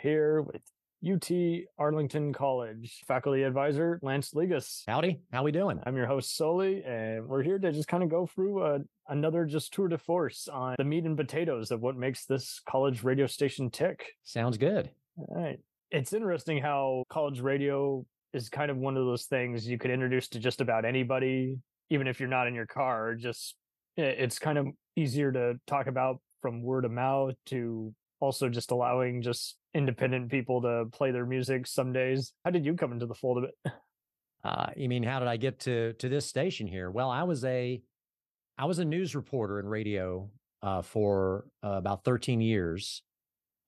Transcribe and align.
here 0.00 0.42
with 0.42 0.62
UT 1.06 1.30
Arlington 1.78 2.32
College 2.32 3.02
faculty 3.06 3.44
advisor 3.44 4.00
Lance 4.02 4.32
Liguez. 4.32 4.82
Howdy, 4.88 5.20
how 5.32 5.44
we 5.44 5.52
doing? 5.52 5.80
I'm 5.86 5.96
your 5.96 6.06
host 6.06 6.36
Soli, 6.36 6.82
and 6.84 7.26
we're 7.28 7.42
here 7.42 7.58
to 7.58 7.70
just 7.70 7.88
kind 7.88 8.02
of 8.02 8.08
go 8.08 8.26
through 8.26 8.62
uh, 8.62 8.78
another 9.08 9.44
just 9.44 9.72
tour 9.72 9.88
de 9.88 9.98
force 9.98 10.48
on 10.48 10.74
the 10.76 10.84
meat 10.84 11.04
and 11.04 11.16
potatoes 11.16 11.70
of 11.70 11.80
what 11.80 11.96
makes 11.96 12.24
this 12.24 12.60
college 12.68 13.04
radio 13.04 13.26
station 13.26 13.70
tick. 13.70 14.12
Sounds 14.24 14.58
good. 14.58 14.90
All 15.16 15.36
right. 15.36 15.60
It's 15.90 16.12
interesting 16.12 16.60
how 16.60 17.04
college 17.08 17.40
radio 17.40 18.04
is 18.34 18.48
kind 18.48 18.70
of 18.70 18.76
one 18.76 18.96
of 18.96 19.06
those 19.06 19.24
things 19.24 19.66
you 19.66 19.78
could 19.78 19.90
introduce 19.90 20.28
to 20.28 20.40
just 20.40 20.60
about 20.60 20.84
anybody, 20.84 21.58
even 21.90 22.08
if 22.08 22.18
you're 22.18 22.28
not 22.28 22.46
in 22.48 22.54
your 22.54 22.66
car. 22.66 23.14
Just 23.14 23.54
it's 23.96 24.38
kind 24.38 24.58
of 24.58 24.66
easier 24.96 25.32
to 25.32 25.54
talk 25.66 25.86
about 25.86 26.20
from 26.42 26.62
word 26.62 26.84
of 26.84 26.90
mouth 26.90 27.34
to 27.46 27.94
also 28.20 28.48
just 28.48 28.70
allowing 28.70 29.22
just 29.22 29.56
independent 29.74 30.30
people 30.30 30.62
to 30.62 30.86
play 30.92 31.10
their 31.10 31.26
music 31.26 31.66
some 31.66 31.92
days. 31.92 32.32
How 32.44 32.50
did 32.50 32.64
you 32.64 32.74
come 32.74 32.92
into 32.92 33.06
the 33.06 33.14
fold 33.14 33.38
of 33.38 33.44
it? 33.44 33.72
Uh, 34.44 34.66
you 34.76 34.88
mean 34.88 35.02
how 35.02 35.18
did 35.18 35.28
I 35.28 35.36
get 35.36 35.58
to 35.60 35.94
to 35.94 36.08
this 36.08 36.24
station 36.24 36.66
here? 36.66 36.90
Well, 36.90 37.10
I 37.10 37.24
was 37.24 37.44
a 37.44 37.82
I 38.56 38.64
was 38.66 38.78
a 38.78 38.84
news 38.84 39.14
reporter 39.14 39.58
in 39.60 39.66
radio 39.66 40.30
uh, 40.62 40.82
for 40.82 41.46
uh, 41.64 41.70
about 41.70 42.04
13 42.04 42.40
years. 42.40 43.02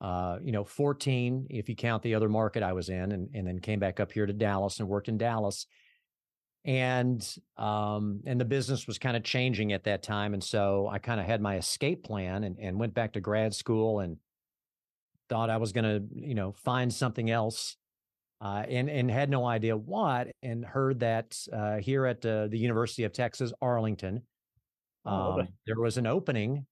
Uh, 0.01 0.39
you 0.43 0.53
know, 0.53 0.65
14 0.65 1.49
if 1.51 1.69
you 1.69 1.77
count 1.77 2.03
the 2.03 2.15
other 2.15 2.29
market 2.29 2.63
I 2.63 2.73
was 2.73 2.89
in, 2.89 3.13
and 3.13 3.29
and 3.35 3.47
then 3.47 3.59
came 3.59 3.81
back 3.81 4.01
up 4.01 4.13
here 4.13 4.27
to 4.27 4.33
Dallas 4.33 4.79
and 4.81 4.89
worked 4.89 5.09
in 5.09 5.19
Dallas. 5.19 5.67
And 6.65 7.27
um, 7.57 8.21
and 8.27 8.41
the 8.41 8.45
business 8.45 8.87
was 8.87 8.99
kind 8.99 9.17
of 9.17 9.25
changing 9.25 9.73
at 9.73 9.85
that 9.85 10.03
time, 10.03 10.35
and 10.35 10.45
so 10.45 10.89
I 10.91 10.99
kind 10.99 11.19
of 11.19 11.27
had 11.27 11.41
my 11.41 11.57
escape 11.57 12.05
plan 12.05 12.45
and 12.45 12.57
and 12.61 12.79
went 12.79 12.95
back 12.95 13.15
to 13.15 13.21
grad 13.21 13.55
school 13.55 14.01
and 14.01 14.19
thought 15.31 15.49
I 15.49 15.57
was 15.57 15.73
going 15.73 15.85
to, 15.85 16.03
you 16.13 16.35
know, 16.35 16.53
find 16.53 16.93
something 16.93 17.31
else, 17.31 17.77
uh, 18.43 18.65
and 18.69 18.91
and 18.91 19.11
had 19.11 19.31
no 19.31 19.47
idea 19.47 19.75
what, 19.77 20.29
and 20.43 20.65
heard 20.65 21.01
that 21.01 21.39
uh, 21.51 21.77
here 21.77 22.05
at 22.05 22.27
uh, 22.27 22.49
the 22.49 22.59
University 22.59 23.05
of 23.05 23.13
Texas 23.13 23.53
Arlington, 23.63 24.23
um, 25.07 25.49
there 25.67 25.81
was 25.81 25.97
an 25.97 26.07
opening 26.07 26.67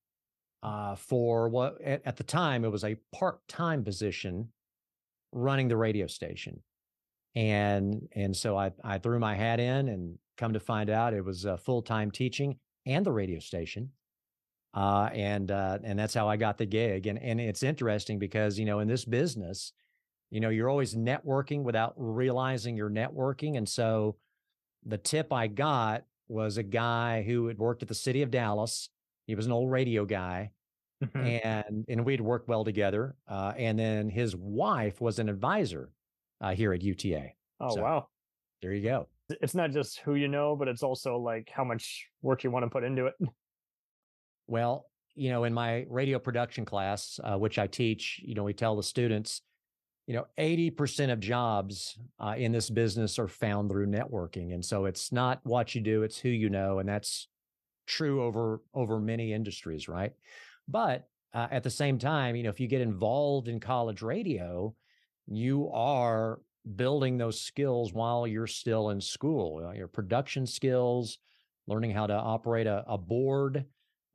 uh, 0.63 0.97
for 0.97 1.49
what 1.49 1.81
at, 1.83 2.03
at, 2.05 2.17
the 2.17 2.25
time 2.25 2.65
it 2.65 2.73
was 2.73 2.85
a 2.85 2.97
part 3.15 3.39
time 3.49 3.85
position 3.85 4.49
running 5.33 5.69
the 5.69 5.77
radio 5.77 6.07
station, 6.07 6.61
and 7.35 8.09
and 8.15 8.37
so 8.37 8.59
I 8.59 8.73
I 8.85 8.99
threw 8.99 9.19
my 9.19 9.35
hat 9.35 9.61
in, 9.61 9.89
and 9.89 10.19
come 10.37 10.53
to 10.53 10.61
find 10.61 10.91
out 10.91 11.15
it 11.15 11.25
was 11.25 11.45
a 11.45 11.57
full 11.57 11.83
time 11.83 12.11
teaching 12.11 12.59
and 12.87 13.07
the 13.07 13.13
radio 13.13 13.39
station 13.39 13.91
uh, 14.75 15.09
and 15.13 15.51
uh, 15.51 15.79
and 15.83 15.99
that's 15.99 16.15
how 16.15 16.29
I 16.29 16.37
got 16.37 16.59
the 16.59 16.67
gig. 16.67 17.07
And 17.07 17.19
and 17.19 17.41
it's 17.41 17.63
interesting 17.63 18.19
because 18.19 18.59
you 18.59 18.65
know 18.65 18.81
in 18.81 18.89
this 18.89 19.05
business, 19.05 19.73
you 20.31 20.41
know 20.41 20.51
you're 20.51 20.69
always 20.69 20.95
networking 20.95 21.63
without 21.63 21.95
realizing 21.97 22.77
you're 22.77 22.91
networking. 22.91 23.57
And 23.57 23.69
so 23.69 24.17
the 24.85 24.99
tip 24.99 25.33
I 25.33 25.47
got 25.47 26.05
was 26.29 26.59
a 26.59 26.63
guy 26.63 27.23
who 27.23 27.47
had 27.47 27.59
worked 27.59 27.83
at 27.83 27.89
the 27.89 27.95
city 27.95 28.23
of 28.23 28.31
Dallas. 28.31 28.91
He 29.27 29.35
was 29.35 29.47
an 29.47 29.53
old 29.53 29.71
radio 29.71 30.05
guy, 30.05 30.51
mm-hmm. 31.03 31.47
and 31.47 31.85
and 31.89 32.05
we'd 32.05 32.21
worked 32.21 32.49
well 32.49 32.65
together. 32.65 33.17
Uh, 33.27 33.53
and 33.57 33.79
then 33.79 34.09
his 34.11 34.37
wife 34.37 35.01
was 35.01 35.19
an 35.19 35.29
advisor 35.29 35.91
uh, 36.41 36.55
here 36.55 36.73
at 36.73 36.83
UTA. 36.83 37.31
Oh 37.61 37.75
so, 37.75 37.83
wow! 37.83 38.09
There 38.63 38.73
you 38.73 38.83
go. 38.83 39.09
It's 39.43 39.55
not 39.55 39.73
just 39.73 40.01
who 40.01 40.15
you 40.15 40.29
know, 40.29 40.57
but 40.57 40.69
it's 40.69 40.83
also 40.83 41.19
like 41.19 41.51
how 41.53 41.65
much 41.65 42.07
work 42.23 42.45
you 42.45 42.51
want 42.51 42.65
to 42.65 42.71
put 42.71 42.85
into 42.85 43.07
it. 43.07 43.15
Well, 44.49 44.87
you 45.15 45.31
know, 45.31 45.45
in 45.45 45.53
my 45.53 45.87
radio 45.89 46.19
production 46.19 46.65
class, 46.65 47.21
uh, 47.23 47.37
which 47.37 47.59
I 47.59 47.67
teach, 47.67 48.21
you 48.25 48.35
know, 48.35 48.45
we 48.45 48.55
tell 48.55 48.77
the 48.77 48.83
students, 48.83 49.43
you 50.07 50.15
know, 50.15 50.27
80% 50.39 51.13
of 51.13 51.21
jobs 51.21 51.99
uh, 52.19 52.35
in 52.37 52.51
this 52.51 52.71
business 52.71 53.19
are 53.19 53.29
found 53.29 53.71
through 53.71 53.89
networking. 53.89 54.55
And 54.55 54.65
so 54.65 54.87
it's 54.87 55.13
not 55.13 55.41
what 55.45 55.75
you 55.75 55.83
do, 55.83 56.03
it's 56.03 56.19
who 56.19 56.31
you 56.31 56.49
know. 56.49 56.79
And 56.79 56.89
that's 56.89 57.29
true 57.87 58.23
over 58.23 58.63
over 58.73 58.99
many 58.99 59.33
industries, 59.33 59.89
right? 59.89 60.13
But 60.67 61.09
uh, 61.35 61.49
at 61.51 61.63
the 61.63 61.71
same 61.71 61.99
time, 61.99 62.37
you 62.37 62.43
know, 62.43 62.51
if 62.51 62.61
you 62.61 62.69
get 62.69 62.81
involved 62.81 63.49
in 63.49 63.61
college 63.61 64.03
radio, 64.03 64.75
you 65.27 65.71
are 65.73 66.41
building 66.77 67.19
those 67.19 67.41
skills 67.41 67.93
while 67.93 68.27
you're 68.27 68.47
still 68.47 68.91
in 68.91 69.01
school, 69.01 69.67
uh, 69.67 69.73
your 69.73 69.89
production 69.89 70.47
skills, 70.47 71.19
learning 71.67 71.91
how 71.91 72.07
to 72.07 72.15
operate 72.15 72.67
a, 72.67 72.85
a 72.87 72.97
board, 72.97 73.65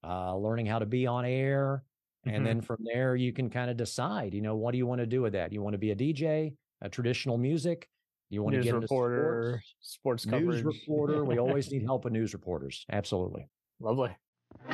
uh, 0.03 0.35
learning 0.35 0.65
how 0.65 0.79
to 0.79 0.85
be 0.85 1.07
on 1.07 1.25
air. 1.25 1.83
And 2.25 2.35
mm-hmm. 2.35 2.45
then 2.45 2.61
from 2.61 2.77
there, 2.83 3.15
you 3.15 3.33
can 3.33 3.49
kind 3.49 3.69
of 3.69 3.77
decide, 3.77 4.33
you 4.33 4.41
know, 4.41 4.55
what 4.55 4.71
do 4.71 4.77
you 4.77 4.87
want 4.87 4.99
to 4.99 5.05
do 5.05 5.21
with 5.21 5.33
that? 5.33 5.51
You 5.51 5.61
want 5.61 5.73
to 5.73 5.77
be 5.77 5.91
a 5.91 5.95
DJ, 5.95 6.55
a 6.81 6.89
traditional 6.89 7.37
music? 7.37 7.89
You 8.29 8.41
want 8.41 8.55
news 8.55 8.65
to 8.65 8.71
get 8.71 8.81
reporter, 8.81 9.61
sports, 9.79 10.23
sports 10.23 10.25
coverage. 10.25 10.63
News 10.63 10.79
reporter. 10.87 11.25
we 11.25 11.37
always 11.37 11.71
need 11.71 11.83
help 11.85 12.05
with 12.05 12.13
news 12.13 12.33
reporters. 12.33 12.85
Absolutely. 12.91 13.47
Lovely. 13.79 14.15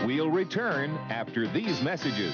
We'll 0.06 0.30
return 0.30 0.92
after 1.10 1.48
these 1.48 1.82
messages. 1.82 2.34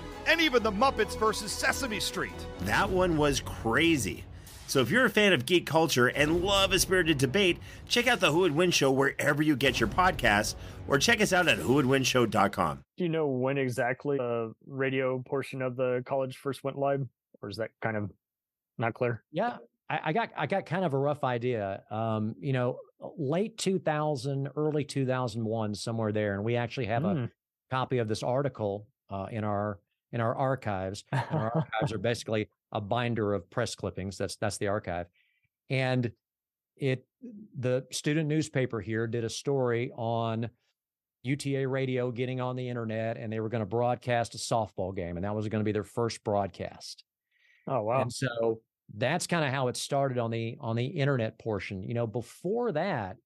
and 0.27 0.41
even 0.41 0.63
the 0.63 0.71
Muppets 0.71 1.17
versus 1.17 1.51
Sesame 1.51 1.99
Street. 1.99 2.31
That 2.61 2.89
one 2.89 3.17
was 3.17 3.39
crazy. 3.39 4.23
So 4.71 4.79
if 4.79 4.89
you're 4.89 5.03
a 5.03 5.09
fan 5.09 5.33
of 5.33 5.45
geek 5.45 5.65
culture 5.65 6.07
and 6.07 6.45
love 6.45 6.71
a 6.71 6.79
spirited 6.79 7.17
debate, 7.17 7.57
check 7.89 8.07
out 8.07 8.21
the 8.21 8.31
Who 8.31 8.39
Would 8.39 8.55
Win 8.55 8.71
Show 8.71 8.89
wherever 8.89 9.43
you 9.43 9.57
get 9.57 9.81
your 9.81 9.89
podcasts, 9.89 10.55
or 10.87 10.97
check 10.97 11.19
us 11.19 11.33
out 11.33 11.49
at 11.49 11.57
whowouldwinshow.com. 11.57 12.83
Do 12.95 13.03
you 13.03 13.09
know 13.09 13.27
when 13.27 13.57
exactly 13.57 14.15
the 14.15 14.53
radio 14.65 15.19
portion 15.19 15.61
of 15.61 15.75
the 15.75 16.03
college 16.05 16.37
first 16.37 16.63
went 16.63 16.77
live, 16.77 17.05
or 17.41 17.49
is 17.49 17.57
that 17.57 17.71
kind 17.81 17.97
of 17.97 18.11
not 18.77 18.93
clear? 18.93 19.23
Yeah, 19.33 19.57
I, 19.89 19.99
I 20.05 20.13
got 20.13 20.29
I 20.37 20.45
got 20.45 20.65
kind 20.65 20.85
of 20.85 20.93
a 20.93 20.97
rough 20.97 21.25
idea. 21.25 21.83
Um, 21.91 22.35
you 22.39 22.53
know, 22.53 22.77
late 23.17 23.57
2000, 23.57 24.51
early 24.55 24.85
2001, 24.85 25.75
somewhere 25.75 26.13
there, 26.13 26.35
and 26.35 26.45
we 26.45 26.55
actually 26.55 26.85
have 26.85 27.03
mm. 27.03 27.11
a 27.11 27.15
hmm. 27.15 27.25
copy 27.69 27.97
of 27.97 28.07
this 28.07 28.23
article 28.23 28.87
uh, 29.09 29.25
in 29.29 29.43
our 29.43 29.79
in 30.11 30.21
our 30.21 30.35
archives. 30.35 31.03
And 31.11 31.23
our 31.31 31.51
archives 31.73 31.93
are 31.93 31.97
basically 31.97 32.49
a 32.71 32.81
binder 32.81 33.33
of 33.33 33.49
press 33.49 33.75
clippings. 33.75 34.17
That's 34.17 34.35
that's 34.35 34.57
the 34.57 34.67
archive, 34.67 35.07
and 35.69 36.11
it 36.77 37.05
the 37.57 37.85
student 37.91 38.27
newspaper 38.27 38.81
here 38.81 39.07
did 39.07 39.23
a 39.23 39.29
story 39.29 39.91
on 39.95 40.49
UTA 41.23 41.67
radio 41.67 42.11
getting 42.11 42.41
on 42.41 42.55
the 42.55 42.67
internet, 42.67 43.17
and 43.17 43.31
they 43.31 43.39
were 43.39 43.49
going 43.49 43.61
to 43.61 43.67
broadcast 43.67 44.33
a 44.35 44.37
softball 44.37 44.95
game, 44.95 45.17
and 45.17 45.23
that 45.23 45.35
was 45.35 45.47
going 45.47 45.59
to 45.61 45.65
be 45.65 45.71
their 45.71 45.83
first 45.83 46.23
broadcast. 46.23 47.03
Oh 47.67 47.83
wow! 47.83 48.01
And 48.01 48.11
so 48.11 48.61
that's 48.97 49.27
kind 49.27 49.45
of 49.45 49.51
how 49.51 49.67
it 49.67 49.77
started 49.77 50.17
on 50.17 50.31
the 50.31 50.57
on 50.59 50.75
the 50.75 50.85
internet 50.85 51.37
portion. 51.39 51.83
You 51.83 51.93
know, 51.93 52.07
before 52.07 52.71
that, 52.71 53.17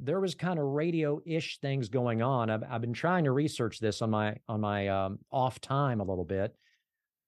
there 0.00 0.20
was 0.20 0.34
kind 0.34 0.58
of 0.58 0.66
radio-ish 0.66 1.58
things 1.58 1.88
going 1.88 2.22
on. 2.22 2.50
I've, 2.50 2.62
I've 2.68 2.80
been 2.80 2.92
trying 2.92 3.24
to 3.24 3.32
research 3.32 3.80
this 3.80 4.00
on 4.02 4.10
my 4.10 4.36
on 4.48 4.60
my 4.60 4.88
um, 4.88 5.18
off 5.30 5.60
time 5.60 6.00
a 6.00 6.04
little 6.04 6.24
bit, 6.24 6.54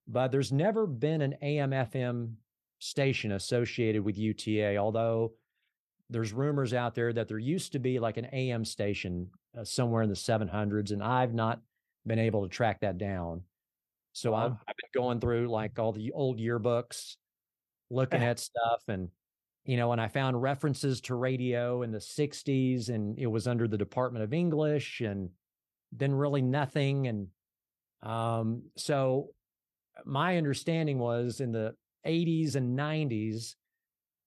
but 0.06 0.30
there's 0.30 0.52
never 0.52 0.86
been 0.86 1.20
an 1.20 1.34
AM 1.42 1.70
FM 1.70 2.34
station 2.78 3.32
associated 3.32 4.04
with 4.04 4.16
UTA, 4.16 4.76
although 4.76 5.32
there's 6.08 6.32
rumors 6.32 6.74
out 6.74 6.94
there 6.94 7.12
that 7.12 7.28
there 7.28 7.38
used 7.38 7.72
to 7.72 7.78
be 7.78 7.98
like 7.98 8.16
an 8.16 8.26
AM 8.32 8.64
station 8.64 9.28
uh, 9.58 9.64
somewhere 9.64 10.02
in 10.02 10.08
the 10.08 10.14
700s, 10.14 10.90
and 10.92 11.02
I've 11.02 11.34
not 11.34 11.60
been 12.06 12.18
able 12.18 12.42
to 12.42 12.48
track 12.48 12.80
that 12.80 12.98
down. 12.98 13.42
So 14.12 14.34
I've, 14.34 14.52
I've 14.52 14.76
been 14.76 15.02
going 15.02 15.20
through 15.20 15.48
like 15.48 15.78
all 15.78 15.92
the 15.92 16.12
old 16.12 16.38
yearbooks, 16.38 17.16
looking 17.90 18.22
at 18.24 18.38
stuff 18.38 18.82
and 18.88 19.08
you 19.64 19.76
know, 19.76 19.92
and 19.92 20.00
I 20.00 20.08
found 20.08 20.40
references 20.40 21.00
to 21.02 21.14
radio 21.14 21.82
in 21.82 21.92
the 21.92 21.98
60s 21.98 22.88
and 22.88 23.18
it 23.18 23.26
was 23.26 23.46
under 23.46 23.68
the 23.68 23.78
Department 23.78 24.24
of 24.24 24.32
English 24.32 25.00
and 25.00 25.30
then 25.92 26.12
really 26.12 26.42
nothing. 26.42 27.06
And 27.06 27.28
um, 28.02 28.62
so 28.76 29.30
my 30.04 30.36
understanding 30.38 30.98
was 30.98 31.40
in 31.40 31.52
the 31.52 31.74
80s 32.06 32.56
and 32.56 32.78
90s, 32.78 33.54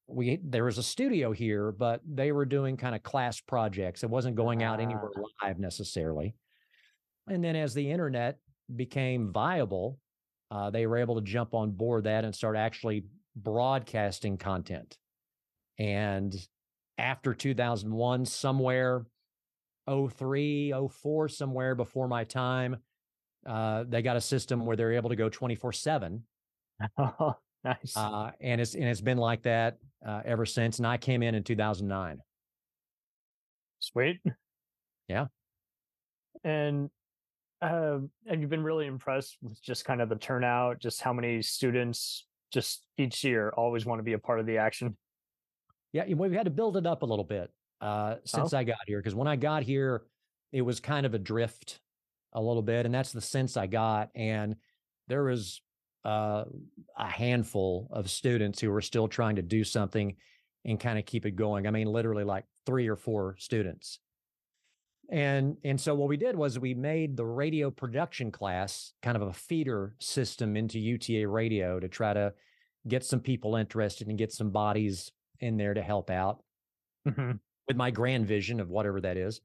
we 0.07 0.39
there 0.43 0.65
was 0.65 0.77
a 0.77 0.83
studio 0.83 1.31
here, 1.31 1.71
but 1.71 2.01
they 2.05 2.31
were 2.31 2.45
doing 2.45 2.77
kind 2.77 2.93
of 2.93 3.01
class 3.03 3.39
projects. 3.39 4.03
It 4.03 4.09
wasn't 4.09 4.35
going 4.35 4.61
out 4.61 4.79
anywhere 4.79 5.09
Ah. 5.17 5.47
live 5.47 5.59
necessarily. 5.59 6.35
And 7.27 7.43
then 7.43 7.55
as 7.55 7.73
the 7.73 7.89
internet 7.89 8.37
became 8.75 9.31
viable, 9.31 9.97
uh, 10.51 10.69
they 10.69 10.85
were 10.85 10.97
able 10.97 11.15
to 11.15 11.21
jump 11.21 11.53
on 11.53 11.71
board 11.71 12.03
that 12.03 12.25
and 12.25 12.35
start 12.35 12.57
actually 12.57 13.05
broadcasting 13.35 14.37
content. 14.37 14.97
And 15.79 16.35
after 16.97 17.33
2001, 17.33 18.25
somewhere 18.25 19.05
03, 19.87 20.73
04, 20.91 21.27
somewhere 21.27 21.75
before 21.75 22.07
my 22.07 22.23
time, 22.23 22.77
uh, 23.45 23.83
they 23.87 24.01
got 24.01 24.15
a 24.15 24.21
system 24.21 24.65
where 24.65 24.75
they're 24.77 24.93
able 24.93 25.09
to 25.09 25.15
go 25.15 25.29
24 25.29 25.73
7 25.73 26.23
Oh, 26.97 27.35
nice. 27.63 27.95
uh, 27.95 28.31
and 28.39 28.61
it's 28.61 28.75
and 28.75 28.85
it's 28.85 29.01
been 29.01 29.17
like 29.17 29.43
that 29.43 29.77
uh, 30.05 30.21
ever 30.25 30.45
since. 30.45 30.77
And 30.79 30.87
I 30.87 30.97
came 30.97 31.23
in 31.23 31.35
in 31.35 31.43
2009. 31.43 32.19
Sweet. 33.79 34.21
Yeah. 35.07 35.27
And 36.43 36.89
uh, 37.61 37.99
have 38.27 38.39
you've 38.41 38.49
been 38.49 38.63
really 38.63 38.87
impressed 38.87 39.37
with 39.41 39.61
just 39.61 39.85
kind 39.85 40.01
of 40.01 40.09
the 40.09 40.15
turnout, 40.15 40.79
just 40.79 41.01
how 41.01 41.13
many 41.13 41.41
students 41.41 42.25
just 42.51 42.85
each 42.97 43.23
year 43.23 43.53
always 43.55 43.85
want 43.85 43.99
to 43.99 44.03
be 44.03 44.13
a 44.13 44.19
part 44.19 44.39
of 44.39 44.45
the 44.45 44.57
action? 44.57 44.97
Yeah, 45.93 46.05
we've 46.13 46.31
had 46.31 46.45
to 46.45 46.51
build 46.51 46.75
it 46.75 46.85
up 46.85 47.03
a 47.03 47.05
little 47.05 47.23
bit 47.23 47.51
uh, 47.79 48.15
since 48.25 48.53
I 48.53 48.63
got 48.63 48.79
here 48.87 48.99
because 48.99 49.15
when 49.15 49.27
I 49.27 49.35
got 49.35 49.63
here, 49.63 50.03
it 50.51 50.61
was 50.61 50.79
kind 50.79 51.05
of 51.05 51.13
adrift 51.13 51.79
a 52.33 52.41
little 52.41 52.61
bit, 52.61 52.85
and 52.85 52.93
that's 52.93 53.11
the 53.11 53.21
sense 53.21 53.55
I 53.55 53.67
got. 53.67 54.09
And 54.15 54.55
there 55.07 55.23
was 55.23 55.61
uh, 56.03 56.45
a 56.97 57.07
handful 57.07 57.87
of 57.91 58.09
students 58.09 58.59
who 58.59 58.71
were 58.71 58.81
still 58.81 59.07
trying 59.07 59.35
to 59.35 59.41
do 59.41 59.63
something 59.63 60.15
and 60.65 60.79
kind 60.79 60.97
of 60.97 61.05
keep 61.05 61.25
it 61.25 61.35
going. 61.35 61.67
I 61.67 61.71
mean, 61.71 61.87
literally 61.87 62.23
like 62.23 62.45
three 62.65 62.87
or 62.87 62.95
four 62.95 63.35
students. 63.37 63.99
And 65.11 65.57
and 65.63 65.79
so 65.79 65.93
what 65.93 66.07
we 66.07 66.17
did 66.17 66.35
was 66.35 66.57
we 66.57 66.73
made 66.73 67.17
the 67.17 67.25
radio 67.25 67.69
production 67.69 68.31
class 68.31 68.93
kind 69.03 69.17
of 69.17 69.23
a 69.23 69.33
feeder 69.33 69.95
system 69.99 70.55
into 70.55 70.79
UTA 70.79 71.27
radio 71.27 71.79
to 71.79 71.89
try 71.89 72.13
to 72.13 72.33
get 72.87 73.03
some 73.03 73.19
people 73.19 73.55
interested 73.55 74.07
and 74.07 74.17
get 74.17 74.31
some 74.31 74.49
bodies 74.49 75.11
in 75.39 75.57
there 75.57 75.73
to 75.73 75.81
help 75.81 76.09
out 76.09 76.43
Mhm. 77.07 77.39
with 77.67 77.77
my 77.77 77.91
grand 77.91 78.27
vision 78.27 78.59
of 78.59 78.69
whatever 78.69 79.01
that 79.01 79.17
is. 79.17 79.41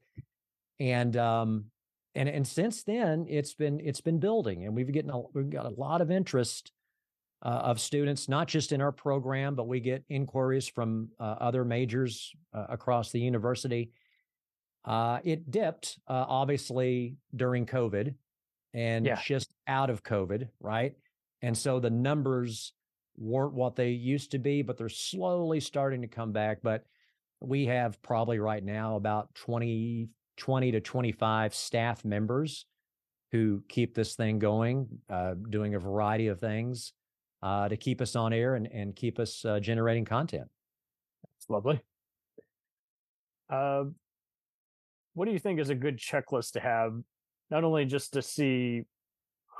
And 0.79 1.15
um 1.17 1.71
and 2.15 2.29
and 2.29 2.47
since 2.47 2.83
then 2.83 3.25
it's 3.29 3.53
been 3.53 3.79
it's 3.79 4.01
been 4.01 4.19
building 4.19 4.65
and 4.65 4.75
we've 4.75 4.91
getting 4.91 5.11
a, 5.11 5.19
we've 5.33 5.49
got 5.49 5.65
a 5.65 5.69
lot 5.69 6.01
of 6.01 6.09
interest 6.11 6.71
uh, 7.41 7.47
of 7.49 7.79
students 7.79 8.27
not 8.27 8.47
just 8.47 8.71
in 8.71 8.81
our 8.81 8.91
program 8.91 9.55
but 9.55 9.67
we 9.67 9.79
get 9.79 10.03
inquiries 10.09 10.67
from 10.67 11.09
uh, 11.19 11.23
other 11.39 11.63
majors 11.65 12.33
uh, 12.53 12.65
across 12.69 13.11
the 13.11 13.19
university. 13.19 13.91
Uh 14.85 15.19
it 15.25 15.51
dipped 15.51 15.99
uh, 16.07 16.25
obviously 16.27 17.17
during 17.35 17.65
COVID 17.65 18.15
and 18.73 19.05
Yeah. 19.05 19.19
just 19.21 19.53
out 19.67 19.89
of 19.89 20.03
COVID, 20.03 20.49
right? 20.59 20.95
And 21.41 21.57
so 21.57 21.79
the 21.79 21.89
numbers 21.89 22.73
weren't 23.19 23.53
what 23.53 23.75
they 23.75 23.89
used 23.89 24.31
to 24.31 24.39
be, 24.39 24.61
but 24.61 24.77
they're 24.77 24.89
slowly 24.89 25.59
starting 25.59 26.01
to 26.01 26.07
come 26.07 26.31
back. 26.31 26.59
But 26.63 26.85
we 27.39 27.65
have 27.65 28.01
probably 28.01 28.39
right 28.39 28.63
now 28.63 28.95
about 28.95 29.33
20, 29.35 30.09
20 30.37 30.71
to 30.71 30.81
25 30.81 31.53
staff 31.53 32.03
members 32.05 32.65
who 33.31 33.61
keep 33.69 33.93
this 33.93 34.15
thing 34.15 34.39
going, 34.39 34.87
uh, 35.09 35.35
doing 35.49 35.75
a 35.75 35.79
variety 35.79 36.27
of 36.27 36.39
things 36.39 36.93
uh, 37.43 37.69
to 37.69 37.77
keep 37.77 38.01
us 38.01 38.15
on 38.15 38.33
air 38.33 38.55
and, 38.55 38.67
and 38.67 38.95
keep 38.95 39.19
us 39.19 39.45
uh, 39.45 39.59
generating 39.59 40.05
content. 40.05 40.47
It's 41.37 41.49
lovely. 41.49 41.81
Uh, 43.49 43.85
what 45.13 45.25
do 45.25 45.31
you 45.31 45.39
think 45.39 45.59
is 45.59 45.69
a 45.69 45.75
good 45.75 45.97
checklist 45.97 46.53
to 46.53 46.59
have, 46.59 46.93
not 47.49 47.63
only 47.63 47.85
just 47.85 48.13
to 48.13 48.21
see 48.21 48.83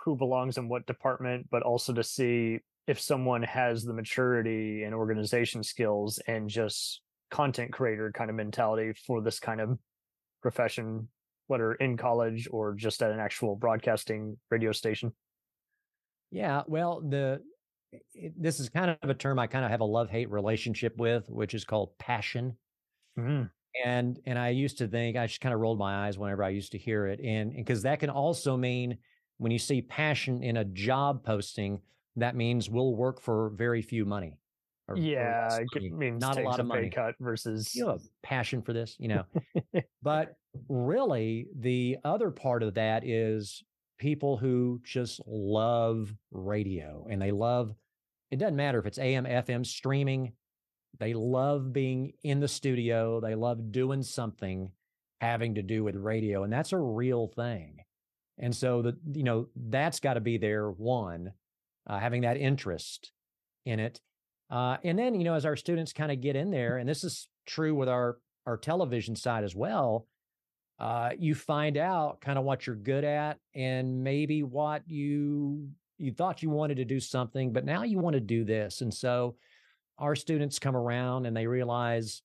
who 0.04 0.16
belongs 0.16 0.58
in 0.58 0.70
what 0.70 0.86
department, 0.86 1.48
but 1.50 1.64
also 1.64 1.94
to 1.94 2.04
see 2.04 2.60
if 2.90 3.00
someone 3.00 3.44
has 3.44 3.84
the 3.84 3.94
maturity 3.94 4.84
and 4.84 4.96
organization 4.96 5.64
skills 5.64 6.20
and 6.28 6.50
just 6.50 7.02
content 7.32 7.74
creator 7.74 8.12
kind 8.12 8.30
of 8.32 8.36
mentality 8.36 8.94
for 9.08 9.22
this 9.22 9.40
kind 9.40 9.62
of 9.62 9.80
profession, 10.42 11.10
whether 11.48 11.74
in 11.76 11.98
college 11.98 12.48
or 12.52 12.76
just 12.76 13.04
at 13.04 13.12
an 13.12 13.20
actual 13.20 13.56
broadcasting 13.56 14.38
radio 14.52 14.72
station? 14.74 15.14
Yeah, 16.32 16.64
well, 16.68 17.02
the 17.02 17.44
it, 18.14 18.34
this 18.42 18.60
is 18.60 18.70
kind 18.70 18.92
of 19.02 19.10
a 19.10 19.16
term 19.16 19.40
I 19.40 19.48
kind 19.48 19.66
of 19.66 19.72
have 19.72 19.82
a 19.82 19.86
love 19.86 20.10
hate 20.10 20.30
relationship 20.30 20.98
with, 20.98 21.28
which 21.30 21.54
is 21.54 21.66
called 21.66 21.98
passion. 21.98 22.58
Mhm. 23.18 23.50
and 23.86 24.20
and 24.26 24.38
I 24.40 24.50
used 24.50 24.78
to 24.80 24.88
think 24.88 25.16
I 25.18 25.28
just 25.28 25.42
kind 25.42 25.54
of 25.54 25.60
rolled 25.62 25.78
my 25.80 26.08
eyes 26.08 26.18
whenever 26.18 26.44
I 26.44 26.50
used 26.50 26.72
to 26.74 26.78
hear 26.78 27.08
it, 27.08 27.20
and 27.20 27.54
because 27.54 27.84
that 27.84 28.00
can 28.00 28.10
also 28.10 28.58
mean 28.58 28.98
when 29.38 29.52
you 29.52 29.60
see 29.60 29.82
passion 29.82 30.44
in 30.44 30.58
a 30.58 30.66
job 30.66 31.24
posting, 31.24 31.82
that 32.16 32.36
means 32.36 32.70
we'll 32.70 32.96
work 32.96 33.22
for 33.22 33.50
very 33.52 33.82
few 33.82 34.06
money. 34.06 34.38
or- 34.88 34.96
or 34.96 34.98
Yeah, 34.98 35.48
less 35.52 35.60
it 35.76 35.94
means 35.94 36.20
not 36.20 36.38
a 36.40 36.42
lot 36.42 36.60
of 36.60 36.66
pay 36.66 36.76
money. 36.76 36.90
cut 36.90 37.14
versus 37.20 37.76
You 37.76 37.90
have 37.90 38.02
a 38.02 38.10
passion 38.24 38.62
for 38.64 38.74
this, 38.74 38.96
you 39.00 39.08
know. 39.08 39.24
but 40.02 40.36
really, 40.68 41.48
the 41.56 41.98
other 42.04 42.32
part 42.32 42.64
of 42.64 42.74
that 42.74 43.04
is 43.06 43.64
people 44.00 44.36
who 44.38 44.80
just 44.84 45.22
love 45.28 46.16
radio 46.32 47.06
and 47.10 47.22
they 47.22 47.32
love. 47.32 47.76
It 48.32 48.38
doesn't 48.38 48.56
matter 48.56 48.80
if 48.80 48.86
it's 48.88 48.98
AM, 48.98 49.26
FM, 49.26 49.64
streaming. 49.66 50.34
They 51.00 51.14
love 51.14 51.72
being 51.72 52.14
in 52.24 52.40
the 52.40 52.48
studio. 52.48 53.20
They 53.20 53.36
love 53.36 53.72
doing 53.72 54.02
something 54.02 54.72
having 55.22 55.54
to 55.56 55.62
do 55.62 55.84
with 55.84 55.96
radio. 55.98 56.44
And 56.44 56.52
that's 56.52 56.74
a 56.74 56.80
real 56.80 57.28
thing. 57.28 57.84
And 58.40 58.56
so 58.56 58.82
the, 58.82 58.98
you 59.14 59.24
know, 59.24 59.50
that's 59.56 60.00
got 60.00 60.14
to 60.16 60.20
be 60.22 60.38
there 60.38 60.72
one, 60.72 61.34
uh, 61.90 62.00
having 62.00 62.22
that 62.22 62.38
interest 62.38 63.12
in 63.66 63.80
it. 63.80 64.00
Uh, 64.50 64.78
and 64.84 64.98
then, 64.98 65.16
you 65.16 65.24
know, 65.24 65.34
as 65.34 65.46
our 65.46 65.56
students 65.56 65.92
kind 65.92 66.12
of 66.12 66.22
get 66.22 66.36
in 66.36 66.52
there, 66.52 66.78
and 66.78 66.88
this 66.88 67.04
is 67.04 67.28
true 67.46 67.76
with 67.76 67.90
our 67.90 68.18
our 68.46 68.58
television 68.58 69.16
side 69.16 69.44
as 69.44 69.56
well, 69.56 70.08
uh, 70.80 71.10
you 71.18 71.36
find 71.36 71.78
out 71.78 72.22
kind 72.22 72.40
of 72.40 72.46
what 72.46 72.66
you're 72.66 72.76
good 72.76 73.04
at 73.04 73.38
and 73.54 74.04
maybe 74.04 74.44
what 74.44 74.84
you 74.88 75.70
you 75.98 76.12
thought 76.14 76.42
you 76.42 76.50
wanted 76.50 76.78
to 76.78 76.86
do 76.86 77.00
something, 77.00 77.52
but 77.52 77.66
now 77.66 77.84
you 77.84 78.00
want 78.00 78.14
to 78.14 78.22
do 78.22 78.46
this. 78.46 78.82
And 78.82 78.94
so 78.94 79.36
our 79.98 80.16
students 80.16 80.58
come 80.58 80.76
around 80.76 81.26
and 81.26 81.36
they 81.36 81.46
realize 81.46 82.22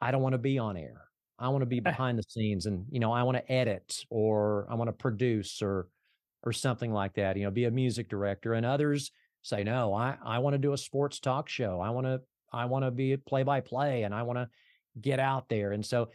I 0.00 0.12
don't 0.12 0.22
want 0.22 0.34
to 0.34 0.38
be 0.38 0.58
on 0.58 0.76
air. 0.76 1.02
I 1.38 1.48
want 1.48 1.62
to 1.62 1.66
be 1.66 1.80
behind 1.80 2.18
the 2.18 2.22
scenes 2.22 2.66
and 2.66 2.86
you 2.90 3.00
know, 3.00 3.12
I 3.12 3.24
want 3.24 3.36
to 3.36 3.52
edit 3.52 4.04
or 4.10 4.66
I 4.70 4.74
want 4.76 4.88
to 4.88 4.92
produce 4.92 5.60
or 5.60 5.88
or 6.44 6.52
something 6.52 6.92
like 6.92 7.14
that, 7.14 7.36
you 7.36 7.44
know, 7.44 7.50
be 7.50 7.64
a 7.64 7.70
music 7.70 8.08
director 8.08 8.52
and 8.52 8.64
others 8.64 9.10
say 9.42 9.62
no, 9.62 9.94
I 9.94 10.16
I 10.24 10.38
want 10.38 10.54
to 10.54 10.58
do 10.58 10.72
a 10.72 10.78
sports 10.78 11.20
talk 11.20 11.48
show. 11.48 11.80
I 11.80 11.90
want 11.90 12.06
to 12.06 12.20
I 12.52 12.66
want 12.66 12.84
to 12.84 12.90
be 12.90 13.16
play 13.16 13.42
by 13.42 13.60
play 13.60 14.04
and 14.04 14.14
I 14.14 14.22
want 14.22 14.38
to 14.38 14.48
get 15.00 15.20
out 15.20 15.48
there. 15.48 15.72
And 15.72 15.84
so 15.84 16.08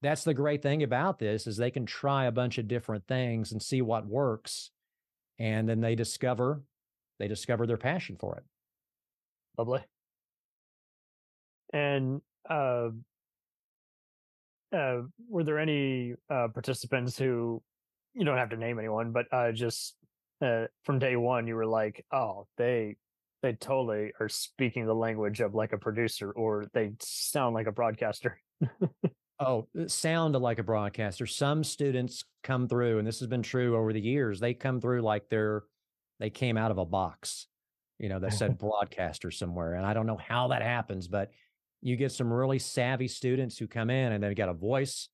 that's 0.00 0.24
the 0.24 0.34
great 0.34 0.62
thing 0.62 0.82
about 0.82 1.18
this 1.18 1.46
is 1.46 1.56
they 1.56 1.70
can 1.70 1.86
try 1.86 2.26
a 2.26 2.32
bunch 2.32 2.58
of 2.58 2.68
different 2.68 3.06
things 3.06 3.52
and 3.52 3.62
see 3.62 3.82
what 3.82 4.06
works 4.06 4.70
and 5.38 5.68
then 5.68 5.80
they 5.80 5.94
discover 5.94 6.62
they 7.18 7.28
discover 7.28 7.66
their 7.66 7.76
passion 7.76 8.16
for 8.18 8.36
it. 8.36 8.44
Lovely. 9.58 9.80
And 11.72 12.20
uh, 12.48 12.88
uh, 14.72 15.02
were 15.28 15.44
there 15.44 15.58
any 15.58 16.14
uh, 16.28 16.48
participants 16.48 17.16
who 17.16 17.62
you 18.14 18.24
don't 18.24 18.38
have 18.38 18.50
to 18.50 18.56
name 18.56 18.78
anyone, 18.78 19.12
but 19.12 19.26
uh, 19.32 19.52
just 19.52 19.96
uh, 20.40 20.66
from 20.84 20.98
day 20.98 21.16
one, 21.16 21.46
you 21.46 21.54
were 21.54 21.66
like, 21.66 22.04
oh, 22.12 22.46
they 22.56 22.96
they 23.42 23.54
totally 23.54 24.12
are 24.20 24.28
speaking 24.28 24.86
the 24.86 24.94
language 24.94 25.40
of 25.40 25.54
like 25.54 25.72
a 25.72 25.78
producer, 25.78 26.30
or 26.30 26.66
they 26.74 26.92
sound 27.00 27.54
like 27.54 27.66
a 27.66 27.72
broadcaster. 27.72 28.40
Oh, 29.44 29.66
sound 29.88 30.36
like 30.36 30.60
a 30.60 30.62
broadcaster. 30.62 31.26
Some 31.26 31.64
students 31.64 32.22
come 32.44 32.68
through, 32.68 32.98
and 32.98 33.06
this 33.06 33.18
has 33.18 33.26
been 33.26 33.42
true 33.42 33.76
over 33.76 33.92
the 33.92 34.00
years. 34.00 34.38
They 34.38 34.54
come 34.54 34.80
through 34.80 35.02
like 35.02 35.28
they're 35.28 35.64
they 36.20 36.30
came 36.30 36.56
out 36.56 36.70
of 36.70 36.78
a 36.78 36.84
box, 36.84 37.48
you 37.98 38.08
know, 38.08 38.20
that 38.20 38.34
said 38.34 38.56
broadcaster 38.60 39.32
somewhere. 39.32 39.74
And 39.74 39.84
I 39.84 39.94
don't 39.94 40.06
know 40.06 40.18
how 40.18 40.48
that 40.48 40.62
happens, 40.62 41.08
but 41.08 41.30
you 41.80 41.96
get 41.96 42.12
some 42.12 42.32
really 42.32 42.60
savvy 42.60 43.08
students 43.08 43.58
who 43.58 43.66
come 43.66 43.90
in 43.90 44.12
and 44.12 44.22
they've 44.22 44.36
got 44.36 44.48
a 44.48 44.54
voice 44.54 45.08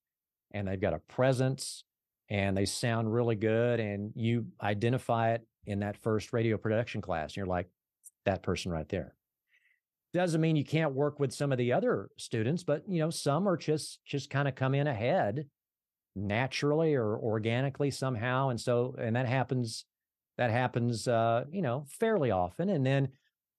and 0.50 0.68
they've 0.68 0.80
got 0.80 0.92
a 0.92 0.98
presence 0.98 1.84
and 2.30 2.56
they 2.56 2.64
sound 2.64 3.12
really 3.12 3.36
good 3.36 3.80
and 3.80 4.12
you 4.14 4.46
identify 4.62 5.32
it 5.32 5.46
in 5.66 5.80
that 5.80 5.96
first 5.96 6.32
radio 6.32 6.56
production 6.56 7.00
class 7.00 7.30
and 7.30 7.36
you're 7.36 7.46
like 7.46 7.68
that 8.24 8.42
person 8.42 8.70
right 8.72 8.88
there. 8.88 9.14
Doesn't 10.14 10.40
mean 10.40 10.56
you 10.56 10.64
can't 10.64 10.94
work 10.94 11.20
with 11.20 11.34
some 11.34 11.52
of 11.52 11.58
the 11.58 11.72
other 11.72 12.10
students 12.16 12.64
but 12.64 12.82
you 12.88 13.00
know 13.00 13.10
some 13.10 13.48
are 13.48 13.56
just 13.56 14.00
just 14.06 14.30
kind 14.30 14.48
of 14.48 14.54
come 14.54 14.74
in 14.74 14.86
ahead 14.86 15.46
naturally 16.16 16.94
or 16.94 17.16
organically 17.18 17.90
somehow 17.90 18.48
and 18.48 18.60
so 18.60 18.94
and 18.98 19.14
that 19.14 19.28
happens 19.28 19.84
that 20.36 20.50
happens 20.50 21.06
uh 21.06 21.44
you 21.50 21.62
know 21.62 21.84
fairly 22.00 22.30
often 22.30 22.70
and 22.70 22.84
then 22.84 23.08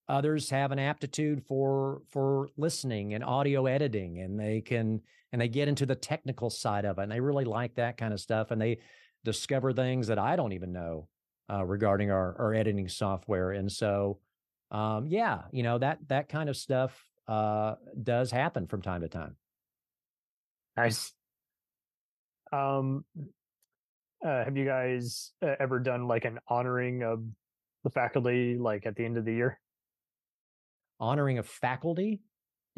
others 0.09 0.49
have 0.49 0.71
an 0.71 0.79
aptitude 0.79 1.43
for 1.47 2.01
for 2.09 2.49
listening 2.57 3.13
and 3.13 3.23
audio 3.23 3.67
editing 3.67 4.19
and 4.19 4.39
they 4.39 4.59
can 4.59 4.99
and 5.31 5.41
they 5.41 5.47
get 5.47 5.67
into 5.67 5.85
the 5.85 5.95
technical 5.95 6.49
side 6.49 6.85
of 6.85 6.97
it 6.97 7.03
and 7.03 7.11
they 7.11 7.19
really 7.19 7.45
like 7.45 7.75
that 7.75 7.97
kind 7.97 8.13
of 8.13 8.19
stuff 8.19 8.51
and 8.51 8.61
they 8.61 8.77
discover 9.23 9.73
things 9.73 10.07
that 10.07 10.19
i 10.19 10.35
don't 10.35 10.53
even 10.53 10.71
know 10.71 11.07
uh, 11.51 11.65
regarding 11.65 12.11
our, 12.11 12.35
our 12.39 12.53
editing 12.53 12.87
software 12.87 13.51
and 13.51 13.71
so 13.71 14.19
um, 14.71 15.07
yeah 15.07 15.41
you 15.51 15.63
know 15.63 15.77
that 15.77 15.99
that 16.07 16.29
kind 16.29 16.49
of 16.49 16.55
stuff 16.55 17.03
uh, 17.27 17.75
does 18.01 18.31
happen 18.31 18.67
from 18.67 18.81
time 18.81 19.01
to 19.01 19.07
time 19.07 19.35
Nice. 20.79 21.11
Um, 22.53 23.03
uh, 24.25 24.45
have 24.45 24.55
you 24.55 24.63
guys 24.63 25.33
uh, 25.45 25.55
ever 25.59 25.79
done 25.79 26.07
like 26.07 26.23
an 26.23 26.39
honoring 26.47 27.03
of 27.03 27.21
the 27.83 27.89
faculty, 27.89 28.57
like 28.57 28.85
at 28.85 28.95
the 28.95 29.03
end 29.03 29.17
of 29.17 29.25
the 29.25 29.33
year? 29.33 29.59
honoring 31.01 31.37
of 31.37 31.47
faculty 31.47 32.19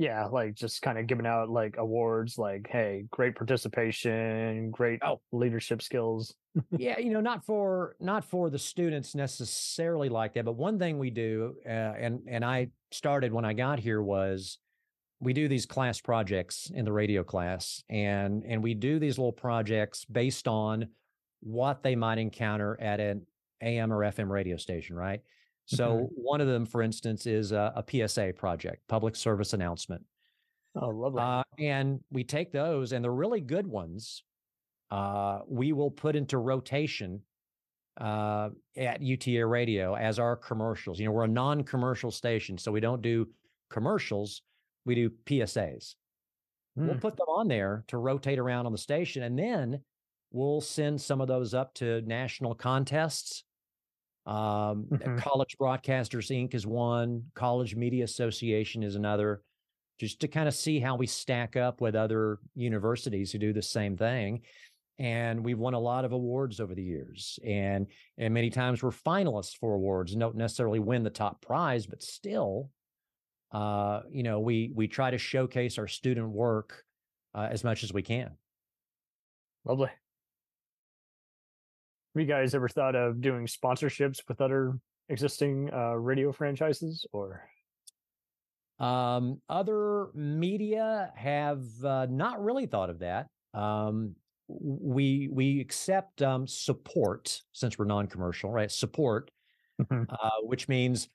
Yeah, 0.01 0.25
like 0.25 0.55
just 0.55 0.81
kind 0.81 0.97
of 0.97 1.05
giving 1.05 1.27
out 1.27 1.51
like 1.51 1.77
awards, 1.77 2.35
like 2.39 2.67
hey, 2.67 3.05
great 3.11 3.35
participation, 3.35 4.71
great 4.71 4.99
Oh. 5.03 5.21
leadership 5.31 5.79
skills. 5.81 6.33
yeah, 6.77 6.97
you 6.97 7.11
know, 7.11 7.21
not 7.21 7.45
for 7.45 7.95
not 7.99 8.25
for 8.25 8.49
the 8.49 8.57
students 8.57 9.13
necessarily 9.13 10.09
like 10.09 10.33
that, 10.33 10.45
but 10.45 10.53
one 10.53 10.79
thing 10.79 10.97
we 10.97 11.11
do, 11.11 11.55
uh, 11.65 11.69
and 11.69 12.21
and 12.27 12.43
I 12.43 12.69
started 12.91 13.31
when 13.31 13.45
I 13.45 13.53
got 13.53 13.77
here 13.77 14.01
was 14.01 14.57
we 15.19 15.33
do 15.33 15.47
these 15.47 15.67
class 15.67 16.01
projects 16.01 16.71
in 16.73 16.83
the 16.83 16.91
radio 16.91 17.23
class, 17.23 17.83
and 17.87 18.43
and 18.43 18.63
we 18.63 18.73
do 18.73 18.97
these 18.97 19.19
little 19.19 19.31
projects 19.31 20.03
based 20.05 20.47
on 20.47 20.87
what 21.41 21.83
they 21.83 21.95
might 21.95 22.17
encounter 22.17 22.75
at 22.81 22.99
an 22.99 23.27
AM 23.61 23.93
or 23.93 23.99
FM 23.99 24.29
radio 24.29 24.57
station, 24.57 24.95
right? 24.95 25.21
So 25.77 26.09
one 26.15 26.41
of 26.41 26.47
them, 26.47 26.65
for 26.65 26.81
instance, 26.81 27.25
is 27.25 27.51
a, 27.51 27.73
a 27.75 28.07
PSA 28.07 28.33
project, 28.35 28.87
public 28.87 29.15
service 29.15 29.53
announcement. 29.53 30.03
Oh, 30.75 30.89
lovely. 30.89 31.21
Uh, 31.21 31.43
and 31.59 31.99
we 32.11 32.23
take 32.23 32.51
those, 32.51 32.91
and 32.93 33.03
the 33.03 33.11
really 33.11 33.41
good 33.41 33.67
ones, 33.67 34.23
uh, 34.89 35.39
we 35.47 35.73
will 35.73 35.91
put 35.91 36.15
into 36.15 36.37
rotation 36.37 37.21
uh, 37.99 38.49
at 38.77 39.01
UTA 39.01 39.45
Radio 39.45 39.95
as 39.95 40.17
our 40.19 40.35
commercials. 40.35 40.99
You 40.99 41.05
know, 41.05 41.11
we're 41.11 41.25
a 41.25 41.27
non-commercial 41.27 42.11
station, 42.11 42.57
so 42.57 42.71
we 42.71 42.79
don't 42.79 43.01
do 43.01 43.27
commercials. 43.69 44.41
We 44.85 44.95
do 44.95 45.09
PSAs. 45.25 45.95
We'll 46.75 46.93
Hmm. 46.93 46.99
put 46.99 47.17
them 47.17 47.27
on 47.27 47.47
there 47.49 47.83
to 47.87 47.97
rotate 47.97 48.39
around 48.39 48.65
on 48.65 48.71
the 48.71 48.77
station, 48.77 49.23
and 49.23 49.37
then 49.37 49.81
we'll 50.31 50.61
send 50.61 51.01
some 51.01 51.19
of 51.19 51.27
those 51.27 51.53
up 51.53 51.73
to 51.75 52.01
national 52.03 52.55
contests. 52.55 53.43
Um, 54.25 54.85
Mhm. 54.85 55.17
College 55.17 55.57
Broadcasters 55.57 56.29
Inc. 56.29 56.53
is 56.53 56.67
one. 56.67 57.31
College 57.33 57.75
Media 57.75 58.03
Association 58.03 58.83
is 58.83 58.95
another 58.95 59.43
just 59.99 60.19
to 60.21 60.27
kind 60.27 60.47
of 60.47 60.55
see 60.55 60.79
how 60.79 60.95
we 60.95 61.05
stack 61.07 61.55
up 61.55 61.79
with 61.81 61.95
other 61.95 62.39
universities 62.55 63.31
who 63.31 63.37
do 63.39 63.53
the 63.53 63.61
same 63.61 63.97
thing. 63.97 64.43
And 64.99 65.43
we've 65.43 65.57
won 65.59 65.73
a 65.73 65.79
lot 65.79 66.05
of 66.05 66.11
awards 66.11 66.59
over 66.59 66.75
the 66.75 66.83
years. 66.83 67.39
And 67.43 67.87
and 68.17 68.33
many 68.33 68.49
times 68.51 68.83
we're 68.83 68.91
finalists 68.91 69.57
for 69.57 69.73
awards, 69.73 70.15
don't 70.15 70.35
necessarily 70.35 70.79
win 70.79 71.03
the 71.03 71.09
top 71.09 71.41
prize, 71.41 71.87
but 71.87 72.03
still, 72.03 72.71
uh, 73.51 74.01
you 74.11 74.23
know, 74.23 74.39
we 74.39 74.71
we 74.75 74.87
try 74.87 75.09
to 75.11 75.17
showcase 75.17 75.77
our 75.79 75.87
student 75.87 76.29
work 76.29 76.83
uh, 77.33 77.47
as 77.49 77.63
much 77.63 77.83
as 77.83 77.91
we 77.93 78.01
can. 78.03 78.37
Lovely. 79.65 79.89
Have 82.13 82.21
you 82.21 82.27
guys 82.27 82.53
ever 82.53 82.67
thought 82.67 82.95
of 82.95 83.21
doing 83.21 83.45
sponsorships 83.45 84.21
with 84.27 84.41
other 84.41 84.77
existing 85.07 85.73
uh, 85.73 85.93
radio 85.93 86.33
franchises 86.33 87.05
or? 87.13 87.49
Um, 88.79 89.41
other 89.47 90.07
media 90.13 91.13
have 91.15 91.63
uh, 91.85 92.07
not 92.09 92.43
really 92.43 92.65
thought 92.65 92.89
of 92.89 92.99
that. 92.99 93.27
Um, 93.53 94.15
we 94.49 95.29
we 95.31 95.61
accept 95.61 96.21
um, 96.21 96.47
support 96.47 97.41
since 97.53 97.77
we're 97.79 97.85
non-commercial, 97.85 98.51
right? 98.51 98.69
Support, 98.71 99.31
Mhm. 99.81 100.05
uh, 100.09 100.41
which 100.43 100.67
means 100.67 101.07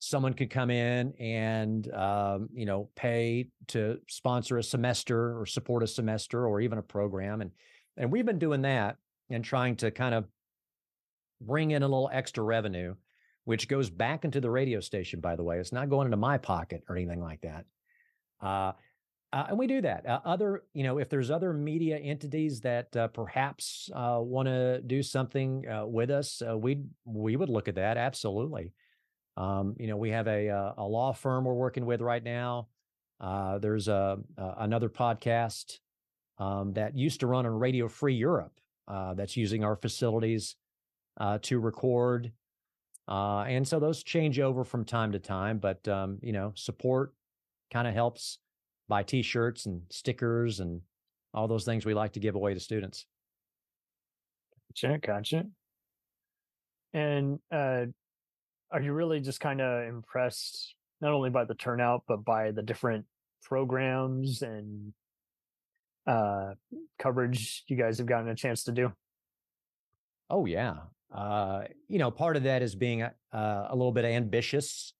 someone 0.00 0.34
could 0.34 0.50
come 0.50 0.70
in 0.70 1.12
and 1.20 1.92
um, 1.94 2.48
you 2.52 2.66
know 2.66 2.90
pay 2.96 3.50
to 3.68 4.00
sponsor 4.08 4.58
a 4.58 4.62
semester 4.64 5.38
or 5.38 5.46
support 5.46 5.82
a 5.84 5.86
semester 5.86 6.46
or 6.48 6.60
even 6.60 6.78
a 6.78 6.82
program, 6.82 7.40
and 7.40 7.52
and 7.96 8.10
we've 8.10 8.26
been 8.26 8.38
doing 8.40 8.62
that 8.62 8.96
and 9.28 9.44
trying 9.44 9.76
to 9.76 9.90
kind 9.92 10.14
of 10.14 10.26
bring 11.40 11.70
in 11.70 11.82
a 11.82 11.86
little 11.86 12.10
extra 12.12 12.42
revenue 12.42 12.94
which 13.44 13.68
goes 13.68 13.90
back 13.90 14.24
into 14.24 14.40
the 14.40 14.50
radio 14.50 14.80
station, 14.80 15.20
by 15.20 15.36
the 15.36 15.42
way. 15.42 15.58
It's 15.58 15.72
not 15.72 15.88
going 15.88 16.06
into 16.06 16.16
my 16.16 16.38
pocket 16.38 16.84
or 16.88 16.96
anything 16.96 17.20
like 17.20 17.40
that. 17.40 17.64
Uh, 18.40 18.72
uh, 19.32 19.46
and 19.48 19.58
we 19.58 19.66
do 19.66 19.80
that. 19.80 20.06
Uh, 20.06 20.20
other, 20.24 20.64
you 20.72 20.82
know, 20.82 20.98
if 20.98 21.08
there's 21.08 21.30
other 21.30 21.52
media 21.52 21.96
entities 21.96 22.60
that 22.60 22.94
uh, 22.96 23.08
perhaps 23.08 23.88
uh, 23.94 24.18
want 24.20 24.46
to 24.46 24.80
do 24.82 25.02
something 25.02 25.66
uh, 25.68 25.86
with 25.86 26.10
us, 26.10 26.42
uh, 26.48 26.56
we 26.56 26.82
we 27.04 27.36
would 27.36 27.48
look 27.48 27.68
at 27.68 27.76
that 27.76 27.96
absolutely. 27.96 28.72
Um, 29.36 29.76
you 29.78 29.86
know, 29.86 29.96
we 29.96 30.10
have 30.10 30.26
a 30.26 30.72
a 30.76 30.84
law 30.84 31.12
firm 31.12 31.44
we're 31.44 31.54
working 31.54 31.86
with 31.86 32.00
right 32.00 32.22
now. 32.22 32.68
There's 33.20 33.86
a, 33.86 34.18
another 34.36 34.88
podcast 34.88 35.78
um, 36.38 36.72
that 36.72 36.96
used 36.96 37.20
to 37.20 37.26
run 37.26 37.46
on 37.46 37.52
Radio 37.52 37.86
Free 37.88 38.14
Europe 38.14 38.52
that's 38.88 39.36
using 39.36 39.62
our 39.62 39.76
facilities 39.76 40.56
uh, 41.18 41.38
to 41.42 41.58
record. 41.58 42.32
Uh, 43.08 43.42
and 43.42 43.66
so 43.66 43.80
those 43.80 44.02
change 44.02 44.38
over 44.38 44.64
from 44.64 44.84
time 44.84 45.12
to 45.12 45.18
time, 45.18 45.58
but 45.58 45.86
um, 45.88 46.18
you 46.22 46.32
know, 46.32 46.52
support 46.54 47.12
kind 47.72 47.88
of 47.88 47.94
helps 47.94 48.38
buy 48.88 49.02
T-shirts 49.02 49.66
and 49.66 49.82
stickers 49.90 50.60
and 50.60 50.80
all 51.32 51.48
those 51.48 51.64
things 51.64 51.84
we 51.84 51.94
like 51.94 52.12
to 52.12 52.20
give 52.20 52.34
away 52.34 52.54
to 52.54 52.60
students. 52.60 53.06
Gotcha, 54.68 54.98
gotcha. 54.98 55.46
And 56.92 57.38
uh, 57.52 57.86
are 58.70 58.82
you 58.82 58.92
really 58.92 59.20
just 59.20 59.40
kind 59.40 59.60
of 59.60 59.88
impressed 59.88 60.74
not 61.00 61.12
only 61.12 61.30
by 61.30 61.44
the 61.44 61.54
turnout 61.54 62.02
but 62.06 62.24
by 62.24 62.50
the 62.50 62.62
different 62.62 63.06
programs 63.42 64.42
and 64.42 64.92
uh, 66.06 66.54
coverage 66.98 67.64
you 67.68 67.76
guys 67.76 67.98
have 67.98 68.06
gotten 68.06 68.28
a 68.28 68.34
chance 68.34 68.64
to 68.64 68.72
do? 68.72 68.92
Oh 70.28 70.46
yeah, 70.46 70.76
uh, 71.12 71.64
you 71.88 71.98
know, 71.98 72.10
part 72.10 72.36
of 72.36 72.44
that 72.44 72.62
is 72.62 72.74
being 72.74 73.02
a, 73.02 73.12
uh, 73.32 73.68
a 73.70 73.76
little 73.76 73.92
bit 73.92 74.04
ambitious 74.04 74.92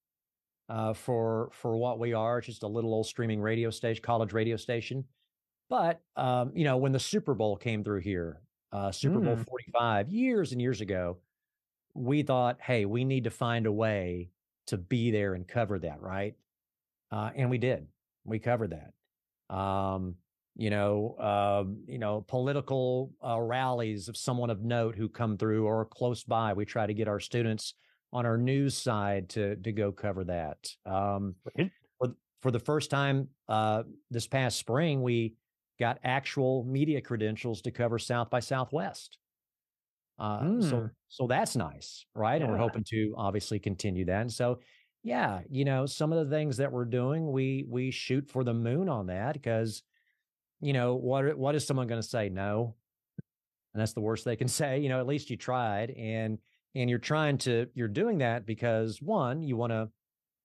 uh, 0.68 0.92
for 0.92 1.50
for 1.52 1.76
what 1.76 1.98
we 1.98 2.12
are, 2.12 2.40
just 2.40 2.62
a 2.62 2.68
little 2.68 2.92
old 2.94 3.06
streaming 3.06 3.40
radio 3.40 3.70
station, 3.70 4.02
college 4.02 4.32
radio 4.32 4.56
station. 4.56 5.04
But 5.68 6.00
um, 6.16 6.52
you 6.54 6.64
know, 6.64 6.76
when 6.76 6.92
the 6.92 7.00
Super 7.00 7.34
Bowl 7.34 7.56
came 7.56 7.84
through 7.84 8.00
here, 8.00 8.40
uh, 8.72 8.92
Super 8.92 9.20
Bowl 9.20 9.36
Mm. 9.36 9.46
Forty 9.46 9.66
Five, 9.72 10.08
years 10.10 10.52
and 10.52 10.60
years 10.60 10.80
ago, 10.80 11.18
we 11.94 12.22
thought, 12.22 12.58
hey, 12.60 12.84
we 12.84 13.04
need 13.04 13.24
to 13.24 13.30
find 13.30 13.66
a 13.66 13.72
way 13.72 14.30
to 14.66 14.78
be 14.78 15.10
there 15.10 15.34
and 15.34 15.46
cover 15.46 15.78
that, 15.80 16.00
right? 16.00 16.34
Uh, 17.10 17.30
and 17.34 17.50
we 17.50 17.58
did. 17.58 17.86
We 18.24 18.38
covered 18.38 18.70
that. 18.70 19.54
Um, 19.54 20.14
you 20.60 20.70
know, 20.70 21.18
um, 21.18 21.84
you 21.88 21.98
know, 21.98 22.22
political 22.22 23.14
uh, 23.24 23.40
rallies 23.40 24.08
of 24.08 24.16
someone 24.16 24.50
of 24.50 24.62
note 24.62 24.96
who 24.96 25.08
come 25.08 25.38
through 25.38 25.66
or 25.66 25.86
close 25.86 26.24
by. 26.24 26.52
We 26.54 26.66
try 26.66 26.86
to 26.86 26.94
get 26.94 27.08
our 27.08 27.20
students 27.20 27.74
on 28.12 28.26
our 28.26 28.38
news 28.38 28.76
side 28.76 29.30
to 29.30 29.56
to 29.56 29.72
go 29.72 29.92
cover 29.92 30.24
that. 30.24 30.76
Um, 30.86 31.36
for, 31.98 32.14
for 32.42 32.50
the 32.50 32.60
first 32.60 32.90
time 32.90 33.30
uh, 33.48 33.84
this 34.10 34.28
past 34.28 34.58
spring, 34.58 35.02
we 35.02 35.36
got 35.80 36.00
actual 36.04 36.64
media 36.64 37.00
credentials 37.02 37.62
to 37.62 37.72
cover 37.72 37.98
South 37.98 38.30
by 38.30 38.40
Southwest. 38.40 39.18
Uh, 40.18 40.48
So 40.58 40.86
Mm. 40.86 40.94
so 41.08 41.26
that's 41.26 41.56
nice, 41.56 42.06
right? 42.14 42.40
And 42.40 42.48
we're 42.48 42.56
hoping 42.58 42.84
to 42.90 43.14
obviously 43.16 43.58
continue 43.58 44.04
that. 44.04 44.20
And 44.20 44.32
so, 44.32 44.60
yeah, 45.02 45.42
you 45.50 45.64
know, 45.64 45.86
some 45.86 46.12
of 46.12 46.24
the 46.24 46.32
things 46.36 46.58
that 46.58 46.70
we're 46.72 46.84
doing, 46.84 47.32
we 47.32 47.64
we 47.68 47.90
shoot 47.90 48.30
for 48.30 48.44
the 48.44 48.54
moon 48.54 48.88
on 48.88 49.06
that 49.06 49.32
because, 49.34 49.82
you 50.60 50.72
know, 50.72 50.94
what 50.94 51.36
what 51.36 51.54
is 51.54 51.66
someone 51.66 51.86
going 51.86 52.00
to 52.00 52.06
say? 52.06 52.28
No, 52.28 52.74
and 53.74 53.80
that's 53.80 53.92
the 53.92 54.00
worst 54.00 54.24
they 54.24 54.36
can 54.36 54.48
say. 54.60 54.78
You 54.80 54.88
know, 54.88 55.00
at 55.00 55.06
least 55.06 55.30
you 55.30 55.36
tried, 55.36 55.90
and 55.90 56.38
and 56.74 56.88
you're 56.88 56.98
trying 56.98 57.38
to 57.38 57.66
you're 57.74 57.88
doing 57.88 58.18
that 58.18 58.46
because 58.46 59.00
one, 59.00 59.42
you 59.42 59.56
want 59.56 59.72
to 59.72 59.88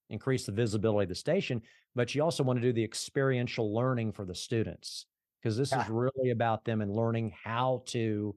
increase 0.10 0.46
the 0.46 0.52
visibility 0.52 1.04
of 1.04 1.10
the 1.10 1.16
station, 1.16 1.62
but 1.96 2.14
you 2.14 2.24
also 2.24 2.44
want 2.44 2.58
to 2.58 2.62
do 2.62 2.74
the 2.74 2.84
experiential 2.84 3.74
learning 3.74 4.12
for 4.12 4.26
the 4.26 4.36
students 4.36 5.06
because 5.42 5.58
this 5.58 5.72
is 5.72 5.90
really 5.90 6.32
about 6.32 6.66
them 6.66 6.82
and 6.82 6.92
learning 6.92 7.32
how 7.44 7.84
to 7.86 8.36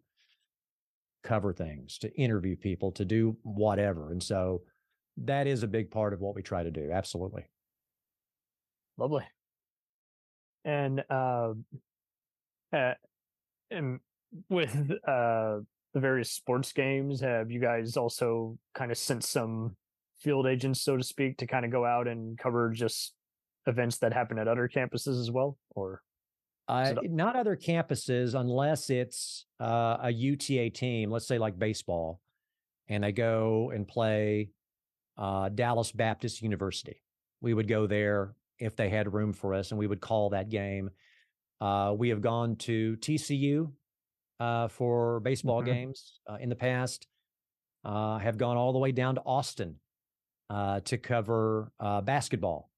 cover 1.25 1.53
things, 1.53 1.99
to 1.99 2.15
interview 2.15 2.57
people, 2.57 2.93
to 2.93 3.05
do 3.05 3.37
whatever. 3.43 4.13
And 4.13 4.23
so 4.23 4.63
that 5.19 5.47
is 5.47 5.63
a 5.63 5.67
big 5.67 5.91
part 5.91 6.13
of 6.13 6.21
what 6.21 6.35
we 6.35 6.43
try 6.43 6.63
to 6.63 6.71
do. 6.71 6.91
Absolutely. 6.93 7.47
Lovely. 8.97 9.25
And 10.65 11.03
uh, 11.11 11.53
uh 12.73 12.95
and 13.71 14.01
with 14.51 14.75
uh 15.07 15.59
the 15.95 16.01
various 16.01 16.31
sports 16.31 16.73
games, 16.73 17.21
have 17.21 17.51
you 17.51 17.61
guys 17.61 17.97
also 17.97 18.59
kind 18.75 18.91
of 18.91 18.99
sent 18.99 19.25
some 19.25 19.77
field 20.21 20.47
agents, 20.47 20.83
so 20.83 20.97
to 20.97 21.03
speak, 21.03 21.39
to 21.39 21.47
kind 21.47 21.65
of 21.65 21.71
go 21.71 21.85
out 21.85 22.09
and 22.09 22.39
cover 22.39 22.71
just 22.71 23.15
events 23.67 23.99
that 23.99 24.13
happen 24.13 24.39
at 24.39 24.49
other 24.49 24.69
campuses 24.69 25.21
as 25.21 25.31
well, 25.31 25.57
or? 25.75 26.03
Uh, 26.67 26.95
not 27.05 27.35
other 27.35 27.57
campuses 27.57 28.39
unless 28.39 28.91
it's 28.91 29.47
uh, 29.59 29.97
a 30.03 30.11
UTA 30.11 30.69
team, 30.69 31.11
let's 31.11 31.27
say 31.27 31.39
like 31.39 31.59
baseball, 31.59 32.21
and 32.89 33.03
they 33.03 33.13
go 33.13 33.73
and 33.75 33.89
play 33.89 34.51
uh, 35.17 35.49
Dallas 35.49 35.93
Baptist 35.93 36.43
University. 36.43 37.01
We 37.41 37.55
would 37.55 37.69
go 37.69 37.87
there 37.87 38.35
if 38.59 38.77
they 38.77 38.89
had 38.89 39.13
room 39.13 39.33
for 39.33 39.55
us, 39.55 39.71
and 39.71 39.79
we 39.79 39.87
would 39.87 40.01
call 40.01 40.31
that 40.31 40.49
game. 40.49 40.91
Uh, 41.61 41.95
we 41.97 42.11
have 42.11 42.21
gone 42.21 42.57
to 42.57 42.97
TCU 42.97 43.71
uh, 44.41 44.69
for 44.69 45.21
baseball 45.21 45.63
mm-hmm. 45.63 45.73
games 45.73 46.21
uh, 46.31 46.37
in 46.41 46.49
the 46.49 46.57
past. 46.57 47.07
have 47.85 48.39
gone 48.39 48.57
all 48.57 48.73
the 48.73 48.79
way 48.79 48.93
down 48.93 49.17
to 49.17 49.23
Austin 49.23 49.77
to 50.51 50.99
cover 50.99 51.73
basketball. 52.05 52.71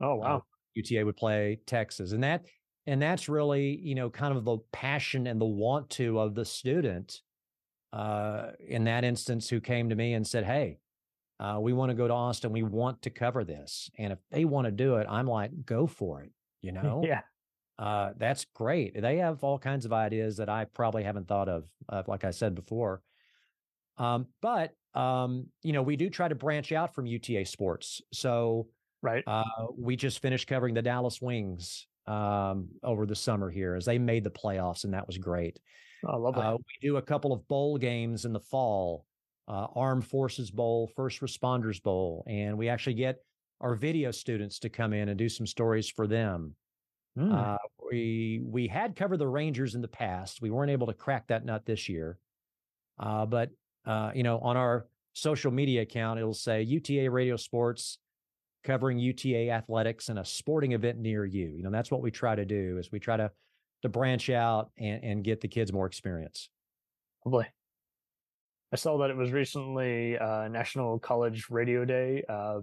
Oh 0.00 0.16
wow! 0.16 0.44
UTA 0.74 1.04
would 1.04 1.16
play 1.16 1.58
Texas, 1.66 2.12
and 2.12 2.22
that 2.22 2.44
and 2.86 3.00
that's 3.00 3.28
really 3.28 3.78
you 3.82 3.94
know 3.94 4.10
kind 4.10 4.36
of 4.36 4.44
the 4.44 4.58
passion 4.72 5.26
and 5.26 5.40
the 5.40 5.46
want 5.46 5.90
to 5.90 6.20
of 6.20 6.34
the 6.34 6.44
student 6.44 7.20
uh, 7.92 8.50
in 8.66 8.84
that 8.84 9.04
instance 9.04 9.48
who 9.48 9.60
came 9.60 9.88
to 9.88 9.94
me 9.94 10.14
and 10.14 10.26
said 10.26 10.44
hey 10.44 10.78
uh, 11.40 11.58
we 11.60 11.72
want 11.72 11.90
to 11.90 11.94
go 11.94 12.08
to 12.08 12.14
austin 12.14 12.52
we 12.52 12.62
want 12.62 13.00
to 13.02 13.10
cover 13.10 13.44
this 13.44 13.90
and 13.98 14.12
if 14.12 14.18
they 14.30 14.44
want 14.44 14.66
to 14.66 14.70
do 14.70 14.96
it 14.96 15.06
i'm 15.08 15.26
like 15.26 15.50
go 15.64 15.86
for 15.86 16.22
it 16.22 16.30
you 16.62 16.72
know? 16.82 17.02
Yeah. 17.04 17.20
Uh, 17.78 18.12
that's 18.16 18.46
great. 18.54 19.00
They 19.00 19.18
have 19.18 19.44
all 19.44 19.58
kinds 19.58 19.84
of 19.84 19.92
ideas 19.92 20.38
that 20.38 20.48
i 20.48 20.64
probably 20.64 21.04
haven't 21.04 21.28
thought 21.28 21.48
of 21.48 21.64
uh, 21.88 22.02
like 22.06 22.24
i 22.24 22.30
said 22.30 22.54
before. 22.54 23.02
Um, 23.98 24.26
but 24.42 24.72
um, 24.94 25.46
you 25.62 25.72
know 25.72 25.82
we 25.82 25.96
do 25.96 26.10
try 26.10 26.28
to 26.28 26.34
branch 26.34 26.72
out 26.72 26.94
from 26.94 27.06
uta 27.06 27.44
sports 27.44 28.00
so 28.12 28.68
right. 29.02 29.22
uh, 29.26 29.44
we 29.76 29.94
just 29.96 30.20
finished 30.20 30.48
covering 30.48 30.74
the 30.74 30.82
dallas 30.82 31.20
wings 31.20 31.86
um, 32.06 32.68
over 32.82 33.06
the 33.06 33.14
summer 33.14 33.50
here 33.50 33.74
as 33.74 33.84
they 33.84 33.98
made 33.98 34.24
the 34.24 34.30
playoffs, 34.30 34.84
and 34.84 34.94
that 34.94 35.06
was 35.06 35.18
great. 35.18 35.58
Oh, 36.06 36.18
lovely. 36.18 36.42
Uh, 36.42 36.52
we 36.52 36.88
do 36.88 36.98
a 36.98 37.02
couple 37.02 37.32
of 37.32 37.46
bowl 37.48 37.78
games 37.78 38.24
in 38.24 38.32
the 38.32 38.40
fall, 38.40 39.05
uh, 39.48 39.66
Armed 39.74 40.06
Forces 40.06 40.50
Bowl, 40.50 40.90
First 40.96 41.20
Responders 41.20 41.82
Bowl, 41.82 42.24
and 42.26 42.56
we 42.58 42.68
actually 42.68 42.94
get 42.94 43.18
our 43.60 43.74
video 43.74 44.10
students 44.10 44.58
to 44.60 44.68
come 44.68 44.92
in 44.92 45.08
and 45.08 45.18
do 45.18 45.28
some 45.28 45.46
stories 45.46 45.88
for 45.88 46.06
them. 46.06 46.54
Mm. 47.18 47.32
Uh, 47.32 47.58
we 47.90 48.40
we 48.44 48.66
had 48.68 48.96
covered 48.96 49.18
the 49.18 49.28
Rangers 49.28 49.74
in 49.74 49.80
the 49.80 49.88
past. 49.88 50.42
We 50.42 50.50
weren't 50.50 50.70
able 50.70 50.88
to 50.88 50.94
crack 50.94 51.28
that 51.28 51.44
nut 51.44 51.64
this 51.64 51.88
year, 51.88 52.18
uh, 52.98 53.24
but 53.26 53.50
uh, 53.86 54.10
you 54.14 54.22
know, 54.22 54.38
on 54.40 54.56
our 54.56 54.86
social 55.14 55.50
media 55.50 55.82
account, 55.82 56.18
it'll 56.18 56.34
say 56.34 56.62
UTA 56.62 57.10
Radio 57.10 57.36
Sports 57.36 57.98
covering 58.64 58.98
UTA 58.98 59.50
athletics 59.50 60.08
and 60.08 60.18
a 60.18 60.24
sporting 60.24 60.72
event 60.72 60.98
near 60.98 61.24
you. 61.24 61.54
You 61.56 61.62
know, 61.62 61.70
that's 61.70 61.90
what 61.90 62.02
we 62.02 62.10
try 62.10 62.34
to 62.34 62.44
do 62.44 62.78
is 62.78 62.90
we 62.90 62.98
try 62.98 63.16
to 63.16 63.30
to 63.82 63.88
branch 63.88 64.30
out 64.30 64.70
and, 64.78 65.04
and 65.04 65.24
get 65.24 65.40
the 65.40 65.48
kids 65.48 65.72
more 65.72 65.86
experience. 65.86 66.48
Lovely. 67.24 67.46
I 68.72 68.76
saw 68.76 68.98
that 68.98 69.10
it 69.10 69.16
was 69.16 69.32
recently 69.32 70.18
uh, 70.18 70.48
National 70.48 70.98
College 70.98 71.46
Radio 71.50 71.84
Day. 71.84 72.24
Uh, 72.28 72.60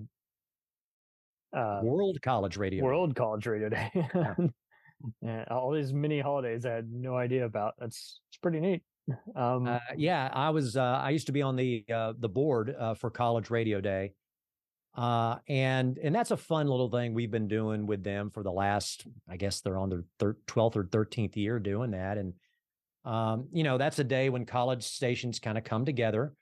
uh, 1.56 1.82
World 1.84 2.22
College 2.22 2.58
Radio. 2.58 2.84
World 2.84 3.16
Day. 3.16 3.20
College 3.20 3.46
Radio 3.48 3.70
Day. 3.70 3.90
yeah. 3.94 4.36
yeah. 5.22 5.46
all 5.50 5.72
these 5.72 5.94
mini 5.94 6.20
holidays 6.20 6.66
I 6.66 6.72
had 6.74 6.92
no 6.92 7.16
idea 7.16 7.46
about. 7.46 7.76
That's 7.80 8.20
it's 8.30 8.38
pretty 8.38 8.60
neat. 8.60 8.84
Um, 9.36 9.68
uh, 9.68 9.80
yeah, 9.98 10.30
I 10.32 10.50
was. 10.50 10.78
Uh, 10.78 10.82
I 10.82 11.10
used 11.10 11.28
to 11.28 11.34
be 11.34 11.42
on 11.42 11.56
the 11.56 11.84
uh, 11.94 12.14
the 12.18 12.30
board 12.30 12.76
for 12.98 13.10
College 13.10 13.50
Radio 13.50 13.82
Day, 13.82 14.14
uh, 14.96 15.38
and 15.48 15.98
and 15.98 16.14
that's 16.14 16.32
a 16.32 16.38
fun 16.38 16.68
little 16.68 16.90
thing 16.90 17.14
we've 17.14 17.32
been 17.32 17.48
doing 17.48 17.88
with 17.88 18.04
them 18.04 18.30
for 18.30 18.44
the 18.44 18.52
last, 18.52 19.08
I 19.28 19.38
guess 19.38 19.62
they're 19.62 19.78
on 19.78 19.90
their 19.90 20.04
thir- 20.20 20.38
12th 20.48 20.76
or 20.76 20.84
13th 20.84 21.36
year 21.36 21.60
doing 21.60 21.92
that. 21.92 22.18
And 22.18 22.34
um, 23.06 23.48
you 23.52 23.64
know, 23.64 23.78
that's 23.78 24.00
a 24.00 24.04
day 24.04 24.30
when 24.30 24.46
college 24.46 24.84
stations 24.84 25.40
kind 25.40 25.58
of 25.58 25.64
come 25.64 25.86
together 25.86 26.34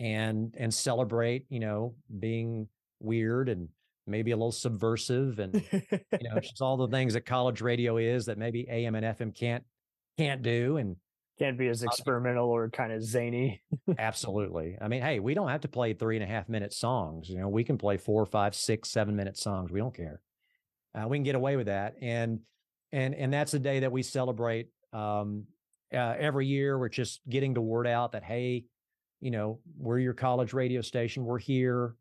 and 0.00 0.54
and 0.58 0.72
celebrate, 0.72 1.46
you 1.48 1.60
know, 1.60 1.94
being 2.18 2.68
weird 3.00 3.48
and 3.48 3.68
maybe 4.06 4.30
a 4.32 4.36
little 4.36 4.52
subversive 4.52 5.38
and 5.38 5.54
you 5.72 6.28
know, 6.28 6.38
just 6.40 6.60
all 6.60 6.76
the 6.76 6.88
things 6.88 7.14
that 7.14 7.22
college 7.22 7.60
radio 7.60 7.96
is 7.96 8.26
that 8.26 8.38
maybe 8.38 8.66
AM 8.70 8.94
and 8.94 9.18
FM 9.18 9.34
can't 9.34 9.64
can't 10.18 10.42
do. 10.42 10.76
And 10.76 10.96
can't 11.38 11.58
be 11.58 11.66
as 11.66 11.82
experimental 11.82 12.48
or 12.48 12.70
kind 12.70 12.92
of 12.92 13.02
zany. 13.02 13.60
Absolutely. 13.98 14.76
I 14.80 14.86
mean, 14.86 15.02
hey, 15.02 15.18
we 15.18 15.34
don't 15.34 15.48
have 15.48 15.62
to 15.62 15.68
play 15.68 15.92
three 15.92 16.16
and 16.16 16.22
a 16.22 16.28
half 16.28 16.48
minute 16.48 16.72
songs. 16.72 17.28
You 17.28 17.38
know, 17.38 17.48
we 17.48 17.64
can 17.64 17.76
play 17.76 17.96
four, 17.96 18.24
five, 18.24 18.54
six, 18.54 18.92
seven 18.92 19.16
minute 19.16 19.36
songs. 19.36 19.72
We 19.72 19.80
don't 19.80 19.94
care. 19.94 20.20
Uh, 20.94 21.08
we 21.08 21.16
can 21.16 21.24
get 21.24 21.34
away 21.34 21.56
with 21.56 21.66
that. 21.66 21.94
And 22.00 22.40
and 22.92 23.14
and 23.14 23.32
that's 23.32 23.52
a 23.54 23.58
day 23.58 23.80
that 23.80 23.90
we 23.90 24.02
celebrate 24.02 24.68
um, 24.92 25.46
uh, 25.92 26.14
every 26.18 26.46
year. 26.46 26.78
We're 26.78 26.88
just 26.88 27.20
getting 27.28 27.54
the 27.54 27.60
word 27.60 27.86
out 27.86 28.12
that 28.12 28.24
hey, 28.24 28.64
you 29.20 29.30
know, 29.30 29.58
we're 29.78 29.98
your 29.98 30.14
college 30.14 30.52
radio 30.52 30.80
station. 30.80 31.24
We're 31.24 31.38
here. 31.38 31.94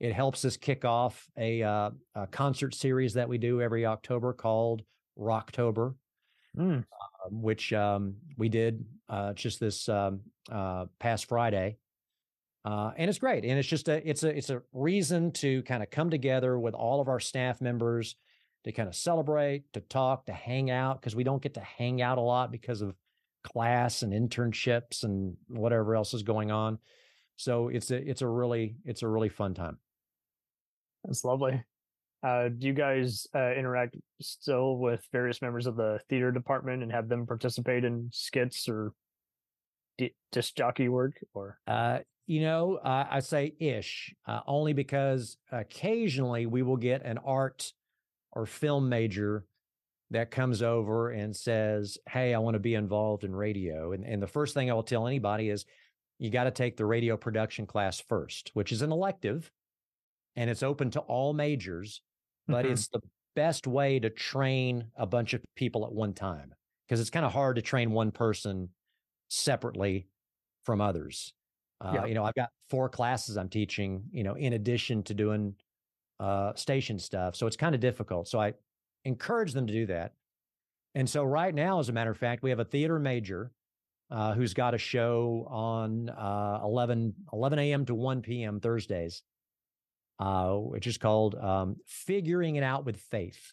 It 0.00 0.12
helps 0.12 0.44
us 0.44 0.56
kick 0.56 0.84
off 0.84 1.28
a, 1.38 1.62
uh, 1.62 1.90
a 2.14 2.26
concert 2.26 2.74
series 2.74 3.14
that 3.14 3.28
we 3.28 3.38
do 3.38 3.62
every 3.62 3.86
October 3.86 4.32
called 4.32 4.82
Rocktober. 5.18 5.94
Mm 6.58 6.84
which 7.30 7.72
um, 7.72 8.16
we 8.36 8.48
did 8.48 8.84
uh, 9.08 9.32
just 9.32 9.60
this 9.60 9.88
um, 9.88 10.20
uh, 10.50 10.86
past 10.98 11.26
Friday, 11.26 11.76
uh, 12.64 12.92
and 12.96 13.08
it's 13.08 13.18
great. 13.18 13.44
And 13.44 13.58
it's 13.58 13.68
just 13.68 13.88
a 13.88 14.08
it's 14.08 14.22
a 14.22 14.36
it's 14.36 14.50
a 14.50 14.62
reason 14.72 15.32
to 15.32 15.62
kind 15.62 15.82
of 15.82 15.90
come 15.90 16.10
together 16.10 16.58
with 16.58 16.74
all 16.74 17.00
of 17.00 17.08
our 17.08 17.20
staff 17.20 17.60
members 17.60 18.16
to 18.64 18.72
kind 18.72 18.88
of 18.88 18.94
celebrate, 18.94 19.64
to 19.74 19.80
talk, 19.80 20.26
to 20.26 20.32
hang 20.32 20.70
out 20.70 21.00
because 21.00 21.14
we 21.14 21.24
don't 21.24 21.42
get 21.42 21.54
to 21.54 21.60
hang 21.60 22.00
out 22.00 22.18
a 22.18 22.22
lot 22.22 22.50
because 22.50 22.80
of 22.80 22.94
class 23.44 24.02
and 24.02 24.12
internships 24.12 25.04
and 25.04 25.36
whatever 25.48 25.94
else 25.94 26.14
is 26.14 26.22
going 26.22 26.50
on. 26.50 26.78
So 27.36 27.68
it's 27.68 27.90
a 27.90 27.96
it's 27.96 28.22
a 28.22 28.28
really 28.28 28.76
it's 28.84 29.02
a 29.02 29.08
really 29.08 29.28
fun 29.28 29.54
time. 29.54 29.78
That's 31.04 31.24
lovely. 31.24 31.62
Uh, 32.22 32.48
do 32.48 32.66
you 32.66 32.72
guys 32.72 33.26
uh, 33.34 33.52
interact 33.52 33.96
still 34.22 34.78
with 34.78 35.06
various 35.12 35.42
members 35.42 35.66
of 35.66 35.76
the 35.76 36.00
theater 36.08 36.32
department 36.32 36.82
and 36.82 36.90
have 36.90 37.08
them 37.08 37.26
participate 37.26 37.84
in 37.84 38.08
skits 38.12 38.66
or 38.66 38.92
d- 39.98 40.14
disc 40.32 40.56
jockey 40.56 40.88
work? 40.88 41.12
Or 41.34 41.58
uh, 41.66 41.98
you 42.26 42.40
know, 42.40 42.80
I 42.82 43.20
say 43.20 43.54
ish, 43.60 44.14
uh, 44.26 44.40
only 44.46 44.72
because 44.72 45.36
occasionally 45.52 46.46
we 46.46 46.62
will 46.62 46.78
get 46.78 47.04
an 47.04 47.18
art 47.18 47.72
or 48.32 48.46
film 48.46 48.88
major 48.88 49.44
that 50.14 50.30
comes 50.30 50.62
over 50.62 51.10
and 51.10 51.34
says, 51.34 51.98
"Hey, 52.08 52.34
I 52.34 52.38
want 52.38 52.54
to 52.54 52.60
be 52.60 52.74
involved 52.74 53.24
in 53.24 53.34
radio." 53.34 53.92
And 53.92 54.04
and 54.04 54.22
the 54.22 54.26
first 54.26 54.54
thing 54.54 54.70
I 54.70 54.74
will 54.74 54.82
tell 54.82 55.06
anybody 55.06 55.50
is, 55.50 55.64
you 56.18 56.30
got 56.30 56.44
to 56.44 56.50
take 56.50 56.76
the 56.76 56.86
radio 56.86 57.16
production 57.16 57.66
class 57.66 58.00
first, 58.00 58.50
which 58.54 58.72
is 58.72 58.82
an 58.82 58.92
elective 58.92 59.50
and 60.36 60.50
it's 60.50 60.62
open 60.62 60.90
to 60.90 61.00
all 61.00 61.32
majors 61.32 62.00
but 62.46 62.64
mm-hmm. 62.64 62.72
it's 62.72 62.88
the 62.88 63.00
best 63.34 63.66
way 63.66 63.98
to 63.98 64.10
train 64.10 64.84
a 64.96 65.06
bunch 65.06 65.34
of 65.34 65.42
people 65.56 65.84
at 65.84 65.92
one 65.92 66.12
time 66.12 66.54
because 66.86 67.00
it's 67.00 67.10
kind 67.10 67.24
of 67.24 67.32
hard 67.32 67.56
to 67.56 67.62
train 67.62 67.90
one 67.90 68.10
person 68.10 68.68
separately 69.28 70.06
from 70.64 70.80
others. 70.80 71.32
Uh, 71.80 71.92
yeah. 71.94 72.04
You 72.06 72.14
know, 72.14 72.24
I've 72.24 72.34
got 72.34 72.50
four 72.70 72.88
classes 72.88 73.36
I'm 73.36 73.48
teaching, 73.48 74.04
you 74.12 74.22
know, 74.22 74.34
in 74.34 74.52
addition 74.52 75.02
to 75.04 75.14
doing 75.14 75.54
uh, 76.20 76.54
station 76.54 76.98
stuff. 76.98 77.34
So 77.34 77.46
it's 77.46 77.56
kind 77.56 77.74
of 77.74 77.80
difficult. 77.80 78.28
So 78.28 78.40
I 78.40 78.54
encourage 79.04 79.52
them 79.52 79.66
to 79.66 79.72
do 79.72 79.86
that. 79.86 80.12
And 80.94 81.08
so 81.08 81.24
right 81.24 81.54
now, 81.54 81.80
as 81.80 81.88
a 81.88 81.92
matter 81.92 82.10
of 82.10 82.18
fact, 82.18 82.42
we 82.42 82.50
have 82.50 82.60
a 82.60 82.64
theater 82.64 82.98
major 82.98 83.50
uh, 84.10 84.34
who's 84.34 84.54
got 84.54 84.74
a 84.74 84.78
show 84.78 85.46
on 85.50 86.08
uh, 86.08 86.60
11, 86.62 87.14
11 87.32 87.58
a.m. 87.58 87.86
to 87.86 87.94
1 87.94 88.22
p.m. 88.22 88.60
Thursdays 88.60 89.22
uh, 90.18 90.52
which 90.52 90.86
is 90.86 90.98
called 90.98 91.34
um, 91.34 91.76
Figuring 91.86 92.56
It 92.56 92.62
Out 92.62 92.84
with 92.84 92.96
Faith. 92.96 93.52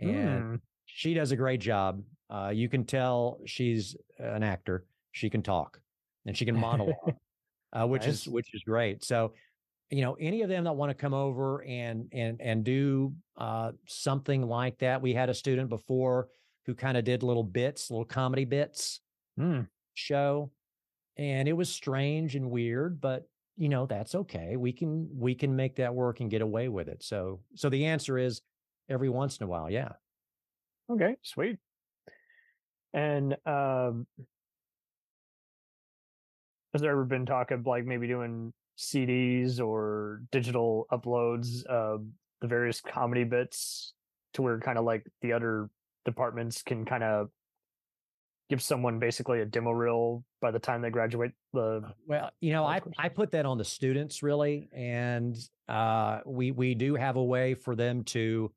And 0.00 0.10
mm. 0.10 0.60
she 0.86 1.14
does 1.14 1.32
a 1.32 1.36
great 1.36 1.60
job. 1.60 2.02
Uh, 2.30 2.50
you 2.54 2.68
can 2.68 2.84
tell 2.84 3.40
she's 3.46 3.96
an 4.18 4.42
actor. 4.42 4.84
She 5.12 5.30
can 5.30 5.42
talk 5.42 5.80
and 6.26 6.36
she 6.36 6.44
can 6.44 6.56
monologue, 6.56 7.14
uh, 7.72 7.86
which 7.86 8.02
nice. 8.02 8.26
is 8.26 8.28
which 8.28 8.52
is 8.54 8.62
great. 8.64 9.04
So, 9.04 9.34
you 9.90 10.02
know, 10.02 10.14
any 10.14 10.42
of 10.42 10.48
them 10.48 10.64
that 10.64 10.72
want 10.72 10.90
to 10.90 10.94
come 10.94 11.14
over 11.14 11.62
and 11.64 12.08
and 12.12 12.40
and 12.40 12.64
do 12.64 13.14
uh, 13.36 13.72
something 13.86 14.42
like 14.42 14.78
that. 14.78 15.02
We 15.02 15.14
had 15.14 15.28
a 15.28 15.34
student 15.34 15.68
before 15.68 16.28
who 16.66 16.74
kind 16.74 16.96
of 16.96 17.04
did 17.04 17.22
little 17.22 17.44
bits, 17.44 17.90
little 17.90 18.04
comedy 18.04 18.44
bits 18.44 19.00
mm. 19.38 19.66
show. 19.94 20.50
and 21.16 21.46
it 21.46 21.52
was 21.52 21.68
strange 21.68 22.34
and 22.34 22.50
weird, 22.50 23.00
but 23.00 23.28
you 23.56 23.68
know 23.68 23.86
that's 23.86 24.14
okay. 24.14 24.56
We 24.56 24.72
can 24.72 25.08
we 25.14 25.34
can 25.34 25.54
make 25.54 25.76
that 25.76 25.94
work 25.94 26.20
and 26.20 26.30
get 26.30 26.42
away 26.42 26.68
with 26.68 26.88
it. 26.88 27.02
So 27.02 27.40
so 27.54 27.68
the 27.68 27.86
answer 27.86 28.18
is 28.18 28.40
every 28.88 29.08
once 29.08 29.38
in 29.38 29.44
a 29.44 29.48
while, 29.48 29.70
yeah. 29.70 29.92
Okay, 30.90 31.16
sweet. 31.22 31.58
And 32.92 33.36
um, 33.46 34.06
has 36.72 36.82
there 36.82 36.90
ever 36.90 37.04
been 37.04 37.26
talk 37.26 37.50
of 37.50 37.66
like 37.66 37.84
maybe 37.84 38.06
doing 38.06 38.52
CDs 38.78 39.60
or 39.60 40.22
digital 40.32 40.86
uploads 40.90 41.64
of 41.64 42.04
the 42.40 42.48
various 42.48 42.80
comedy 42.80 43.24
bits 43.24 43.92
to 44.34 44.42
where 44.42 44.58
kind 44.58 44.78
of 44.78 44.84
like 44.84 45.06
the 45.22 45.32
other 45.32 45.70
departments 46.04 46.62
can 46.62 46.84
kind 46.84 47.02
of 47.02 47.28
give 48.50 48.60
someone 48.60 48.98
basically 48.98 49.40
a 49.40 49.44
demo 49.44 49.70
reel 49.70 50.22
by 50.40 50.50
the 50.50 50.58
time 50.58 50.82
they 50.82 50.90
graduate 50.90 51.32
the 51.54 51.82
well 52.06 52.30
you 52.40 52.52
know 52.52 52.64
i 52.64 52.80
i 52.98 53.08
put 53.08 53.30
that 53.30 53.46
on 53.46 53.56
the 53.56 53.64
students 53.64 54.22
really 54.22 54.68
and 54.72 55.38
uh 55.68 56.18
we 56.26 56.50
we 56.50 56.74
do 56.74 56.94
have 56.94 57.16
a 57.16 57.24
way 57.24 57.54
for 57.54 57.74
them 57.74 58.04
to 58.04 58.52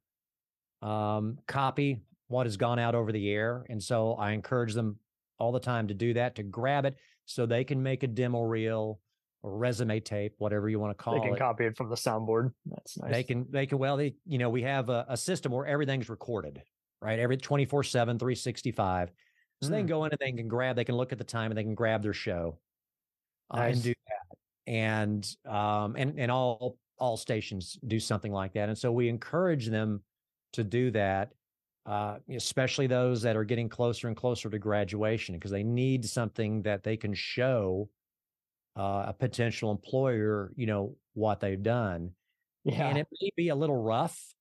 um 0.81 1.37
copy 1.47 2.01
what 2.27 2.45
has 2.45 2.57
gone 2.57 2.79
out 2.79 2.95
over 2.95 3.11
the 3.11 3.29
air 3.29 3.65
and 3.69 3.81
so 3.81 4.13
i 4.15 4.31
encourage 4.31 4.73
them 4.73 4.97
all 5.39 5.51
the 5.51 5.59
time 5.59 5.87
to 5.87 5.93
do 5.93 6.13
that 6.13 6.35
to 6.35 6.43
grab 6.43 6.85
it 6.85 6.97
so 7.25 7.45
they 7.45 7.63
can 7.63 7.81
make 7.81 8.03
a 8.03 8.07
demo 8.07 8.41
reel 8.41 8.99
or 9.43 9.57
resume 9.57 9.99
tape 9.99 10.33
whatever 10.37 10.67
you 10.69 10.79
want 10.79 10.97
to 10.97 11.03
call 11.03 11.15
it. 11.15 11.19
they 11.19 11.25
can 11.25 11.35
it 11.35 11.39
copy 11.39 11.65
it 11.65 11.77
from 11.77 11.89
the 11.89 11.95
soundboard 11.95 12.51
that's 12.65 12.97
nice 12.97 13.11
they 13.11 13.23
can 13.23 13.45
they 13.49 13.65
can 13.65 13.77
well 13.77 13.97
they 13.97 14.15
you 14.25 14.37
know 14.37 14.49
we 14.49 14.61
have 14.63 14.89
a, 14.89 15.05
a 15.09 15.17
system 15.17 15.51
where 15.51 15.65
everything's 15.65 16.09
recorded 16.09 16.61
right 17.01 17.19
every 17.19 17.37
24 17.37 17.83
7 17.83 18.17
365 18.17 19.11
so 19.61 19.69
they 19.69 19.77
can 19.77 19.85
Mm. 19.85 19.89
go 19.89 20.05
in 20.05 20.11
and 20.11 20.19
they 20.19 20.31
can 20.33 20.47
grab, 20.47 20.75
they 20.75 20.83
can 20.83 20.95
look 20.95 21.11
at 21.11 21.17
the 21.17 21.23
time 21.23 21.49
and 21.49 21.57
they 21.57 21.63
can 21.63 21.73
grab 21.73 22.03
their 22.03 22.13
show 22.13 22.59
uh, 23.51 23.61
and 23.61 23.81
do 23.81 23.93
that. 24.07 24.37
And 24.71 25.35
um 25.45 25.95
and 25.97 26.19
and 26.19 26.29
all 26.31 26.77
all 26.99 27.17
stations 27.17 27.79
do 27.87 27.99
something 27.99 28.31
like 28.31 28.53
that. 28.53 28.69
And 28.69 28.77
so 28.77 28.91
we 28.91 29.09
encourage 29.09 29.65
them 29.67 30.03
to 30.53 30.63
do 30.63 30.91
that, 30.91 31.31
uh, 31.87 32.17
especially 32.29 32.85
those 32.85 33.21
that 33.23 33.35
are 33.35 33.43
getting 33.43 33.67
closer 33.69 34.07
and 34.07 34.15
closer 34.15 34.47
to 34.49 34.59
graduation 34.59 35.33
because 35.35 35.51
they 35.51 35.63
need 35.63 36.05
something 36.05 36.61
that 36.63 36.83
they 36.83 36.97
can 36.97 37.13
show 37.15 37.89
uh, 38.77 39.05
a 39.09 39.13
potential 39.13 39.71
employer, 39.71 40.53
you 40.57 40.67
know, 40.67 40.97
what 41.13 41.41
they've 41.41 41.61
done. 41.63 42.15
yeah 42.63 42.83
And 42.83 42.99
it 42.99 43.07
may 43.21 43.31
be 43.37 43.49
a 43.49 43.55
little 43.55 43.77
rough, 43.77 44.33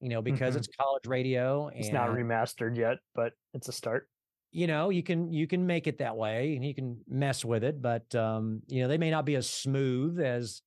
you 0.00 0.10
know, 0.10 0.22
because 0.22 0.56
Mhm. 0.56 0.56
it's 0.56 0.68
college 0.80 1.06
radio 1.06 1.68
and 1.68 1.78
it's 1.78 1.92
not 1.92 2.10
remastered 2.10 2.76
yet 2.76 2.98
but 3.14 3.32
it's 3.54 3.68
a 3.68 3.72
start 3.72 4.08
you 4.52 4.66
know 4.66 4.90
you 4.90 5.02
can 5.02 5.32
you 5.32 5.46
can 5.46 5.66
make 5.66 5.86
it 5.86 5.98
that 5.98 6.16
way 6.16 6.54
and 6.54 6.64
you 6.64 6.74
can 6.74 7.02
mess 7.06 7.44
with 7.44 7.64
it 7.64 7.82
but 7.82 8.14
um 8.14 8.62
you 8.68 8.80
know 8.82 8.88
they 8.88 8.98
may 8.98 9.10
not 9.10 9.24
be 9.24 9.34
as 9.34 9.48
smooth 9.48 10.20
as 10.20 10.62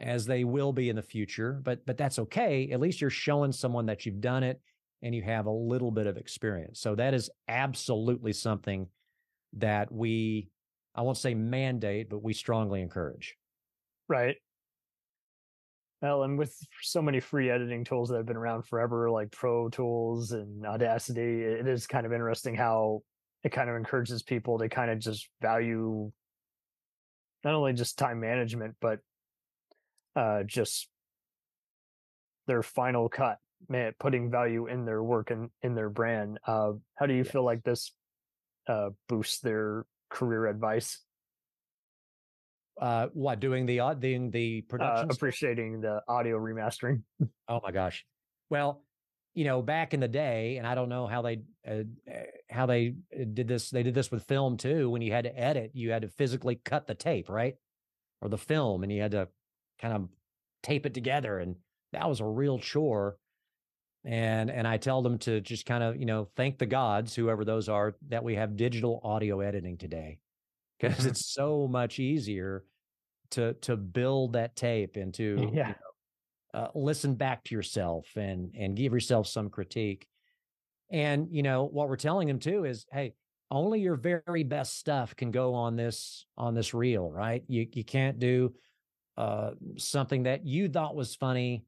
as 0.00 0.26
they 0.26 0.44
will 0.44 0.72
be 0.72 0.90
in 0.90 0.96
the 0.96 1.02
future 1.02 1.60
but 1.64 1.86
but 1.86 1.96
that's 1.98 2.18
okay 2.18 2.70
at 2.70 2.80
least 2.80 3.00
you're 3.00 3.10
showing 3.10 3.52
someone 3.52 3.86
that 3.86 4.06
you've 4.06 4.20
done 4.20 4.42
it 4.44 4.60
and 5.02 5.14
you 5.14 5.22
have 5.22 5.46
a 5.46 5.52
little 5.52 5.90
bit 5.90 6.06
of 6.06 6.16
experience 6.16 6.80
so 6.80 6.94
that 6.94 7.14
is 7.14 7.30
absolutely 7.48 8.32
something 8.32 8.88
that 9.54 9.92
we 9.92 10.50
i 10.96 11.02
won't 11.02 11.18
say 11.18 11.34
mandate 11.34 12.08
but 12.08 12.22
we 12.22 12.32
strongly 12.32 12.82
encourage 12.82 13.36
Right. 14.08 14.36
Well, 16.02 16.22
and 16.22 16.38
with 16.38 16.54
so 16.82 17.02
many 17.02 17.20
free 17.20 17.50
editing 17.50 17.84
tools 17.84 18.10
that 18.10 18.16
have 18.16 18.26
been 18.26 18.36
around 18.36 18.64
forever, 18.64 19.10
like 19.10 19.32
Pro 19.32 19.68
Tools 19.68 20.32
and 20.32 20.64
Audacity, 20.66 21.42
it 21.42 21.66
is 21.66 21.86
kind 21.86 22.06
of 22.06 22.12
interesting 22.12 22.54
how 22.54 23.02
it 23.42 23.50
kind 23.50 23.70
of 23.70 23.76
encourages 23.76 24.22
people 24.22 24.58
to 24.58 24.68
kind 24.68 24.90
of 24.90 24.98
just 24.98 25.28
value 25.40 26.10
not 27.44 27.54
only 27.54 27.72
just 27.72 27.98
time 27.98 28.20
management, 28.20 28.76
but 28.80 29.00
uh, 30.14 30.42
just 30.42 30.88
their 32.46 32.62
final 32.62 33.08
cut, 33.08 33.38
man, 33.68 33.92
putting 33.98 34.30
value 34.30 34.66
in 34.66 34.84
their 34.84 35.02
work 35.02 35.30
and 35.30 35.50
in 35.62 35.74
their 35.74 35.90
brand. 35.90 36.38
Uh, 36.46 36.72
how 36.94 37.06
do 37.06 37.14
you 37.14 37.24
feel 37.24 37.44
like 37.44 37.62
this 37.62 37.92
uh, 38.68 38.90
boosts 39.08 39.40
their 39.40 39.86
career 40.10 40.46
advice? 40.46 41.02
uh 42.78 43.06
what 43.14 43.40
doing 43.40 43.64
the 43.64 43.80
odd 43.80 44.00
doing 44.00 44.30
the 44.30 44.62
Uh, 44.66 44.68
production 44.68 45.06
stuff? 45.08 45.16
appreciating 45.16 45.80
the 45.80 46.02
audio 46.08 46.38
remastering. 46.38 47.02
Oh 47.48 47.60
my 47.62 47.70
gosh. 47.70 48.04
Well, 48.50 48.82
you 49.34 49.44
know, 49.44 49.62
back 49.62 49.94
in 49.94 50.00
the 50.00 50.08
day, 50.08 50.56
and 50.58 50.66
I 50.66 50.74
don't 50.74 50.88
know 50.88 51.06
how 51.06 51.22
they 51.22 51.42
uh, 51.66 51.84
uh, 52.10 52.22
how 52.50 52.66
they 52.66 52.96
uh, 53.14 53.24
did 53.32 53.46
this. 53.48 53.70
They 53.70 53.82
did 53.84 53.94
this 53.94 54.10
with 54.10 54.24
film 54.24 54.56
too. 54.56 54.90
When 54.90 55.00
you 55.00 55.12
had 55.12 55.24
to 55.24 55.38
edit, 55.38 55.70
you 55.74 55.90
had 55.92 56.02
to 56.02 56.08
physically 56.08 56.56
cut 56.56 56.86
the 56.86 56.94
tape, 56.94 57.28
right, 57.28 57.54
or 58.20 58.28
the 58.28 58.36
film, 58.38 58.82
and 58.82 58.90
you 58.92 59.00
had 59.00 59.12
to 59.12 59.28
kind 59.78 59.94
of 59.94 60.08
tape 60.62 60.86
it 60.86 60.92
together, 60.94 61.38
and 61.38 61.56
that 61.92 62.08
was 62.08 62.20
a 62.20 62.26
real 62.26 62.58
chore. 62.58 63.16
And 64.06 64.50
and 64.50 64.68
I 64.68 64.78
tell 64.78 65.02
them 65.02 65.18
to 65.20 65.42
just 65.42 65.66
kind 65.66 65.84
of 65.84 65.98
you 65.98 66.06
know 66.06 66.26
thank 66.36 66.58
the 66.58 66.66
gods, 66.66 67.14
whoever 67.16 67.44
those 67.44 67.68
are, 67.68 67.96
that 68.08 68.24
we 68.24 68.36
have 68.36 68.56
digital 68.56 69.00
audio 69.04 69.40
editing 69.40 69.78
today, 69.78 70.20
because 70.80 71.06
Mhm. 71.06 71.06
it's 71.06 71.32
so 71.34 71.68
much 71.68 71.98
easier 72.00 72.66
to 73.32 73.54
to 73.54 73.76
build 73.76 74.34
that 74.34 74.56
tape 74.56 74.96
into 74.96 75.56
you 75.62 75.74
Yeah. 75.74 75.78
uh, 76.54 76.68
listen 76.74 77.14
back 77.16 77.44
to 77.44 77.54
yourself 77.54 78.16
and 78.16 78.54
and 78.56 78.76
give 78.76 78.92
yourself 78.92 79.26
some 79.26 79.50
critique 79.50 80.08
and 80.90 81.28
you 81.34 81.42
know 81.42 81.64
what 81.64 81.88
we're 81.88 81.96
telling 81.96 82.28
them 82.28 82.38
too 82.38 82.64
is 82.64 82.86
hey 82.92 83.14
only 83.50 83.80
your 83.80 83.96
very 83.96 84.44
best 84.44 84.78
stuff 84.78 85.14
can 85.16 85.30
go 85.30 85.54
on 85.54 85.76
this 85.76 86.26
on 86.36 86.54
this 86.54 86.74
reel 86.74 87.10
right 87.10 87.44
you 87.48 87.68
you 87.72 87.84
can't 87.84 88.18
do 88.18 88.54
uh 89.16 89.52
something 89.78 90.24
that 90.24 90.46
you 90.46 90.68
thought 90.68 90.96
was 90.96 91.14
funny 91.16 91.66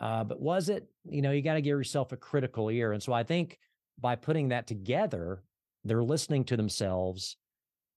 uh 0.00 0.24
but 0.24 0.40
was 0.40 0.68
it 0.68 0.88
you 1.04 1.22
know 1.22 1.30
you 1.30 1.42
got 1.42 1.54
to 1.54 1.62
give 1.62 1.76
yourself 1.76 2.12
a 2.12 2.16
critical 2.16 2.70
ear 2.70 2.92
and 2.92 3.02
so 3.02 3.12
i 3.12 3.22
think 3.22 3.58
by 4.00 4.16
putting 4.16 4.48
that 4.48 4.66
together 4.66 5.42
they're 5.84 6.02
listening 6.02 6.44
to 6.44 6.56
themselves 6.56 7.36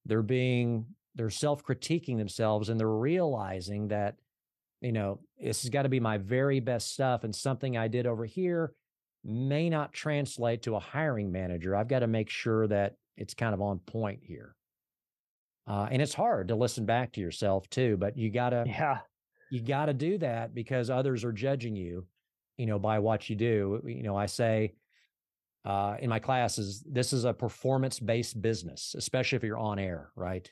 they're 0.05 0.21
being 0.21 0.85
they're 1.15 1.29
self-critiquing 1.29 2.17
themselves 2.17 2.69
and 2.69 2.79
they're 2.79 2.87
realizing 2.87 3.87
that 3.87 4.15
you 4.81 4.91
know, 4.91 5.19
this 5.39 5.63
has 5.63 5.69
got 5.69 5.83
to 5.83 5.89
be 5.89 5.99
my 5.99 6.17
very 6.17 6.59
best 6.59 6.93
stuff. 6.93 7.23
And 7.23 7.35
something 7.35 7.77
I 7.77 7.87
did 7.87 8.05
over 8.05 8.25
here 8.25 8.73
may 9.23 9.69
not 9.69 9.93
translate 9.93 10.61
to 10.63 10.75
a 10.75 10.79
hiring 10.79 11.31
manager. 11.31 11.75
I've 11.75 11.87
got 11.87 11.99
to 11.99 12.07
make 12.07 12.29
sure 12.29 12.67
that 12.67 12.95
it's 13.17 13.33
kind 13.33 13.53
of 13.53 13.61
on 13.61 13.79
point 13.79 14.19
here. 14.23 14.55
Uh, 15.67 15.87
and 15.91 16.01
it's 16.01 16.13
hard 16.13 16.47
to 16.47 16.55
listen 16.55 16.85
back 16.85 17.11
to 17.13 17.21
yourself 17.21 17.69
too, 17.69 17.97
but 17.97 18.17
you 18.17 18.29
gotta 18.29 18.63
Yeah. 18.65 18.99
You 19.51 19.61
gotta 19.61 19.93
do 19.93 20.17
that 20.19 20.53
because 20.53 20.89
others 20.89 21.23
are 21.23 21.31
judging 21.31 21.75
you, 21.75 22.05
you 22.57 22.65
know, 22.65 22.79
by 22.79 22.99
what 22.99 23.29
you 23.29 23.35
do. 23.35 23.81
You 23.85 24.03
know, 24.03 24.15
I 24.15 24.25
say 24.25 24.73
uh, 25.65 25.97
in 25.99 26.09
my 26.09 26.19
classes, 26.19 26.83
this 26.89 27.13
is 27.13 27.25
a 27.25 27.33
performance 27.33 27.99
based 27.99 28.41
business, 28.41 28.95
especially 28.97 29.35
if 29.37 29.43
you're 29.43 29.57
on 29.57 29.79
air, 29.79 30.11
right? 30.15 30.49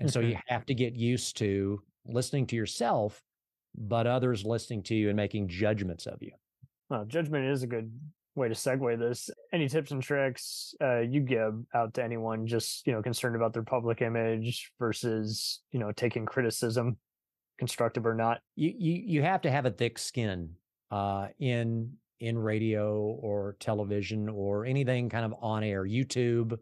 And 0.00 0.12
so 0.12 0.20
you 0.20 0.36
have 0.48 0.66
to 0.66 0.74
get 0.74 0.94
used 0.94 1.36
to 1.38 1.80
listening 2.04 2.46
to 2.48 2.56
yourself, 2.56 3.22
but 3.76 4.06
others 4.06 4.44
listening 4.44 4.82
to 4.84 4.94
you 4.94 5.08
and 5.08 5.16
making 5.16 5.48
judgments 5.48 6.06
of 6.06 6.20
you. 6.20 6.32
Well, 6.90 7.04
judgment 7.04 7.46
is 7.46 7.62
a 7.62 7.66
good 7.66 7.92
way 8.34 8.48
to 8.48 8.54
segue 8.54 8.98
this. 8.98 9.30
Any 9.52 9.68
tips 9.68 9.92
and 9.92 10.02
tricks 10.02 10.74
uh, 10.82 11.00
you 11.00 11.20
give 11.20 11.54
out 11.72 11.94
to 11.94 12.04
anyone 12.04 12.46
just 12.46 12.86
you 12.86 12.92
know 12.92 13.02
concerned 13.02 13.36
about 13.36 13.52
their 13.52 13.62
public 13.62 14.02
image 14.02 14.72
versus 14.78 15.60
you 15.70 15.78
know 15.78 15.92
taking 15.92 16.26
criticism, 16.26 16.96
constructive 17.58 18.06
or 18.06 18.14
not? 18.14 18.42
You 18.56 18.72
you 18.76 18.92
you 19.06 19.22
have 19.22 19.42
to 19.42 19.50
have 19.50 19.66
a 19.66 19.70
thick 19.70 19.98
skin 19.98 20.56
uh, 20.90 21.28
in 21.38 21.96
in 22.20 22.38
radio 22.38 22.96
or 23.02 23.56
television 23.60 24.28
or 24.28 24.64
anything 24.64 25.08
kind 25.08 25.24
of 25.24 25.34
on 25.40 25.64
air, 25.64 25.84
YouTube, 25.84 26.58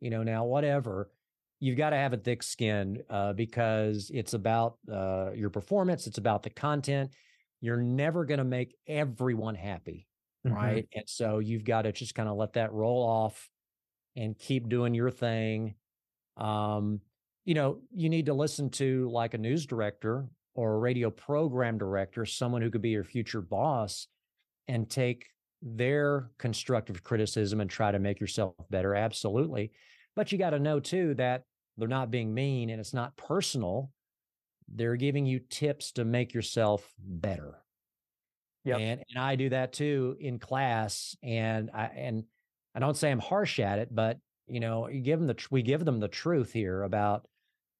you 0.00 0.10
know, 0.10 0.22
now 0.22 0.44
whatever. 0.44 1.10
You've 1.58 1.76
got 1.76 1.90
to 1.90 1.96
have 1.96 2.12
a 2.12 2.16
thick 2.18 2.42
skin 2.42 3.02
uh, 3.10 3.32
because 3.34 4.10
it's 4.14 4.34
about 4.34 4.78
uh, 4.90 5.32
your 5.34 5.50
performance. 5.50 6.06
It's 6.06 6.18
about 6.18 6.42
the 6.42 6.50
content. 6.50 7.12
You're 7.60 7.82
never 7.82 8.24
going 8.24 8.38
to 8.38 8.44
make 8.44 8.76
everyone 8.86 9.54
happy, 9.54 10.08
Mhm. 10.46 10.54
right? 10.54 10.88
And 10.94 11.04
so 11.08 11.38
you've 11.38 11.64
got 11.64 11.82
to 11.82 11.92
just 11.92 12.14
kind 12.14 12.28
of 12.28 12.36
let 12.36 12.54
that 12.54 12.72
roll 12.72 13.02
off 13.02 13.50
and 14.16 14.38
keep 14.38 14.68
doing 14.68 14.94
your 14.94 15.10
thing. 15.10 15.76
Um, 16.36 17.00
you 17.44 17.54
know, 17.54 17.78
you 17.94 18.08
need 18.08 18.26
to 18.26 18.34
listen 18.34 18.70
to 18.70 19.10
like 19.10 19.34
a 19.34 19.38
news 19.38 19.66
director 19.66 20.26
or 20.54 20.74
a 20.74 20.78
radio 20.78 21.10
program 21.10 21.78
director, 21.78 22.24
someone 22.26 22.62
who 22.62 22.70
could 22.70 22.82
be 22.82 22.90
your 22.90 23.04
future 23.04 23.40
boss, 23.40 24.08
and 24.68 24.88
take 24.88 25.26
their 25.62 26.30
constructive 26.38 27.02
criticism 27.02 27.60
and 27.60 27.70
try 27.70 27.90
to 27.90 27.98
make 27.98 28.20
yourself 28.20 28.54
better. 28.70 28.94
Absolutely. 28.94 29.72
But 30.16 30.32
you 30.32 30.38
got 30.38 30.50
to 30.50 30.58
know 30.58 30.80
too 30.80 31.14
that 31.14 31.44
they're 31.76 31.88
not 31.88 32.10
being 32.10 32.32
mean 32.32 32.70
and 32.70 32.80
it's 32.80 32.94
not 32.94 33.16
personal. 33.16 33.90
They're 34.68 34.96
giving 34.96 35.26
you 35.26 35.40
tips 35.40 35.92
to 35.92 36.04
make 36.04 36.34
yourself 36.34 36.88
better. 36.98 37.58
Yeah. 38.64 38.76
And 38.76 39.02
and 39.08 39.18
I 39.18 39.36
do 39.36 39.48
that 39.50 39.72
too 39.72 40.16
in 40.20 40.38
class. 40.38 41.16
And 41.22 41.70
I 41.72 41.86
and 41.86 42.24
I 42.74 42.80
don't 42.80 42.96
say 42.96 43.10
I'm 43.10 43.18
harsh 43.18 43.58
at 43.58 43.78
it, 43.78 43.88
but 43.94 44.18
You 44.50 44.60
know, 44.60 44.88
you 44.88 45.00
give 45.00 45.18
them 45.18 45.28
the 45.28 45.46
we 45.50 45.62
give 45.62 45.84
them 45.84 46.00
the 46.00 46.08
truth 46.08 46.52
here 46.52 46.82
about 46.82 47.26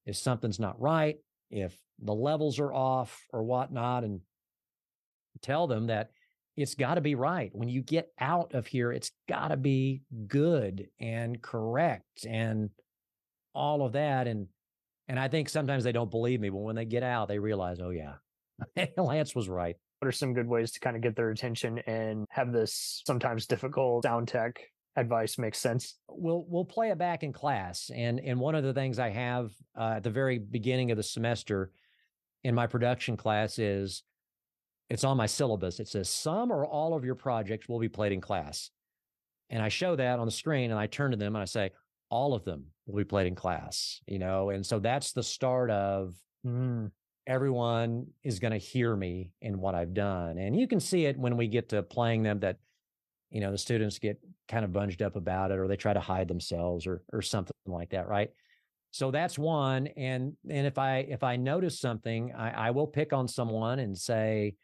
if 0.06 0.16
something's 0.16 0.61
not 0.61 0.80
right, 0.80 1.16
if 1.50 1.76
the 1.98 2.14
levels 2.14 2.59
are 2.59 2.72
off 2.72 3.26
or 3.33 3.42
whatnot, 3.42 4.04
and 4.04 4.20
tell 5.42 5.66
them 5.66 5.88
that 5.88 6.11
it's 6.56 6.74
got 6.74 6.94
to 6.94 7.00
be 7.00 7.14
right. 7.14 7.50
When 7.52 7.68
you 7.68 7.83
get 7.83 8.09
out 8.18 8.54
of 8.54 8.66
here, 8.66 8.92
it's 8.92 9.12
got 9.28 9.48
to 9.48 9.56
be 9.56 10.02
good 10.26 10.88
and 11.00 11.40
correct 11.40 12.24
and 12.28 12.70
all 13.54 13.85
of 13.85 13.92
that. 13.92 14.26
And 14.26 14.46
and 15.09 15.18
I 15.18 15.28
think 15.28 15.48
sometimes 15.48 15.83
they 15.83 15.92
don't 15.92 16.11
believe 16.11 16.40
me, 16.40 16.50
but 16.50 16.59
when 16.59 16.76
they 16.76 16.85
get 16.85 17.02
out, 17.02 17.28
they 17.28 17.38
realize, 17.38 17.80
oh 17.80 17.90
yeah, 17.90 18.14
Lance 18.96 19.35
was 19.35 19.48
right. 19.48 19.76
What 19.98 20.09
are 20.09 20.12
some 20.12 20.35
good 20.35 20.46
ways 20.46 20.72
to 20.72 20.80
kind 20.80 20.96
of 20.96 21.02
get 21.02 21.16
their 21.16 21.30
attention 21.30 21.78
and 21.87 22.26
have 22.30 22.52
this 22.52 23.02
sometimes 23.06 23.46
difficult 23.46 24.04
sound 24.04 24.28
tech 24.28 24.61
advice 24.96 25.38
makes 25.38 25.59
sense? 25.59 25.96
We'll 26.09 26.44
we'll 26.48 26.64
play 26.64 26.90
it 26.90 26.98
back 26.98 27.22
in 27.22 27.33
class, 27.33 27.90
and 27.94 28.20
and 28.20 28.38
one 28.38 28.55
of 28.55 28.64
the 28.64 28.74
things 28.74 28.98
I 28.98 29.11
have 29.11 29.53
uh, 29.79 29.94
at 29.96 30.03
the 30.03 30.11
very 30.11 30.38
beginning 30.38 30.90
of 30.90 30.96
the 30.96 31.03
semester 31.03 31.70
in 32.44 32.55
my 32.55 32.66
production 32.66 33.16
class 33.16 33.59
is 33.59 34.03
it's 34.88 35.05
on 35.05 35.16
my 35.16 35.26
syllabus. 35.26 35.81
It 35.81 35.88
says 35.88 36.09
some 36.09 36.50
or 36.50 36.66
all 36.66 36.94
of 36.94 37.05
your 37.05 37.14
projects 37.14 37.68
will 37.68 37.79
be 37.79 37.88
played 37.88 38.12
in 38.12 38.20
class, 38.20 38.70
and 39.48 39.62
I 39.62 39.68
show 39.68 39.96
that 39.96 40.18
on 40.18 40.26
the 40.26 40.33
screen, 40.33 40.70
and 40.70 40.81
I 40.81 40.87
turn 40.87 41.11
to 41.12 41.16
them 41.16 41.37
and 41.37 41.42
I 41.42 41.46
say 41.46 41.70
all 42.11 42.35
of 42.35 42.44
them 42.44 42.66
will 42.87 42.96
be 42.96 43.05
played 43.05 43.26
in 43.26 43.35
class. 43.35 44.00
You 44.07 44.18
know, 44.18 44.50
and 44.50 44.64
so 44.64 44.79
that's 44.79 45.12
the 45.12 45.22
start 45.22 45.70
of. 45.70 46.14
Mm. 46.46 46.90
Everyone 47.26 48.07
is 48.24 48.40
going 48.40 48.53
to 48.53 48.59
hear 48.59 48.96
me 48.96 49.31
in 49.40 49.61
what 49.61 49.76
I've 49.76 49.94
done. 49.94 50.37
And 50.38 50.59
you 50.59 50.66
can 50.66 50.81
see 50.81 51.05
it 51.05 51.16
when 51.16 51.37
we 51.37 51.46
get 51.46 51.68
to 51.68 51.83
playing 51.83 52.24
them 52.24 52.40
that 52.40 52.57
you 53.30 53.40
know 53.40 53.50
the 53.50 53.58
students 53.58 53.98
get 53.98 54.18
kind 54.48 54.64
of 54.64 54.72
bunged 54.72 55.02
up 55.02 55.16
about 55.16 55.50
it 55.50 55.58
or 55.58 55.68
they 55.68 55.76
try 55.76 55.92
to 55.92 56.00
hide 56.00 56.28
themselves 56.28 56.86
or 56.86 57.02
or 57.12 57.22
something 57.22 57.52
like 57.66 57.90
that 57.90 58.08
right 58.08 58.30
so 58.90 59.10
that's 59.10 59.38
one 59.38 59.86
and 59.96 60.34
and 60.48 60.66
if 60.66 60.78
i 60.78 60.98
if 60.98 61.22
i 61.22 61.36
notice 61.36 61.78
something 61.78 62.32
i 62.34 62.68
i 62.68 62.70
will 62.70 62.86
pick 62.86 63.12
on 63.12 63.28
someone 63.28 63.78
and 63.78 63.96
say 63.96 64.54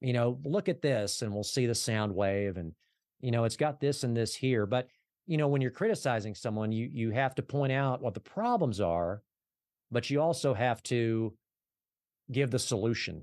you 0.00 0.12
know 0.12 0.38
look 0.44 0.68
at 0.68 0.82
this 0.82 1.22
and 1.22 1.32
we'll 1.32 1.44
see 1.44 1.66
the 1.66 1.74
sound 1.74 2.12
wave 2.14 2.56
and 2.56 2.72
you 3.20 3.30
know 3.30 3.44
it's 3.44 3.56
got 3.56 3.80
this 3.80 4.02
and 4.02 4.16
this 4.16 4.34
here 4.34 4.66
but 4.66 4.88
you 5.26 5.36
know 5.36 5.46
when 5.46 5.62
you're 5.62 5.70
criticizing 5.70 6.34
someone 6.34 6.72
you 6.72 6.88
you 6.92 7.10
have 7.10 7.34
to 7.34 7.42
point 7.42 7.72
out 7.72 8.02
what 8.02 8.14
the 8.14 8.20
problems 8.20 8.80
are 8.80 9.22
but 9.92 10.10
you 10.10 10.20
also 10.20 10.54
have 10.54 10.82
to 10.82 11.32
give 12.32 12.50
the 12.50 12.58
solution 12.58 13.22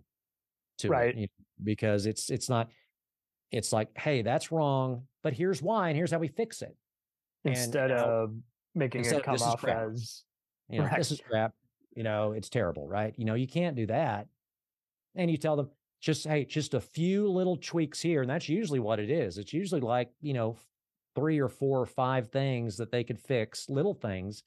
to 0.78 0.88
right. 0.88 1.10
it 1.10 1.16
you 1.16 1.22
know, 1.24 1.46
because 1.64 2.06
it's 2.06 2.30
it's 2.30 2.48
not 2.48 2.70
it's 3.52 3.74
like, 3.74 3.90
hey, 3.98 4.22
that's 4.22 4.52
wrong, 4.52 5.04
but 5.24 5.34
here's 5.34 5.62
why, 5.62 5.90
and 5.90 5.98
here's 5.98 6.12
how 6.12 6.20
we 6.20 6.28
fix 6.28 6.62
it. 6.62 6.76
Instead 7.46 7.92
and, 7.92 8.00
of 8.00 8.34
making 8.76 9.00
instead 9.00 9.20
it 9.20 9.24
come 9.24 9.36
of, 9.36 9.42
off 9.42 9.66
as 9.66 10.24
you 10.70 10.80
know, 10.80 10.86
right. 10.86 10.98
this 10.98 11.12
is 11.12 11.22
crap. 11.30 11.54
You 11.96 12.04
know, 12.04 12.34
it's 12.34 12.50
terrible, 12.50 12.88
right? 12.88 13.14
You 13.18 13.26
know, 13.26 13.34
you 13.34 13.48
can't 13.48 13.76
do 13.76 13.88
that. 13.88 14.28
And 15.16 15.30
you 15.30 15.38
tell 15.38 15.56
them 15.56 15.70
just, 16.00 16.28
hey, 16.28 16.46
just 16.46 16.76
a 16.76 16.80
few 16.80 17.28
little 17.28 17.58
tweaks 17.58 18.00
here. 18.00 18.22
And 18.22 18.30
that's 18.30 18.48
usually 18.48 18.80
what 18.80 19.00
it 19.00 19.10
is. 19.10 19.38
It's 19.38 19.54
usually 19.54 19.82
like, 19.82 20.10
you 20.22 20.34
know, 20.34 20.56
three 21.16 21.40
or 21.40 21.50
four 21.50 21.82
or 21.82 21.86
five 21.88 22.30
things 22.30 22.78
that 22.78 22.92
they 22.92 23.04
could 23.04 23.20
fix, 23.20 23.70
little 23.70 23.96
things 23.96 24.44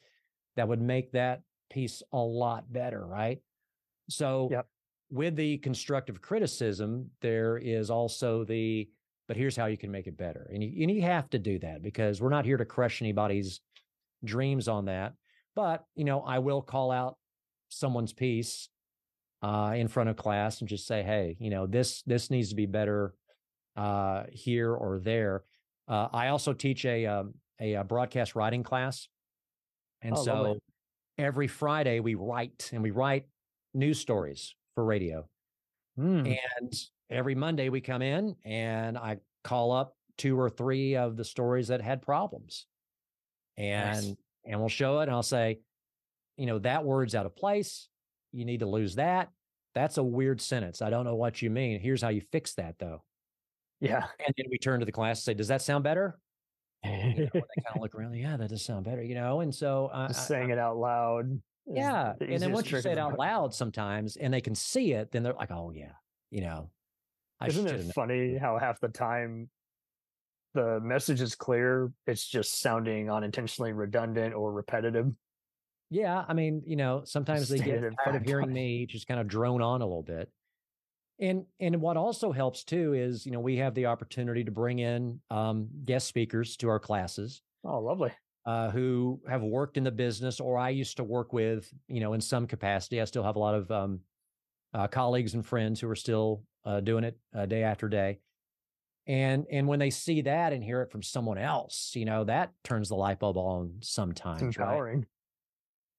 that 0.57 0.69
would 0.69 0.81
make 0.81 1.13
that 1.13 1.43
piece 1.69 2.03
a 2.13 2.19
lot 2.19 2.73
better, 2.73 3.05
right? 3.05 3.41
So 4.09 4.49
yep 4.51 4.67
with 5.13 5.37
the 5.37 5.59
constructive 5.59 6.23
criticism, 6.23 7.11
there 7.21 7.59
is 7.59 7.91
also 7.91 8.45
the, 8.45 8.89
but 9.29 9.37
here's 9.37 9.55
how 9.55 9.67
you 9.67 9.77
can 9.77 9.91
make 9.91 10.07
it 10.07 10.17
better. 10.17 10.49
And 10.51 10.65
you, 10.65 10.83
and 10.83 10.91
you 10.91 11.03
have 11.03 11.29
to 11.31 11.39
do 11.39 11.59
that 11.59 11.83
because 11.83 12.23
we're 12.23 12.31
not 12.31 12.47
here 12.47 12.57
to 12.57 12.65
crush 12.65 13.03
anybody's 13.03 13.61
dreams 14.25 14.69
on 14.69 14.87
that. 14.87 15.13
But, 15.55 15.85
you 15.95 16.05
know, 16.05 16.23
I 16.23 16.39
will 16.39 16.63
call 16.63 16.91
out 16.91 17.19
someone's 17.69 18.15
piece 18.15 18.71
uh, 19.43 19.75
in 19.77 19.87
front 19.87 20.09
of 20.09 20.17
class 20.17 20.61
and 20.61 20.69
just 20.69 20.87
say, 20.87 21.03
hey, 21.03 21.37
you 21.39 21.51
know, 21.51 21.67
this, 21.67 22.03
this 22.07 22.31
needs 22.31 22.49
to 22.49 22.55
be 22.55 22.65
better 22.65 23.13
uh, 23.77 24.23
here 24.33 24.73
or 24.73 24.99
there. 24.99 25.45
Uh, 25.89 26.09
I 26.11 26.29
also 26.29 26.55
teach 26.55 26.87
a, 26.87 27.05
um, 27.05 27.35
a, 27.61 27.75
a 27.75 27.85
broadcast 27.85 28.35
writing 28.35 28.63
class. 28.63 29.09
And 30.01 30.15
oh, 30.17 30.25
so 30.25 30.35
lovely. 30.35 30.59
every 31.19 31.49
Friday 31.49 32.01
we 32.01 32.15
write 32.15 32.71
and 32.73 32.83
we 32.83 32.93
write 32.93 33.27
news 33.75 34.01
stories 34.01 34.55
for 34.75 34.85
radio. 34.85 35.29
Mm. 35.99 36.39
And 36.59 36.75
every 37.11 37.35
Monday 37.35 37.69
we 37.69 37.81
come 37.81 38.03
in 38.03 38.35
and 38.45 38.97
I 38.97 39.19
call 39.45 39.73
up 39.73 39.95
two 40.19 40.39
or 40.39 40.49
three 40.51 40.97
of 40.97 41.17
the 41.17 41.25
stories 41.25 41.69
that 41.69 41.81
had 41.83 42.03
problems. 42.03 42.67
And 43.57 43.97
Nice. 44.09 44.17
and 44.47 44.61
we'll 44.61 44.69
show 44.69 45.01
it 45.01 45.05
and 45.05 45.13
I'll 45.13 45.23
say, 45.23 45.61
you 46.37 46.47
know, 46.47 46.59
that 46.61 46.85
word's 46.85 47.15
out 47.15 47.27
of 47.27 47.37
place. 47.37 47.89
You 48.33 48.45
need 48.45 48.61
to 48.61 48.67
lose 48.67 48.95
that. 48.95 49.29
That's 49.75 49.99
a 49.99 50.03
weird 50.03 50.41
sentence. 50.41 50.81
I 50.83 50.91
don't 50.91 51.05
know 51.05 51.15
what 51.17 51.43
you 51.43 51.51
mean. 51.51 51.81
Here's 51.81 52.03
how 52.03 52.09
you 52.09 52.23
fix 52.33 52.55
that 52.55 52.77
though. 52.79 53.03
Yeah. 53.81 54.07
And 54.25 54.35
then 54.37 54.47
we 54.51 54.59
turn 54.59 54.81
to 54.81 54.87
the 54.87 54.93
class 54.93 55.19
and 55.19 55.25
say, 55.25 55.35
Does 55.35 55.49
that 55.49 55.61
sound 55.63 55.85
better? 55.85 56.19
You 56.85 56.91
know, 56.91 57.31
they 57.33 57.41
kind 57.63 57.77
of 57.77 57.81
look 57.81 57.95
around, 57.95 58.15
yeah, 58.15 58.37
that 58.37 58.49
does 58.51 58.65
sound 58.65 58.85
better, 58.85 59.03
you 59.03 59.15
know. 59.15 59.41
And 59.41 59.55
so 59.55 59.89
I, 59.93 60.09
Just 60.09 60.21
I- 60.21 60.35
saying 60.35 60.51
it 60.51 60.59
out 60.59 60.77
loud. 60.79 61.41
Yeah. 61.67 62.15
the 62.19 62.27
And 62.27 62.43
then 62.43 62.53
once 62.53 62.71
you 62.71 62.81
say 62.81 62.93
it 62.93 62.99
out 62.99 63.19
loud 63.19 63.55
sometimes 63.55 64.17
and 64.17 64.33
they 64.33 64.41
can 64.41 64.55
see 64.55 64.93
it, 64.93 65.13
then 65.13 65.23
they're 65.23 65.35
like, 65.35 65.51
oh 65.51 65.73
yeah, 65.75 65.93
you 66.31 66.43
know. 66.43 66.71
I 67.41 67.47
Isn't 67.47 67.67
it 67.67 67.81
known." 67.81 67.93
funny 67.93 68.39
how 68.39 68.59
half 68.59 68.79
the 68.81 68.89
time 68.89 69.51
the 70.55 70.81
message 70.81 71.21
is 71.21 71.35
clear, 71.35 71.93
it's 72.07 72.27
just 72.27 72.61
sounding 72.61 73.11
unintentionally 73.11 73.73
redundant 73.73 74.35
or 74.35 74.53
repetitive? 74.53 75.11
Yeah, 75.91 76.25
I 76.27 76.33
mean, 76.35 76.63
you 76.67 76.77
know, 76.77 77.03
sometimes 77.05 77.49
they 77.49 77.59
get 77.59 77.83
tired 78.05 78.17
of 78.17 78.23
hearing 78.23 78.53
me 78.53 78.87
just 78.87 79.07
kind 79.07 79.21
of 79.21 79.29
drone 79.29 79.61
on 79.61 79.83
a 79.83 79.85
little 79.85 80.03
bit. 80.03 80.31
And 81.21 81.45
and 81.61 81.81
what 81.81 81.97
also 81.97 82.33
helps 82.33 82.65
too 82.65 82.95
is, 82.95 83.27
you 83.27 83.33
know, 83.33 83.41
we 83.41 83.57
have 83.57 83.75
the 83.75 83.87
opportunity 83.87 84.45
to 84.45 84.51
bring 84.51 84.79
in 84.79 85.21
um, 85.31 85.69
guest 85.85 86.07
speakers 86.07 86.57
to 86.59 86.69
our 86.69 86.79
classes 86.79 87.43
Oh, 87.65 87.79
lovely. 87.79 88.13
Uh, 88.45 88.71
who 88.71 89.21
have 89.29 89.43
worked 89.43 89.77
in 89.77 89.85
the 89.85 89.91
business, 89.91 90.41
or 90.41 90.59
I 90.59 90.71
used 90.71 90.97
to 90.97 91.05
work 91.05 91.33
with, 91.33 91.73
you 91.89 92.01
know, 92.01 92.13
in 92.13 92.21
some 92.21 92.47
capacity. 92.47 93.01
I 93.01 93.05
still 93.05 93.23
have 93.23 93.37
a 93.37 93.39
lot 93.39 93.55
of 93.55 93.71
um, 93.71 94.01
uh, 94.75 94.89
colleagues 94.89 95.35
and 95.35 95.45
friends 95.45 95.81
who 95.81 95.89
are 95.89 95.97
still 95.97 96.43
uh, 96.65 96.81
doing 96.81 97.05
it 97.05 97.19
uh, 97.35 97.47
day 97.47 97.63
after 97.63 97.89
day. 97.89 98.19
And 99.07 99.47
and 99.51 99.67
when 99.67 99.81
they 99.81 99.91
see 99.91 100.23
that 100.23 100.53
and 100.53 100.63
hear 100.63 100.83
it 100.83 100.91
from 100.93 101.03
someone 101.03 101.39
else, 101.39 101.93
you 101.97 102.05
know, 102.05 102.25
that 102.25 102.53
turns 102.63 102.89
the 102.89 102.95
light 102.95 103.19
bulb 103.19 103.37
on 103.37 103.79
sometimes. 103.81 104.43
It's 104.43 104.59
right? 104.59 104.77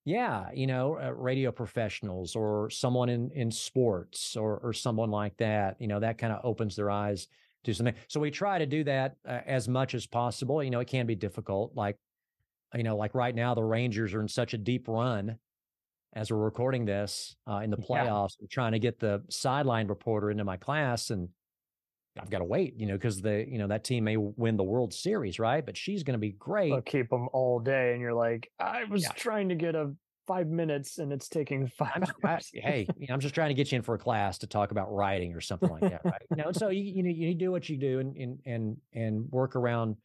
Yeah, 0.06 0.50
you 0.54 0.66
know, 0.66 0.98
uh, 0.98 1.10
radio 1.10 1.50
professionals 1.50 2.36
or 2.36 2.68
someone 2.70 3.08
in 3.08 3.30
in 3.30 3.50
sports 3.50 4.36
or 4.36 4.58
or 4.58 4.72
someone 4.72 5.10
like 5.10 5.36
that. 5.38 5.80
You 5.80 5.88
know, 5.88 6.00
that 6.00 6.18
kind 6.18 6.32
of 6.32 6.40
opens 6.44 6.76
their 6.76 6.90
eyes 6.90 7.26
to 7.64 7.74
something. 7.74 7.94
So 8.08 8.20
we 8.20 8.30
try 8.30 8.58
to 8.58 8.66
do 8.66 8.84
that 8.84 9.16
uh, 9.26 9.40
as 9.46 9.68
much 9.68 9.94
as 9.94 10.06
possible. 10.06 10.62
You 10.62 10.70
know, 10.70 10.80
it 10.80 10.88
can 10.88 11.06
be 11.06 11.14
difficult. 11.14 11.74
Like, 11.74 11.96
you 12.74 12.82
know, 12.82 12.96
like 12.96 13.14
right 13.14 13.34
now, 13.34 13.54
the 13.54 13.64
Rangers 13.64 14.14
are 14.14 14.20
in 14.20 14.28
such 14.28 14.54
a 14.54 14.58
deep 14.58 14.88
run 14.88 15.38
as 16.14 16.30
we're 16.32 16.38
recording 16.38 16.84
this 16.86 17.36
uh, 17.48 17.58
in 17.58 17.70
the 17.70 17.78
Yeah. 17.88 18.08
playoffs. 18.08 18.32
I'm 18.40 18.48
trying 18.48 18.72
to 18.72 18.78
get 18.80 19.00
the 19.00 19.24
sideline 19.30 19.88
reporter 19.88 20.30
into 20.30 20.44
my 20.44 20.56
class, 20.56 21.10
and 21.10 21.30
I've 22.18 22.30
got 22.30 22.40
to 22.40 22.44
wait. 22.44 22.74
You 22.78 22.86
know, 22.86 22.94
because 22.94 23.22
the 23.22 23.46
you 23.48 23.58
know 23.58 23.68
that 23.68 23.84
team 23.84 24.04
may 24.04 24.16
win 24.16 24.56
the 24.56 24.64
World 24.64 24.94
Series, 24.94 25.38
right? 25.38 25.64
But 25.66 25.76
she's 25.76 26.02
going 26.04 26.14
to 26.14 26.18
be 26.20 26.32
great. 26.32 26.70
They'll 26.70 26.82
keep 26.82 27.10
them 27.10 27.28
all 27.32 27.60
day, 27.60 27.92
and 27.92 28.00
you're 28.00 28.14
like, 28.14 28.50
I 28.58 28.84
was 28.84 29.02
Yeah. 29.02 29.12
trying 29.12 29.50
to 29.50 29.54
get 29.54 29.74
a 29.74 29.94
five 30.26 30.48
minutes, 30.48 30.98
and 30.98 31.12
it's 31.12 31.28
taking 31.28 31.66
5 31.66 31.92
I'm, 31.94 32.06
I, 32.24 32.40
hey, 32.52 32.92
you 32.96 33.06
know, 33.06 33.14
I'm 33.14 33.20
just 33.20 33.34
trying 33.34 33.48
to 33.50 33.54
get 33.54 33.70
you 33.70 33.76
in 33.76 33.82
for 33.82 33.94
a 33.94 33.98
class 33.98 34.38
to 34.38 34.46
talk 34.46 34.70
about 34.70 34.92
writing 34.92 35.34
or 35.34 35.40
something 35.40 35.70
like 35.70 35.86
that, 35.88 36.02
right? 36.04 36.22
You 36.30 36.42
know, 36.42 36.52
so 36.52 36.68
you 36.68 36.82
you 36.82 37.02
know 37.02 37.10
you 37.10 37.34
do 37.34 37.52
what 37.52 37.68
you 37.68 37.76
do 37.76 37.98
and 38.00 38.16
and 38.16 38.40
and 38.46 38.80
and 38.92 39.30
work 39.30 39.54
around 39.54 39.96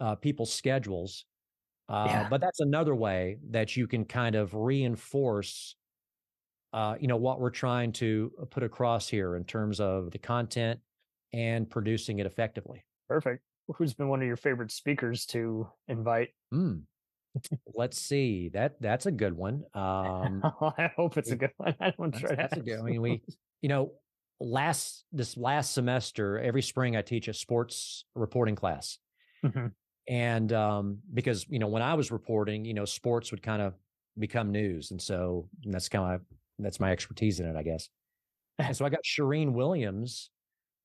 uh, 0.00 0.16
people's 0.16 0.52
schedules. 0.52 1.26
Uh, 1.88 2.04
Yeah. 2.08 2.28
But 2.28 2.40
that's 2.40 2.60
another 2.60 2.94
way 2.94 3.38
that 3.50 3.76
you 3.76 3.86
can 3.86 4.04
kind 4.04 4.34
of 4.34 4.54
reinforce, 4.54 5.76
uh, 6.72 6.96
you 7.00 7.08
know, 7.08 7.16
what 7.16 7.40
we're 7.40 7.50
trying 7.50 7.92
to 7.92 8.30
put 8.50 8.62
across 8.62 9.08
here 9.08 9.36
in 9.36 9.44
terms 9.44 9.80
of 9.80 10.10
the 10.10 10.18
content 10.18 10.80
and 11.32 11.68
producing 11.68 12.18
it 12.18 12.26
effectively. 12.26 12.84
Perfect. 13.08 13.42
Who's 13.76 13.94
been 13.94 14.08
one 14.08 14.20
of 14.20 14.26
your 14.26 14.36
favorite 14.36 14.70
speakers 14.72 15.26
to 15.26 15.68
invite? 15.88 16.30
Hmm. 16.50 16.78
Let's 17.74 17.98
see. 18.00 18.48
That 18.48 18.80
that's 18.80 19.06
a 19.06 19.12
good 19.12 19.34
one. 19.34 19.64
Um, 19.74 20.42
I 20.60 20.90
hope 20.96 21.16
it's 21.18 21.30
a 21.30 21.36
good 21.36 21.52
one. 21.56 21.76
I 21.80 21.90
don't 21.90 22.10
That's, 22.10 22.20
try 22.20 22.30
to. 22.30 22.36
that's 22.36 22.56
a 22.56 22.60
good. 22.60 22.80
I 22.80 22.82
mean, 22.82 23.02
we, 23.02 23.22
you 23.62 23.68
know, 23.68 23.92
last 24.40 25.04
this 25.12 25.36
last 25.36 25.72
semester, 25.72 26.38
every 26.38 26.62
spring 26.62 26.96
I 26.96 27.02
teach 27.02 27.28
a 27.28 27.34
sports 27.34 28.04
reporting 28.14 28.56
class, 28.56 28.98
Mhm. 29.44 29.72
And 30.08 30.52
um, 30.52 30.98
because 31.12 31.46
you 31.48 31.58
know 31.58 31.68
when 31.68 31.82
I 31.82 31.94
was 31.94 32.10
reporting, 32.10 32.64
you 32.64 32.74
know, 32.74 32.86
sports 32.86 33.30
would 33.30 33.42
kind 33.42 33.60
of 33.60 33.74
become 34.18 34.50
news, 34.50 34.90
and 34.90 35.00
so 35.00 35.48
that's 35.64 35.88
kind 35.88 36.14
of 36.14 36.22
that's 36.58 36.80
my 36.80 36.90
expertise 36.92 37.40
in 37.40 37.46
it, 37.46 37.56
I 37.56 37.62
guess. 37.62 37.88
And 38.58 38.74
so 38.76 38.84
I 38.86 38.88
got 38.88 39.00
Charean 39.04 39.52
Williams, 39.52 40.30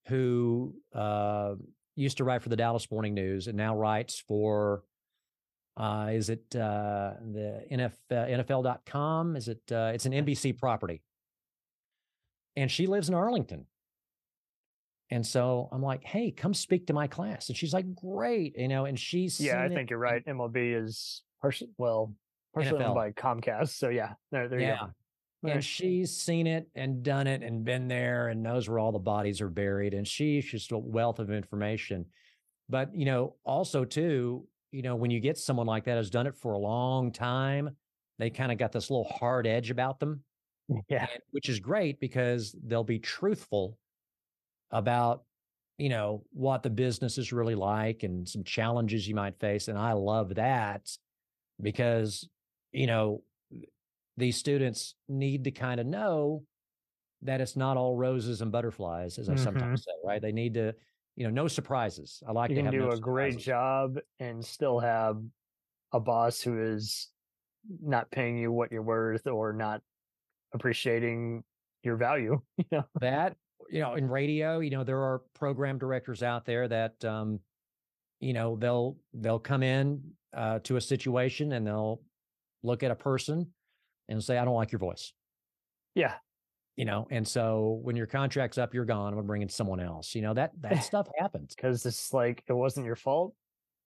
who 0.08 0.76
uh, 0.94 1.56
used 1.96 2.18
to 2.18 2.24
write 2.24 2.42
for 2.42 2.50
the 2.50 2.58
Dallas 2.58 2.92
Morning 2.92 3.14
News 3.14 3.48
and 3.48 3.58
now 3.58 3.78
writes 3.78 4.22
for 4.28 4.84
Uh, 5.76 6.10
is 6.14 6.30
it 6.30 6.56
uh, 6.56 7.14
the 7.32 7.64
NF, 7.72 7.94
uh, 8.12 8.16
NFL.com? 8.44 9.36
Is 9.36 9.48
it? 9.48 9.62
Uh, 9.72 9.92
it's 9.94 10.06
an 10.06 10.12
NBC 10.14 10.58
property. 10.60 11.02
And 12.56 12.70
she 12.70 12.86
lives 12.86 13.10
in 13.10 13.16
Arlington. 13.16 13.66
And 15.12 15.26
so 15.26 15.70
I'm 15.72 15.82
like, 15.82 16.04
hey, 16.04 16.32
come 16.32 16.54
speak 16.54 16.88
to 16.88 16.94
my 16.94 17.08
class. 17.08 17.50
And 17.50 17.58
she's 17.58 17.74
like, 17.74 17.94
great. 17.94 18.58
You 18.58 18.68
know, 18.68 18.86
and 18.86 19.00
she's. 19.00 19.40
Yeah, 19.40 19.62
I 19.62 19.70
think 19.70 19.90
you're 19.90 20.00
right. 20.00 20.26
MLB 20.26 20.84
is 20.84 21.22
partially, 21.42 21.70
well, 21.78 22.14
partially 22.54 22.84
owned 22.84 22.96
by 22.96 23.12
Comcast. 23.12 23.70
So 23.78 23.90
yeah, 23.90 24.14
there, 24.32 24.48
there 24.50 24.60
you 24.60 24.68
Yeah. 24.68 24.78
go. 25.44 25.50
And 25.50 25.64
she's 25.64 26.16
seen 26.16 26.48
it 26.48 26.70
and 26.74 27.04
done 27.04 27.28
it 27.28 27.44
and 27.44 27.66
been 27.66 27.90
there 27.90 28.30
and 28.30 28.42
knows 28.42 28.70
where 28.70 28.80
all 28.80 28.94
the 28.94 29.00
bodies 29.00 29.42
are 29.42 29.50
buried. 29.50 29.94
And 29.94 30.08
she's 30.08 30.46
just 30.46 30.72
a 30.72 30.78
wealth 30.78 31.20
of 31.20 31.32
information. 31.32 32.06
But, 32.70 32.96
you 32.96 33.04
know, 33.04 33.36
also 33.44 33.84
too, 33.84 34.48
you 34.72 34.82
know, 34.84 34.96
when 34.96 35.12
you 35.12 35.20
get 35.20 35.38
someone 35.38 35.68
like 35.68 35.84
that 35.84 35.98
who's 35.98 36.10
done 36.10 36.28
it 36.28 36.36
for 36.38 36.54
a 36.54 36.58
long 36.58 37.12
time, 37.12 37.76
they 38.20 38.30
kind 38.30 38.54
of 38.54 38.58
got 38.58 38.72
this 38.72 38.90
little 38.90 39.04
hard 39.04 39.46
edge 39.46 39.70
about 39.70 40.00
them, 40.00 40.24
Yeah. 40.90 41.08
and- 41.12 41.22
which 41.32 41.50
is 41.50 41.60
great 41.60 42.00
because 42.00 42.56
they'll 42.66 42.86
be 42.86 43.00
truthful 43.00 43.78
about, 44.74 45.24
you 45.78 45.88
know, 45.88 46.24
what 46.34 46.64
the 46.64 46.70
business 46.70 47.18
is 47.18 47.32
really 47.32 47.56
like 47.56 48.04
and 48.04 48.28
some 48.28 48.44
challenges 48.44 49.08
you 49.08 49.16
might 49.16 49.40
face. 49.40 49.70
And 49.70 49.78
I 49.78 49.94
love 49.94 50.36
that 50.36 50.90
because, 51.62 52.28
you 52.74 52.88
know, 52.88 53.22
these 54.18 54.36
students 54.36 54.96
need 55.08 55.46
to 55.46 55.52
kind 55.52 55.80
of 55.80 55.88
know 55.88 56.44
that 57.22 57.40
it's 57.40 57.56
not 57.56 57.78
all 57.78 57.96
roses 57.96 58.42
and 58.42 58.52
butterflies, 58.52 59.18
as 59.18 59.30
I 59.30 59.36
sometimes 59.36 59.82
mm-hmm. 59.82 59.90
say, 59.90 59.96
right? 60.04 60.22
They 60.22 60.32
need 60.32 60.56
to, 60.56 60.74
you 61.16 61.24
know, 61.24 61.30
no 61.30 61.48
surprises. 61.48 62.22
I 62.28 62.32
like 62.32 62.50
you 62.50 62.62
to 62.62 62.72
do 62.72 62.80
no 62.80 62.90
a 62.90 63.00
great 63.00 63.38
job 63.38 63.98
and 64.20 64.44
still 64.44 64.80
have 64.80 65.22
a 65.94 66.00
boss 66.00 66.42
who 66.42 66.62
is 66.62 67.10
not 67.82 68.12
paying 68.12 68.38
you 68.38 68.52
what 68.52 68.72
you're 68.72 68.82
worth 68.82 69.26
or 69.28 69.54
not 69.54 69.82
appreciating 70.54 71.44
your 71.84 71.96
value. 71.96 72.42
You 72.58 72.66
know, 72.80 72.86
that 73.00 73.38
you 73.70 73.82
know 73.82 73.96
in 73.96 74.08
radio 74.10 74.60
you 74.60 74.70
know 74.70 74.84
there 74.84 75.02
are 75.02 75.22
program 75.34 75.78
directors 75.78 76.24
out 76.24 76.46
there 76.46 76.68
that 76.68 77.04
um 77.06 77.40
you 78.20 78.34
know 78.34 78.56
they'll 78.56 78.98
they'll 79.14 79.40
come 79.40 79.64
in 79.64 80.02
uh 80.36 80.60
to 80.60 80.78
a 80.78 80.82
situation 80.82 81.54
and 81.54 81.66
they'll 81.66 82.02
look 82.64 82.84
at 82.84 82.92
a 82.92 82.96
person 82.96 83.48
and 84.10 84.24
say 84.24 84.38
i 84.38 84.46
don't 84.46 84.56
like 84.56 84.72
your 84.72 84.80
voice 84.80 85.14
yeah, 85.96 86.16
you 86.76 86.86
know 86.86 87.08
and 87.12 87.28
so 87.28 87.80
when 87.84 87.96
your 87.96 88.08
contract's 88.08 88.58
up 88.58 88.74
you're 88.74 88.86
gone 88.86 89.16
i'm 89.16 89.28
bringing 89.28 89.50
someone 89.50 89.80
else 89.80 90.16
you 90.16 90.22
know 90.22 90.34
that 90.34 90.52
that 90.60 90.84
stuff 90.84 91.08
happens 91.20 91.54
because 91.56 91.86
it's 91.86 92.14
like 92.14 92.44
it 92.48 92.54
wasn't 92.54 92.86
your 92.86 92.96
fault. 92.96 93.34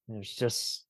It's 0.09 0.33
just 0.33 0.85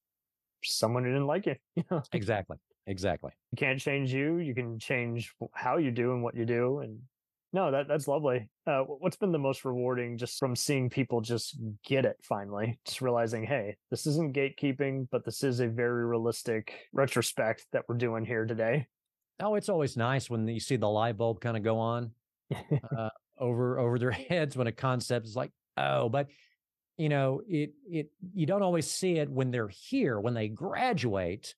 someone 0.64 1.04
who 1.04 1.10
didn't 1.10 1.28
like 1.28 1.46
you. 1.48 1.56
You 1.76 1.84
know, 1.90 2.04
exactly 2.14 2.58
exactly 2.86 3.32
you 3.52 3.58
can't 3.58 3.80
change 3.80 4.14
you. 4.14 4.38
You 4.38 4.54
can 4.54 4.80
change 4.80 5.34
how 5.54 5.78
you 5.78 5.92
do 5.92 6.12
and 6.14 6.24
what 6.24 6.36
you 6.36 6.46
do. 6.46 6.80
And 6.80 7.00
no, 7.54 7.72
that 7.72 7.88
that's 7.88 8.08
lovely. 8.08 8.50
Uh, 8.66 8.82
what's 8.82 9.18
been 9.18 9.32
the 9.32 9.40
most 9.40 9.64
rewarding 9.66 10.18
just 10.18 10.38
from 10.38 10.56
seeing 10.56 10.90
people 10.90 11.22
just 11.22 11.58
get 11.86 12.06
it 12.06 12.18
finally, 12.22 12.80
just 12.86 13.02
realizing, 13.02 13.44
hey, 13.44 13.76
this 13.90 14.06
isn't 14.06 14.36
gatekeeping, 14.36 15.08
but 15.12 15.24
this 15.26 15.44
is 15.44 15.60
a 15.60 15.68
very 15.68 16.06
realistic 16.06 16.74
retrospect 16.94 17.66
that 17.72 17.84
we're 17.88 17.96
doing 17.96 18.26
here 18.26 18.46
today. 18.46 18.88
oh 19.40 19.56
it's 19.56 19.70
always 19.70 19.96
nice 19.96 20.30
when 20.30 20.48
you 20.48 20.60
see 20.60 20.76
the 20.76 20.90
light 20.90 21.16
bulb 21.18 21.40
kind 21.40 21.56
of 21.56 21.64
go 21.64 21.78
on 21.80 22.12
uh, 22.98 23.10
over 23.38 23.80
over 23.80 24.00
their 24.00 24.12
heads 24.30 24.58
when 24.58 24.68
a 24.68 24.72
concept 24.72 25.26
is 25.28 25.36
like 25.36 25.52
oh 25.78 26.10
but 26.10 26.28
you 26.98 27.08
know 27.10 27.42
it 27.48 27.72
it 27.88 28.12
you 28.34 28.46
don't 28.48 28.64
always 28.64 28.90
see 28.90 29.18
it 29.20 29.30
when 29.30 29.52
they're 29.52 29.70
here 29.70 30.20
when 30.20 30.34
they 30.34 30.48
graduate 30.48 31.54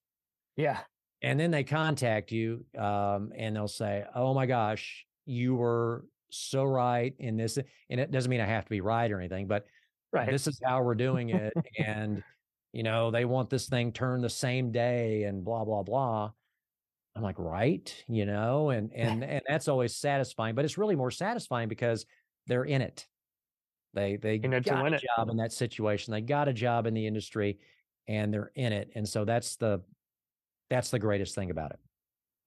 yeah, 0.58 0.80
and 1.22 1.40
then 1.40 1.52
they 1.52 1.64
contact 1.64 2.34
you 2.34 2.66
um, 2.78 3.32
and 3.38 3.56
they'll 3.56 3.70
say 3.70 4.04
oh 4.14 4.34
my 4.34 4.46
gosh 4.46 5.06
you 5.30 5.56
were 5.56 6.06
so 6.32 6.64
right 6.64 7.14
in 7.20 7.38
this 7.38 7.58
and 7.90 8.00
it 8.00 8.12
doesn't 8.12 8.30
mean 8.30 8.42
i 8.42 8.46
have 8.46 8.64
to 8.66 8.70
be 8.70 8.82
right 8.82 9.12
or 9.12 9.20
anything 9.20 9.48
but 9.48 9.66
right. 10.12 10.30
this 10.30 10.48
is 10.48 10.60
how 10.64 10.82
we're 10.82 10.96
doing 10.96 11.30
it 11.30 11.54
and 11.80 12.24
you 12.74 12.84
know 12.84 13.10
they 13.12 13.26
want 13.26 13.50
this 13.50 13.68
thing 13.68 13.92
turned 13.92 14.24
the 14.24 14.30
same 14.30 14.72
day 14.72 15.24
and 15.24 15.44
blah 15.44 15.64
blah 15.66 15.84
blah 15.84 16.32
i'm 17.16 17.24
like 17.24 17.38
right 17.40 18.04
you 18.08 18.26
know 18.26 18.70
and 18.70 18.94
and 18.94 19.24
and 19.24 19.42
that's 19.48 19.68
always 19.68 19.96
satisfying 19.96 20.54
but 20.56 20.66
it's 20.66 20.78
really 20.78 20.96
more 20.96 21.12
satisfying 21.12 21.68
because 21.68 22.06
they're 22.48 22.66
in 22.66 22.82
it 22.82 23.08
they 23.94 24.18
they 24.18 24.36
In 24.36 24.52
got 24.52 24.68
a 24.94 24.96
it. 24.96 25.04
job 25.16 25.30
in 25.30 25.38
that 25.38 25.52
situation 25.52 26.12
they 26.12 26.22
got 26.22 26.48
a 26.48 26.54
job 26.54 26.86
in 26.86 26.94
the 26.94 27.08
industry 27.08 27.58
and 28.08 28.32
they're 28.34 28.52
in 28.56 28.72
it 28.74 28.92
and 28.96 29.08
so 29.08 29.26
that's 29.26 29.56
the 29.56 29.82
that's 30.70 30.92
the 30.92 31.00
greatest 31.00 31.34
thing 31.34 31.50
about 31.50 31.72
it 31.72 31.80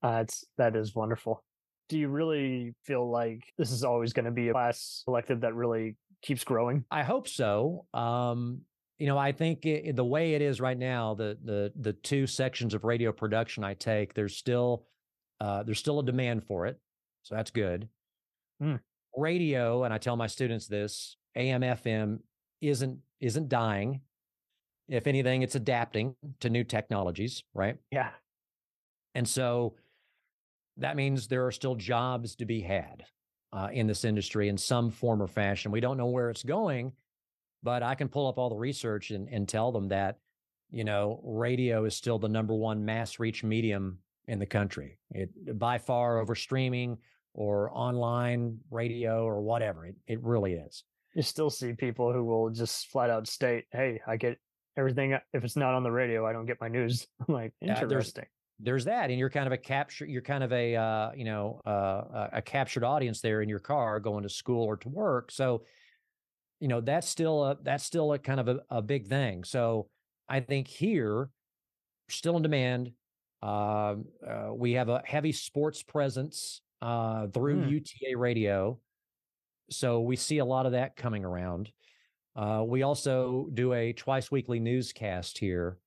Uh, 0.02 0.20
it's 0.22 0.44
that 0.56 0.74
is 0.76 0.94
wonderful. 0.94 1.44
Do 1.88 1.98
you 1.98 2.08
really 2.08 2.74
feel 2.84 3.10
like 3.10 3.42
this 3.58 3.70
is 3.70 3.84
always 3.84 4.12
going 4.12 4.24
to 4.24 4.30
be 4.30 4.48
a 4.48 4.52
class 4.52 5.04
elective 5.06 5.40
that 5.42 5.54
really 5.54 5.96
keeps 6.22 6.44
growing? 6.44 6.84
I 6.90 7.02
hope 7.02 7.28
so. 7.28 7.86
Um, 7.92 8.62
you 8.98 9.06
know, 9.06 9.18
I 9.18 9.32
think 9.32 9.66
it, 9.66 9.96
the 9.96 10.04
way 10.04 10.34
it 10.34 10.42
is 10.42 10.60
right 10.60 10.78
now, 10.78 11.14
the 11.14 11.36
the 11.44 11.72
the 11.76 11.92
two 11.92 12.26
sections 12.26 12.72
of 12.72 12.84
radio 12.84 13.10
production 13.12 13.64
I 13.64 13.74
take, 13.74 14.14
there's 14.14 14.36
still 14.36 14.86
uh, 15.40 15.64
there's 15.64 15.78
still 15.80 15.98
a 15.98 16.04
demand 16.04 16.44
for 16.44 16.66
it, 16.66 16.78
so 17.22 17.34
that's 17.34 17.50
good. 17.50 17.88
Hmm. 18.60 18.76
Radio, 19.16 19.84
and 19.84 19.92
I 19.92 19.98
tell 19.98 20.16
my 20.16 20.28
students 20.28 20.68
this: 20.68 21.16
AM, 21.34 21.62
FM 21.62 22.20
isn't 22.60 23.00
isn't 23.20 23.48
dying. 23.48 24.02
If 24.88 25.06
anything, 25.06 25.42
it's 25.42 25.54
adapting 25.54 26.14
to 26.40 26.50
new 26.50 26.64
technologies, 26.64 27.42
right? 27.54 27.76
Yeah, 27.90 28.10
And 29.14 29.26
so 29.26 29.74
that 30.78 30.96
means 30.96 31.26
there 31.26 31.46
are 31.46 31.52
still 31.52 31.74
jobs 31.74 32.34
to 32.36 32.44
be 32.44 32.60
had 32.60 33.04
uh, 33.52 33.68
in 33.72 33.86
this 33.86 34.04
industry 34.04 34.48
in 34.48 34.56
some 34.56 34.90
form 34.90 35.22
or 35.22 35.26
fashion. 35.26 35.70
We 35.70 35.80
don't 35.80 35.96
know 35.98 36.06
where 36.06 36.30
it's 36.30 36.42
going, 36.42 36.92
but 37.62 37.82
I 37.82 37.94
can 37.94 38.08
pull 38.08 38.28
up 38.28 38.38
all 38.38 38.48
the 38.48 38.56
research 38.56 39.10
and, 39.10 39.28
and 39.28 39.48
tell 39.48 39.70
them 39.72 39.88
that, 39.88 40.18
you 40.70 40.84
know, 40.84 41.20
radio 41.22 41.84
is 41.84 41.94
still 41.94 42.18
the 42.18 42.28
number 42.28 42.54
one 42.54 42.84
mass 42.84 43.18
reach 43.18 43.44
medium 43.44 43.98
in 44.26 44.38
the 44.38 44.46
country. 44.46 44.98
It 45.10 45.58
by 45.58 45.78
far 45.78 46.18
over 46.18 46.34
streaming 46.34 46.98
or 47.34 47.70
online 47.72 48.58
radio 48.70 49.24
or 49.24 49.42
whatever. 49.42 49.86
It, 49.86 49.96
it 50.06 50.22
really 50.22 50.54
is. 50.54 50.84
you 51.14 51.22
still 51.22 51.50
see 51.50 51.72
people 51.72 52.12
who 52.12 52.24
will 52.24 52.50
just 52.50 52.86
flat 52.88 53.10
out 53.10 53.26
state, 53.26 53.64
"Hey, 53.72 54.00
I 54.06 54.16
get 54.16 54.38
everything. 54.76 55.18
If 55.34 55.44
it's 55.44 55.56
not 55.56 55.74
on 55.74 55.82
the 55.82 55.90
radio, 55.90 56.26
I 56.26 56.32
don't 56.32 56.46
get 56.46 56.60
my 56.60 56.68
news." 56.68 57.06
I'm 57.28 57.34
like, 57.34 57.52
Yeah, 57.60 57.74
there's- 58.60 58.84
that 58.84 59.10
and 59.10 59.18
you're 59.18 59.30
kind 59.30 59.46
of 59.46 59.52
a 59.52 59.56
capture 59.58 60.04
you're 60.06 60.22
kind 60.22 60.44
of 60.44 60.52
a 60.52 60.76
uh, 60.76 61.10
you 61.14 61.24
know 61.24 61.60
uh, 61.66 62.28
a- 62.34 62.42
captured 62.42 62.84
audience 62.84 63.20
there 63.20 63.42
in 63.42 63.48
your 63.48 63.58
car 63.58 63.98
going 64.00 64.22
to 64.22 64.28
school 64.28 64.64
or 64.64 64.76
to 64.76 64.88
work 64.88 65.30
so 65.30 65.64
you 66.60 66.68
know 66.68 66.80
that's 66.80 67.08
still 67.08 67.44
a 67.44 67.56
that's 67.62 67.84
still 67.84 68.12
a 68.12 68.18
kind 68.18 68.38
of 68.40 68.48
a, 68.48 68.60
a 68.70 68.82
big 68.82 69.06
thing 69.08 69.42
so 69.44 69.88
i 70.28 70.38
think 70.40 70.68
here 70.68 71.28
still 72.08 72.36
in 72.36 72.42
demand 72.42 72.92
um, 73.42 74.04
uh, 74.24 74.50
we 74.54 74.72
have 74.72 74.88
a 74.88 75.02
heavy 75.04 75.32
sports 75.32 75.82
presence 75.82 76.60
uh, 76.80 77.26
through 77.28 77.62
Mm. 77.62 77.70
uta 77.70 78.14
radio 78.16 78.78
so 79.70 80.00
we 80.02 80.16
see 80.16 80.38
a 80.38 80.44
lot 80.44 80.66
of 80.66 80.72
that 80.72 80.94
coming 80.96 81.24
around 81.24 81.70
uh, 82.36 82.62
we 82.66 82.82
also 82.82 83.48
do 83.52 83.72
a 83.72 83.92
twice 83.92 84.30
weekly 84.30 84.60
newscast 84.60 85.38
here 85.38 85.78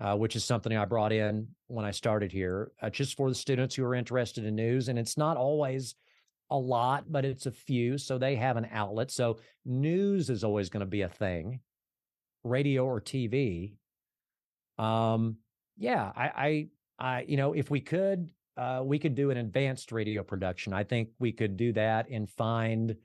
uh, 0.00 0.16
which 0.16 0.34
is 0.34 0.44
something 0.44 0.74
I 0.76 0.84
brought 0.86 1.12
in 1.12 1.46
when 1.66 1.84
I 1.84 1.90
started 1.90 2.32
here, 2.32 2.72
uh, 2.80 2.88
just 2.90 3.16
for 3.16 3.28
the 3.28 3.34
students 3.34 3.74
who 3.74 3.84
are 3.84 3.94
interested 3.94 4.44
in 4.44 4.54
news. 4.54 4.88
And 4.88 4.98
it's 4.98 5.18
not 5.18 5.36
always 5.36 5.94
a 6.50 6.56
lot, 6.56 7.04
but 7.10 7.24
it's 7.24 7.46
a 7.46 7.50
few. 7.50 7.98
So 7.98 8.16
they 8.16 8.36
have 8.36 8.56
an 8.56 8.68
outlet. 8.72 9.10
So 9.10 9.38
news 9.64 10.30
is 10.30 10.42
always 10.42 10.70
going 10.70 10.80
to 10.80 10.86
be 10.86 11.02
a 11.02 11.08
thing, 11.08 11.60
radio 12.44 12.84
or 12.86 13.00
TV. 13.00 13.74
Um, 14.78 15.36
yeah, 15.76 16.10
I, 16.16 16.28
I, 16.36 16.68
I, 16.98 17.22
you 17.28 17.36
know, 17.36 17.52
if 17.52 17.70
we 17.70 17.80
could, 17.80 18.30
uh, 18.56 18.80
we 18.82 18.98
could 18.98 19.14
do 19.14 19.30
an 19.30 19.36
advanced 19.36 19.92
radio 19.92 20.22
production. 20.22 20.72
I 20.72 20.84
think 20.84 21.10
we 21.18 21.32
could 21.32 21.56
do 21.56 21.72
that 21.74 22.08
and 22.10 22.28
find 22.28 22.96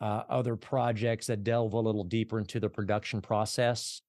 uh, 0.00 0.22
other 0.28 0.56
projects 0.56 1.28
that 1.28 1.44
delve 1.44 1.72
a 1.72 1.80
little 1.80 2.04
deeper 2.04 2.38
into 2.38 2.60
the 2.60 2.68
production 2.68 3.20
process. 3.20 4.02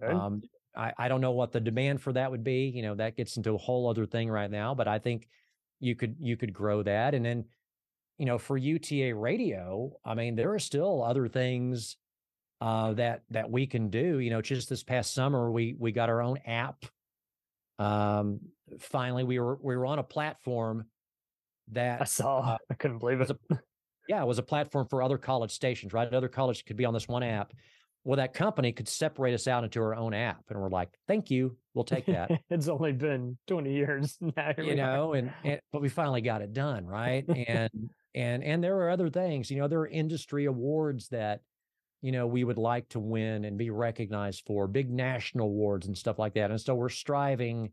Good. 0.00 0.10
Um, 0.10 0.42
I, 0.76 0.92
I 0.98 1.08
don't 1.08 1.20
know 1.20 1.32
what 1.32 1.52
the 1.52 1.60
demand 1.60 2.00
for 2.00 2.12
that 2.12 2.30
would 2.30 2.44
be. 2.44 2.72
You 2.74 2.82
know, 2.82 2.94
that 2.96 3.16
gets 3.16 3.36
into 3.36 3.54
a 3.54 3.58
whole 3.58 3.88
other 3.88 4.06
thing 4.06 4.30
right 4.30 4.50
now, 4.50 4.74
but 4.74 4.88
I 4.88 4.98
think 4.98 5.28
you 5.80 5.94
could 5.94 6.16
you 6.20 6.36
could 6.36 6.52
grow 6.52 6.82
that. 6.82 7.14
And 7.14 7.24
then, 7.24 7.44
you 8.18 8.26
know, 8.26 8.38
for 8.38 8.56
UTA 8.56 9.14
radio, 9.14 9.92
I 10.04 10.14
mean, 10.14 10.36
there 10.36 10.52
are 10.52 10.58
still 10.58 11.02
other 11.02 11.28
things 11.28 11.96
uh 12.60 12.92
that 12.94 13.22
that 13.30 13.50
we 13.50 13.66
can 13.66 13.90
do. 13.90 14.18
You 14.18 14.30
know, 14.30 14.40
just 14.42 14.68
this 14.68 14.82
past 14.82 15.12
summer 15.14 15.50
we 15.50 15.74
we 15.78 15.92
got 15.92 16.08
our 16.08 16.22
own 16.22 16.38
app. 16.46 16.84
Um 17.78 18.40
finally 18.78 19.24
we 19.24 19.38
were 19.38 19.58
we 19.62 19.76
were 19.76 19.86
on 19.86 19.98
a 19.98 20.04
platform 20.04 20.86
that 21.72 22.02
I 22.02 22.04
saw. 22.04 22.40
uh, 22.40 22.58
I 22.70 22.74
couldn't 22.74 22.98
believe 22.98 23.20
it. 23.20 23.30
yeah, 24.08 24.22
it 24.22 24.26
was 24.26 24.38
a 24.38 24.42
platform 24.42 24.86
for 24.88 25.02
other 25.02 25.18
college 25.18 25.50
stations, 25.50 25.92
right? 25.92 26.12
Other 26.12 26.28
college 26.28 26.64
could 26.64 26.76
be 26.76 26.84
on 26.84 26.94
this 26.94 27.08
one 27.08 27.22
app. 27.22 27.52
Well, 28.04 28.18
that 28.18 28.34
company 28.34 28.70
could 28.72 28.86
separate 28.86 29.32
us 29.32 29.48
out 29.48 29.64
into 29.64 29.80
our 29.80 29.94
own 29.94 30.12
app, 30.12 30.42
and 30.50 30.60
we're 30.60 30.68
like, 30.68 30.90
"Thank 31.08 31.30
you, 31.30 31.56
we'll 31.72 31.84
take 31.84 32.06
that." 32.06 32.30
it's 32.50 32.68
only 32.68 32.92
been 32.92 33.38
20 33.46 33.72
years 33.72 34.18
now. 34.36 34.52
you 34.58 34.76
know, 34.76 35.14
and, 35.14 35.32
and 35.42 35.60
but 35.72 35.80
we 35.80 35.88
finally 35.88 36.20
got 36.20 36.42
it 36.42 36.52
done, 36.52 36.86
right? 36.86 37.24
And 37.28 37.70
and 38.14 38.44
and 38.44 38.62
there 38.62 38.76
are 38.80 38.90
other 38.90 39.08
things, 39.08 39.50
you 39.50 39.58
know, 39.58 39.68
there 39.68 39.80
are 39.80 39.88
industry 39.88 40.44
awards 40.44 41.08
that 41.08 41.40
you 42.02 42.12
know 42.12 42.26
we 42.26 42.44
would 42.44 42.58
like 42.58 42.88
to 42.90 43.00
win 43.00 43.46
and 43.46 43.56
be 43.56 43.70
recognized 43.70 44.42
for, 44.46 44.66
big 44.66 44.90
national 44.90 45.46
awards 45.46 45.86
and 45.86 45.96
stuff 45.96 46.18
like 46.18 46.34
that. 46.34 46.50
And 46.50 46.60
so 46.60 46.74
we're 46.74 46.90
striving 46.90 47.72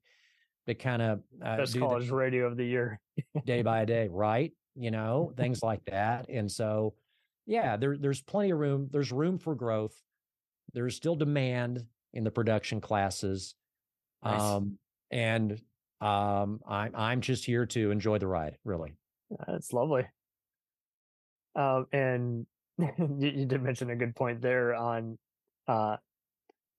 to 0.68 0.76
kind 0.76 1.02
of 1.02 1.20
uh, 1.44 1.58
best 1.58 1.78
college 1.78 2.10
radio 2.10 2.46
of 2.46 2.56
the 2.56 2.66
year, 2.66 3.02
day 3.46 3.64
by 3.64 3.84
day, 3.84 4.08
right? 4.10 4.54
You 4.76 4.92
know, 4.92 5.34
things 5.36 5.62
like 5.62 5.84
that. 5.86 6.30
And 6.30 6.50
so, 6.50 6.94
yeah, 7.46 7.76
there 7.76 7.98
there's 7.98 8.22
plenty 8.22 8.52
of 8.52 8.60
room. 8.60 8.88
There's 8.90 9.12
room 9.12 9.38
for 9.38 9.56
growth 9.56 9.96
there's 10.74 10.96
still 10.96 11.16
demand 11.16 11.86
in 12.14 12.24
the 12.24 12.32
production 12.32 12.82
classes. 12.82 13.56
Nice. 14.24 14.42
Um, 14.42 14.78
and 15.12 15.60
um, 16.00 16.60
I'm 16.68 16.92
I'm 16.96 17.22
just 17.22 17.46
here 17.46 17.66
to 17.68 17.92
enjoy 17.92 18.18
the 18.18 18.28
ride, 18.28 18.58
really. 18.64 18.94
That's 19.48 19.72
lovely. 19.74 20.06
Um, 21.56 21.86
and 21.92 22.46
you, 22.78 23.16
you, 23.20 23.46
did 23.46 23.62
mention 23.62 23.90
a 23.90 23.96
good 23.96 24.16
point 24.16 24.42
there 24.42 24.74
on 24.74 25.18
uh, 25.68 25.98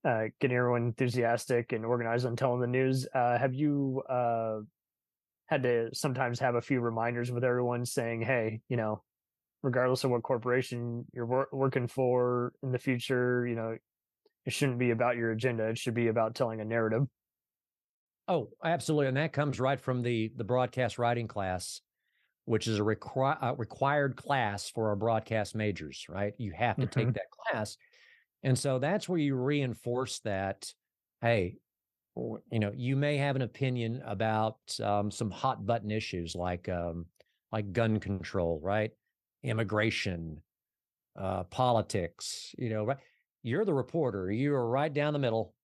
uh, 0.05 0.25
getting 0.41 0.57
everyone 0.57 0.87
enthusiastic 0.87 1.73
and 1.73 1.85
organized 1.85 2.27
on 2.27 2.37
telling 2.37 2.61
the 2.61 2.67
news. 2.67 3.07
Uh, 3.15 3.39
have 3.39 3.55
you 3.55 4.03
uh, 4.09 4.61
had 5.47 5.63
to 5.63 5.91
sometimes 5.93 6.41
have 6.41 6.55
a 6.55 6.63
few 6.63 6.81
reminders 6.81 7.31
with 7.31 7.45
everyone 7.45 7.85
saying, 7.85 8.23
"Hey, 8.23 8.61
you 8.69 8.77
know, 8.77 9.03
regardless 9.63 10.05
of 10.05 10.11
what 10.11 10.23
corporation 10.23 11.07
you're 11.13 11.27
wor- 11.27 11.49
working 11.53 11.87
for 11.87 12.53
in 12.63 12.73
the 12.73 12.79
future, 12.79 13.47
you 13.47 13.55
know, 13.55 13.77
it 14.45 14.53
shouldn't 14.53 14.79
be 14.79 14.91
about 14.91 15.17
your 15.17 15.31
agenda. 15.31 15.69
It 15.69 15.79
should 15.79 15.95
be 15.95 16.09
about 16.09 16.35
telling 16.35 16.61
a 16.61 16.65
narrative. 16.65 17.07
Oh, 18.29 18.49
absolutely, 18.65 19.09
and 19.09 19.17
that 19.17 19.33
comes 19.33 19.61
right 19.61 19.81
from 19.81 20.03
the 20.03 20.33
the 20.37 20.45
broadcast 20.45 20.99
writing 20.99 21.29
class, 21.29 21.81
which 22.45 22.67
is 22.67 22.79
a 22.79 22.83
requi- 22.83 23.43
uh, 23.43 23.55
required 23.57 24.17
class 24.17 24.71
for 24.71 24.89
our 24.89 24.97
broadcast 24.97 25.55
majors. 25.55 26.07
Right, 26.09 26.33
you 26.39 26.53
have 26.57 26.77
to 26.77 26.87
mm-hmm. 26.87 27.01
take 27.01 27.15
that 27.15 27.31
class, 27.31 27.77
and 28.43 28.59
so 28.59 28.79
that's 28.79 29.09
where 29.09 29.19
you 29.19 29.35
reinforce 29.35 30.21
that. 30.21 30.73
Hey, 31.21 31.57
you 32.17 32.59
know, 32.59 32.73
you 32.75 32.97
may 32.97 33.17
have 33.17 33.37
an 33.37 33.43
opinion 33.43 34.03
about 34.07 34.59
um, 34.83 35.11
some 35.11 35.31
hot 35.31 35.65
button 35.67 35.91
issues 35.91 36.35
like 36.35 36.69
um, 36.69 37.07
like 37.51 37.73
gun 37.73 38.01
control, 38.01 38.61
right? 38.63 38.93
Immigration, 39.43 40.41
uh, 41.19 41.45
politics, 41.45 42.55
you 42.59 42.71
know, 42.71 42.85
right? 42.85 42.99
You're 43.43 43.65
the 43.65 43.75
reporter. 43.75 44.31
You 44.31 44.55
are 44.55 44.69
right 44.69 44.93
down 44.93 45.13
the 45.13 45.19
middle. 45.19 45.55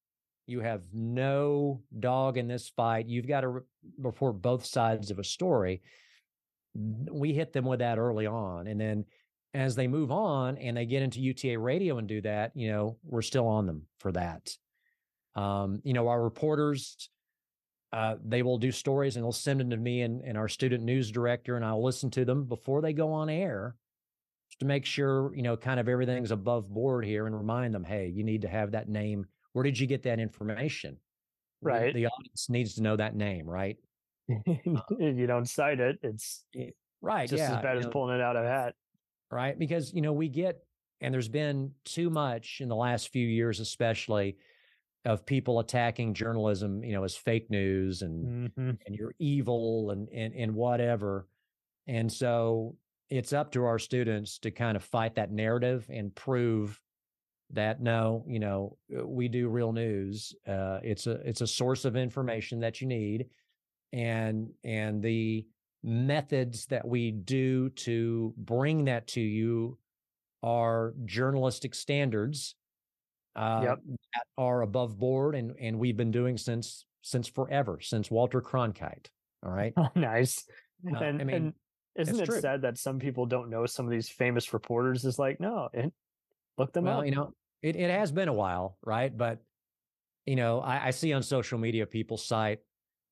You 0.46 0.60
have 0.60 0.82
no 0.92 1.82
dog 1.98 2.38
in 2.38 2.48
this 2.48 2.70
fight. 2.70 3.06
You've 3.06 3.28
got 3.28 3.42
to 3.42 3.48
re- 3.48 3.62
report 3.98 4.42
both 4.42 4.64
sides 4.64 5.10
of 5.10 5.18
a 5.18 5.24
story. 5.24 5.82
We 6.74 7.32
hit 7.32 7.52
them 7.52 7.66
with 7.66 7.80
that 7.80 7.98
early 7.98 8.26
on. 8.26 8.66
And 8.66 8.80
then 8.80 9.04
as 9.54 9.74
they 9.74 9.86
move 9.86 10.10
on 10.10 10.56
and 10.58 10.76
they 10.76 10.86
get 10.86 11.02
into 11.02 11.20
UTA 11.20 11.58
radio 11.58 11.98
and 11.98 12.08
do 12.08 12.20
that, 12.22 12.52
you 12.54 12.70
know, 12.70 12.96
we're 13.04 13.22
still 13.22 13.46
on 13.46 13.66
them 13.66 13.82
for 14.00 14.12
that. 14.12 14.50
Um, 15.34 15.80
you 15.84 15.92
know, 15.92 16.08
our 16.08 16.22
reporters, 16.22 17.10
uh, 17.92 18.16
they 18.24 18.42
will 18.42 18.58
do 18.58 18.70
stories 18.70 19.16
and 19.16 19.24
they'll 19.24 19.32
send 19.32 19.60
them 19.60 19.70
to 19.70 19.76
me 19.76 20.02
and, 20.02 20.22
and 20.22 20.36
our 20.36 20.48
student 20.48 20.84
news 20.84 21.10
director, 21.10 21.56
and 21.56 21.64
I'll 21.64 21.82
listen 21.82 22.10
to 22.12 22.24
them 22.24 22.44
before 22.44 22.82
they 22.82 22.92
go 22.92 23.12
on 23.12 23.30
air 23.30 23.74
to 24.60 24.66
make 24.66 24.84
sure, 24.84 25.34
you 25.34 25.42
know, 25.42 25.56
kind 25.56 25.80
of 25.80 25.88
everything's 25.88 26.30
above 26.30 26.68
board 26.68 27.04
here 27.04 27.26
and 27.26 27.36
remind 27.36 27.74
them, 27.74 27.84
hey, 27.84 28.08
you 28.08 28.24
need 28.24 28.42
to 28.42 28.48
have 28.48 28.72
that 28.72 28.88
name. 28.88 29.26
Where 29.52 29.62
did 29.62 29.78
you 29.78 29.86
get 29.86 30.02
that 30.02 30.18
information? 30.18 30.98
Right. 31.62 31.94
The 31.94 32.06
audience 32.06 32.48
needs 32.50 32.74
to 32.74 32.82
know 32.82 32.96
that 32.96 33.16
name, 33.16 33.48
right? 33.48 33.76
if 34.28 35.16
you 35.16 35.26
don't 35.26 35.48
cite 35.48 35.80
it, 35.80 35.98
it's 36.02 36.44
right. 37.00 37.28
Just 37.28 37.40
yeah, 37.40 37.56
as 37.56 37.62
bad 37.62 37.78
as 37.78 37.84
know, 37.84 37.90
pulling 37.90 38.16
it 38.16 38.20
out 38.20 38.36
of 38.36 38.44
a 38.44 38.48
hat. 38.48 38.74
Right. 39.30 39.58
Because, 39.58 39.94
you 39.94 40.02
know, 40.02 40.12
we 40.12 40.28
get, 40.28 40.58
and 41.00 41.14
there's 41.14 41.28
been 41.28 41.72
too 41.84 42.10
much 42.10 42.58
in 42.60 42.68
the 42.68 42.76
last 42.76 43.08
few 43.10 43.26
years, 43.26 43.60
especially 43.60 44.36
of 45.04 45.24
people 45.24 45.60
attacking 45.60 46.14
journalism, 46.14 46.82
you 46.82 46.92
know, 46.92 47.04
as 47.04 47.16
fake 47.16 47.50
news 47.50 48.02
and 48.02 48.50
mm-hmm. 48.50 48.70
and 48.86 48.94
you're 48.94 49.14
evil 49.18 49.90
and 49.90 50.08
and 50.08 50.34
and 50.34 50.54
whatever. 50.54 51.26
And 51.86 52.12
so 52.12 52.76
it's 53.08 53.32
up 53.32 53.52
to 53.52 53.64
our 53.64 53.78
students 53.78 54.38
to 54.40 54.50
kind 54.50 54.76
of 54.76 54.84
fight 54.84 55.14
that 55.14 55.32
narrative 55.32 55.86
and 55.88 56.14
prove 56.14 56.80
that 57.50 57.80
no, 57.80 58.24
you 58.28 58.38
know, 58.38 58.76
uh, 58.96 59.06
we 59.06 59.28
do 59.28 59.48
real 59.48 59.72
news. 59.72 60.34
Uh, 60.46 60.80
it's 60.82 61.06
a 61.06 61.12
it's 61.26 61.40
a 61.40 61.46
source 61.46 61.84
of 61.84 61.96
information 61.96 62.60
that 62.60 62.80
you 62.80 62.86
need, 62.86 63.26
and 63.92 64.50
and 64.64 65.02
the 65.02 65.46
methods 65.82 66.66
that 66.66 66.86
we 66.86 67.12
do 67.12 67.70
to 67.70 68.34
bring 68.36 68.84
that 68.86 69.06
to 69.06 69.20
you 69.20 69.78
are 70.42 70.92
journalistic 71.06 71.74
standards 71.74 72.56
uh, 73.38 73.60
yep. 73.62 73.78
That 74.18 74.42
are 74.42 74.62
above 74.62 74.98
board, 74.98 75.34
and 75.34 75.54
and 75.60 75.78
we've 75.78 75.96
been 75.96 76.10
doing 76.10 76.36
since 76.36 76.84
since 77.02 77.28
forever, 77.28 77.78
since 77.80 78.10
Walter 78.10 78.40
Cronkite. 78.40 79.06
All 79.44 79.52
right, 79.52 79.72
nice. 79.94 80.44
Uh, 80.86 80.98
and, 80.98 81.20
I 81.20 81.24
mean, 81.24 81.36
and 81.36 81.52
isn't 81.96 82.20
it 82.20 82.26
true. 82.26 82.40
sad 82.40 82.62
that 82.62 82.78
some 82.78 82.98
people 82.98 83.26
don't 83.26 83.50
know 83.50 83.66
some 83.66 83.86
of 83.86 83.90
these 83.90 84.08
famous 84.08 84.52
reporters? 84.52 85.04
Is 85.04 85.18
like, 85.18 85.40
no, 85.40 85.68
it, 85.72 85.92
look 86.56 86.72
them 86.72 86.84
well, 86.84 87.00
up. 87.00 87.06
You 87.06 87.12
know, 87.12 87.32
it 87.62 87.76
it 87.76 87.90
has 87.90 88.12
been 88.12 88.28
a 88.28 88.34
while, 88.34 88.78
right? 88.84 89.16
But 89.16 89.38
you 90.26 90.36
know, 90.36 90.60
I, 90.60 90.88
I 90.88 90.90
see 90.90 91.12
on 91.12 91.22
social 91.22 91.58
media 91.58 91.86
people 91.86 92.16
cite, 92.16 92.58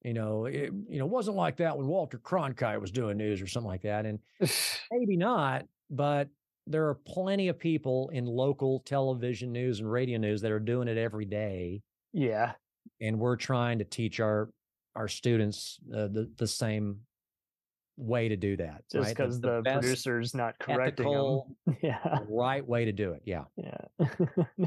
you 0.04 0.14
know, 0.14 0.46
it 0.46 0.72
you 0.88 0.98
know 0.98 1.06
wasn't 1.06 1.36
like 1.36 1.56
that 1.56 1.76
when 1.76 1.86
Walter 1.86 2.18
Cronkite 2.18 2.80
was 2.80 2.90
doing 2.90 3.16
news 3.16 3.40
or 3.40 3.46
something 3.46 3.68
like 3.68 3.82
that, 3.82 4.06
and 4.06 4.18
maybe 4.92 5.16
not, 5.16 5.64
but 5.90 6.28
there 6.66 6.88
are 6.88 6.94
plenty 6.94 7.48
of 7.48 7.58
people 7.58 8.10
in 8.12 8.26
local 8.26 8.80
television 8.80 9.52
news 9.52 9.80
and 9.80 9.90
radio 9.90 10.18
news 10.18 10.40
that 10.42 10.50
are 10.50 10.60
doing 10.60 10.88
it 10.88 10.98
every 10.98 11.24
day. 11.24 11.82
Yeah. 12.12 12.52
And 13.00 13.18
we're 13.18 13.36
trying 13.36 13.78
to 13.78 13.84
teach 13.84 14.20
our 14.20 14.50
our 14.94 15.08
students 15.08 15.78
uh, 15.94 16.08
the 16.08 16.30
the 16.36 16.46
same 16.46 17.00
way 17.96 18.28
to 18.28 18.36
do 18.36 18.56
that. 18.56 18.82
Just 18.90 19.10
because 19.10 19.40
the, 19.40 19.62
the, 19.62 19.62
the 19.62 19.72
producer's 19.80 20.34
not 20.34 20.58
correcting 20.58 21.06
ethical, 21.06 21.56
them. 21.66 21.76
yeah. 21.82 22.18
Right 22.28 22.66
way 22.66 22.84
to 22.84 22.92
do 22.92 23.12
it. 23.12 23.22
Yeah. 23.24 23.44
Yeah. 23.56 24.66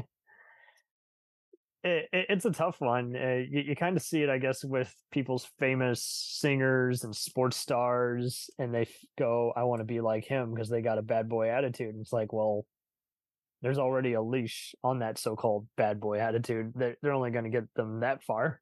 it, 1.82 2.08
it, 2.12 2.26
it's 2.28 2.44
a 2.44 2.50
tough 2.50 2.80
one. 2.80 3.14
Uh, 3.16 3.42
you, 3.48 3.60
you 3.68 3.76
kind 3.76 3.96
of 3.96 4.02
see 4.02 4.22
it, 4.22 4.28
I 4.28 4.38
guess, 4.38 4.64
with 4.64 4.94
people's 5.10 5.48
famous 5.58 6.02
singers 6.04 7.04
and 7.04 7.14
sports 7.14 7.56
stars, 7.56 8.50
and 8.58 8.74
they 8.74 8.86
go, 9.18 9.52
"I 9.56 9.64
want 9.64 9.80
to 9.80 9.84
be 9.84 10.00
like 10.00 10.24
him" 10.24 10.52
because 10.52 10.68
they 10.68 10.82
got 10.82 10.98
a 10.98 11.02
bad 11.02 11.28
boy 11.28 11.48
attitude. 11.48 11.94
And 11.94 12.00
it's 12.02 12.12
like, 12.12 12.32
well, 12.32 12.66
there's 13.62 13.78
already 13.78 14.12
a 14.14 14.22
leash 14.22 14.74
on 14.84 15.00
that 15.00 15.18
so-called 15.18 15.66
bad 15.76 16.00
boy 16.00 16.18
attitude. 16.18 16.72
They're, 16.74 16.96
they're 17.02 17.12
only 17.12 17.30
going 17.30 17.44
to 17.44 17.50
get 17.50 17.64
them 17.74 18.00
that 18.00 18.22
far. 18.24 18.60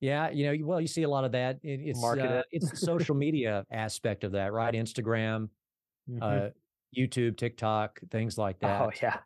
yeah, 0.00 0.30
you 0.30 0.46
know, 0.46 0.66
well, 0.66 0.80
you 0.80 0.86
see 0.86 1.02
a 1.02 1.08
lot 1.08 1.24
of 1.24 1.32
that. 1.32 1.56
It, 1.62 1.80
it's 1.84 2.04
uh, 2.04 2.14
it. 2.16 2.46
it's 2.50 2.70
the 2.70 2.76
social 2.76 3.14
media 3.14 3.64
aspect 3.70 4.24
of 4.24 4.32
that, 4.32 4.52
right? 4.52 4.74
Instagram, 4.74 5.48
mm-hmm. 6.10 6.22
uh, 6.22 6.48
YouTube, 6.96 7.38
TikTok, 7.38 8.00
things 8.10 8.36
like 8.36 8.58
that. 8.60 8.82
Oh 8.82 8.90
yeah. 9.02 9.18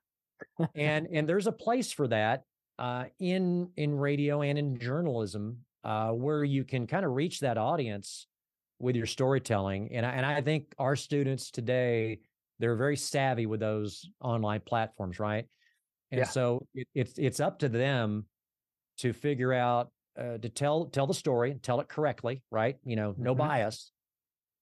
and 0.77 1.09
and 1.13 1.29
there's 1.29 1.49
a 1.49 1.53
place 1.53 1.91
for 1.91 2.07
that 2.07 2.45
uh, 2.79 3.05
in 3.19 3.71
in 3.77 3.97
radio 3.97 4.43
and 4.43 4.59
in 4.59 4.79
journalism 4.79 5.59
uh, 5.85 6.11
where 6.11 6.45
you 6.45 6.65
can 6.65 6.87
kind 6.87 7.05
of 7.05 7.13
reach 7.13 7.41
that 7.41 7.59
audience 7.59 8.27
with 8.79 8.95
your 8.95 9.07
storytelling. 9.07 9.91
And 9.93 10.07
I, 10.07 10.11
and 10.13 10.27
I 10.27 10.41
think 10.41 10.75
our 10.79 10.97
students 10.97 11.51
today 11.51 12.21
they're 12.61 12.77
very 12.77 12.97
savvy 12.97 13.47
with 13.47 13.61
those 13.61 14.09
online 14.21 14.61
platforms, 14.67 15.21
right? 15.21 15.47
And 16.11 16.21
yeah. 16.21 16.27
so 16.27 16.67
it, 16.75 16.89
it's 16.95 17.19
it's 17.19 17.41
up 17.41 17.61
to 17.61 17.69
them 17.69 18.27
to 18.99 19.13
figure 19.13 19.53
out 19.53 19.91
uh, 20.19 20.39
to 20.39 20.49
tell 20.49 20.87
tell 20.87 21.07
the 21.07 21.15
story 21.15 21.51
and 21.51 21.63
tell 21.63 21.81
it 21.81 21.89
correctly, 21.89 22.43
right? 22.51 22.77
You 22.85 22.97
know, 22.97 23.15
no 23.17 23.33
mm-hmm. 23.33 23.47
bias, 23.47 23.93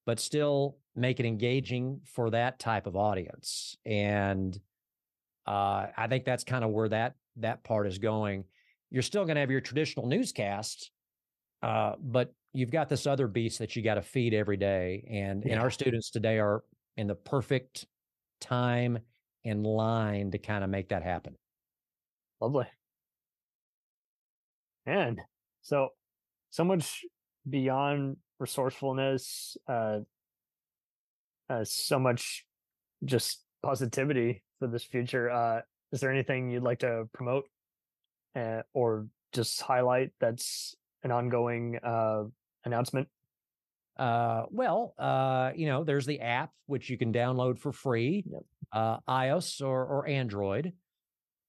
but 0.05 0.21
still 0.21 0.77
make 0.95 1.21
it 1.21 1.27
engaging 1.27 2.01
for 2.05 2.31
that 2.31 2.59
type 2.59 2.87
of 2.87 2.97
audience. 2.97 3.77
And 3.85 4.59
uh, 5.47 5.87
I 5.97 6.07
think 6.09 6.25
that's 6.25 6.45
kind 6.45 6.65
of 6.65 6.71
where 6.71 6.89
that 6.89 7.15
that 7.39 7.65
part 7.65 7.87
is 7.87 7.99
going. 7.99 8.45
You're 8.91 9.03
still 9.03 9.25
going 9.25 9.35
to 9.37 9.41
have 9.41 9.51
your 9.51 9.61
traditional 9.61 10.07
newscasts, 10.07 10.91
uh, 11.63 11.93
but 12.01 12.33
you've 12.53 12.71
got 12.71 12.89
this 12.89 13.07
other 13.07 13.27
beast 13.27 13.59
that 13.59 13.77
you 13.77 13.83
got 13.83 13.95
to 13.95 14.03
feed 14.03 14.33
every 14.33 14.57
day. 14.57 15.07
And 15.11 15.43
yeah. 15.45 15.55
and 15.55 15.63
our 15.63 15.71
students 15.71 16.11
today 16.11 16.39
are 16.39 16.63
in 16.97 17.07
the 17.07 17.15
perfect 17.15 17.87
time 18.41 18.99
and 19.45 19.65
line 19.65 20.31
to 20.31 20.39
kind 20.39 20.65
of 20.65 20.71
make 20.71 20.89
that 20.89 21.03
happen. 21.03 21.37
Lovely. 22.41 22.67
And 24.87 25.21
so 25.63 25.91
so 26.51 26.65
much 26.65 27.05
beyond 27.49 28.17
resourcefulness, 28.39 29.57
uh, 29.69 29.99
uh 31.51 31.65
so 31.65 31.99
much 31.99 32.45
just 33.05 33.43
positivity 33.63 34.43
for 34.59 34.69
this 34.69 34.85
future. 34.85 35.31
Uh 35.31 35.61
is 35.93 36.01
there 36.01 36.11
anything 36.11 36.51
you'd 36.51 36.63
like 36.63 36.81
to 36.81 37.09
promote 37.13 37.45
uh, 38.35 38.63
or 38.75 39.07
just 39.33 39.61
highlight 39.61 40.11
that's 40.21 40.75
an 41.03 41.11
ongoing 41.11 41.79
uh, 41.83 42.25
announcement? 42.65 43.09
Uh, 43.99 44.45
well, 44.51 44.95
uh, 44.99 45.53
you 45.55 45.67
know, 45.67 45.85
there's 45.85 46.07
the 46.07 46.21
app 46.21 46.51
which 46.67 46.91
you 46.91 46.99
can 46.99 47.13
download 47.13 47.59
for 47.59 47.73
free, 47.73 48.25
Yep. 48.31 48.43
uh, 48.73 48.99
iOS 49.09 49.65
or 49.65 49.85
or 49.87 50.07
Android. 50.07 50.73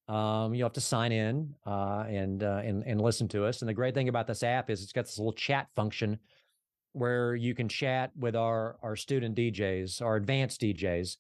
Um, 0.07 0.53
you 0.53 0.63
have 0.63 0.73
to 0.73 0.81
sign 0.81 1.11
in 1.11 1.55
uh, 1.65 2.05
and 2.07 2.41
uh, 2.41 2.61
and 2.63 2.83
and 2.85 3.01
listen 3.01 3.27
to 3.29 3.43
us. 3.43 3.61
And 3.61 3.67
the 3.67 3.73
great 3.73 3.93
thing 3.93 4.07
about 4.07 4.27
this 4.27 4.43
app 4.43 4.69
is 4.69 4.81
it's 4.81 4.93
got 4.93 5.05
this 5.05 5.17
little 5.17 5.33
chat 5.33 5.67
function 5.75 6.19
where 6.93 7.35
you 7.35 7.53
can 7.53 7.67
chat 7.67 8.11
with 8.17 8.35
our 8.35 8.77
our 8.81 8.95
student 8.95 9.35
DJs, 9.35 10.01
our 10.01 10.15
advanced 10.15 10.61
DJs, 10.61 11.17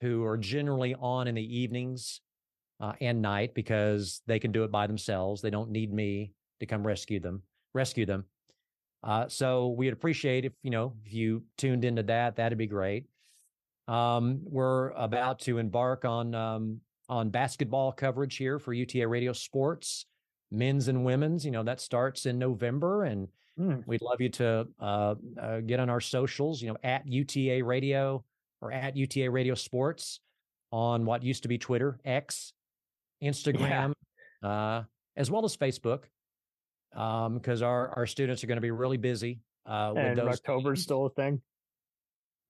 who 0.00 0.24
are 0.24 0.36
generally 0.36 0.96
on 0.98 1.28
in 1.28 1.36
the 1.36 1.58
evenings 1.58 2.20
uh, 2.80 2.92
and 3.00 3.22
night 3.22 3.54
because 3.54 4.22
they 4.26 4.38
can 4.38 4.52
do 4.52 4.64
it 4.64 4.70
by 4.70 4.86
themselves. 4.86 5.40
They 5.42 5.50
don't 5.50 5.70
need 5.70 5.92
me 5.92 6.32
to 6.60 6.66
come 6.66 6.86
rescue 6.86 7.20
them. 7.20 7.42
Rescue 7.74 8.06
them. 8.06 8.24
Uh, 9.02 9.28
so 9.28 9.68
we'd 9.68 9.92
appreciate 9.92 10.44
if 10.44 10.52
you 10.62 10.70
know 10.70 10.94
if 11.04 11.12
you 11.12 11.42
tuned 11.58 11.84
into 11.84 12.02
that. 12.04 12.36
That'd 12.36 12.58
be 12.58 12.66
great. 12.66 13.04
Um, 13.88 14.40
we're 14.42 14.90
about 14.90 15.40
to 15.40 15.58
embark 15.58 16.04
on 16.04 16.34
um, 16.34 16.80
on 17.08 17.30
basketball 17.30 17.92
coverage 17.92 18.36
here 18.36 18.58
for 18.58 18.72
UTA 18.72 19.06
Radio 19.06 19.32
Sports, 19.32 20.06
men's 20.50 20.88
and 20.88 21.04
women's. 21.04 21.44
You 21.44 21.52
know 21.52 21.62
that 21.62 21.80
starts 21.80 22.26
in 22.26 22.38
November, 22.38 23.04
and 23.04 23.28
Mm. 23.58 23.82
we'd 23.86 24.02
love 24.02 24.20
you 24.20 24.28
to 24.28 24.68
uh, 24.78 25.14
uh, 25.40 25.60
get 25.60 25.80
on 25.80 25.88
our 25.88 26.00
socials. 26.00 26.60
You 26.60 26.68
know 26.68 26.76
at 26.84 27.06
UTA 27.06 27.62
Radio 27.64 28.22
or 28.60 28.70
at 28.70 28.94
UTA 28.98 29.30
Radio 29.30 29.54
Sports 29.54 30.20
on 30.72 31.06
what 31.06 31.22
used 31.22 31.42
to 31.44 31.48
be 31.48 31.56
Twitter, 31.56 31.98
X, 32.04 32.52
Instagram, 33.22 33.92
uh, 34.42 34.82
as 35.16 35.30
well 35.30 35.44
as 35.44 35.56
Facebook, 35.56 36.04
because 36.92 37.62
our 37.62 37.90
our 37.96 38.06
students 38.06 38.42
are 38.44 38.46
going 38.46 38.56
to 38.56 38.62
be 38.62 38.70
really 38.70 38.96
busy 38.96 39.40
uh, 39.66 39.92
And. 39.96 40.18
October's 40.18 40.82
still 40.82 41.06
a 41.06 41.10
thing. 41.10 41.40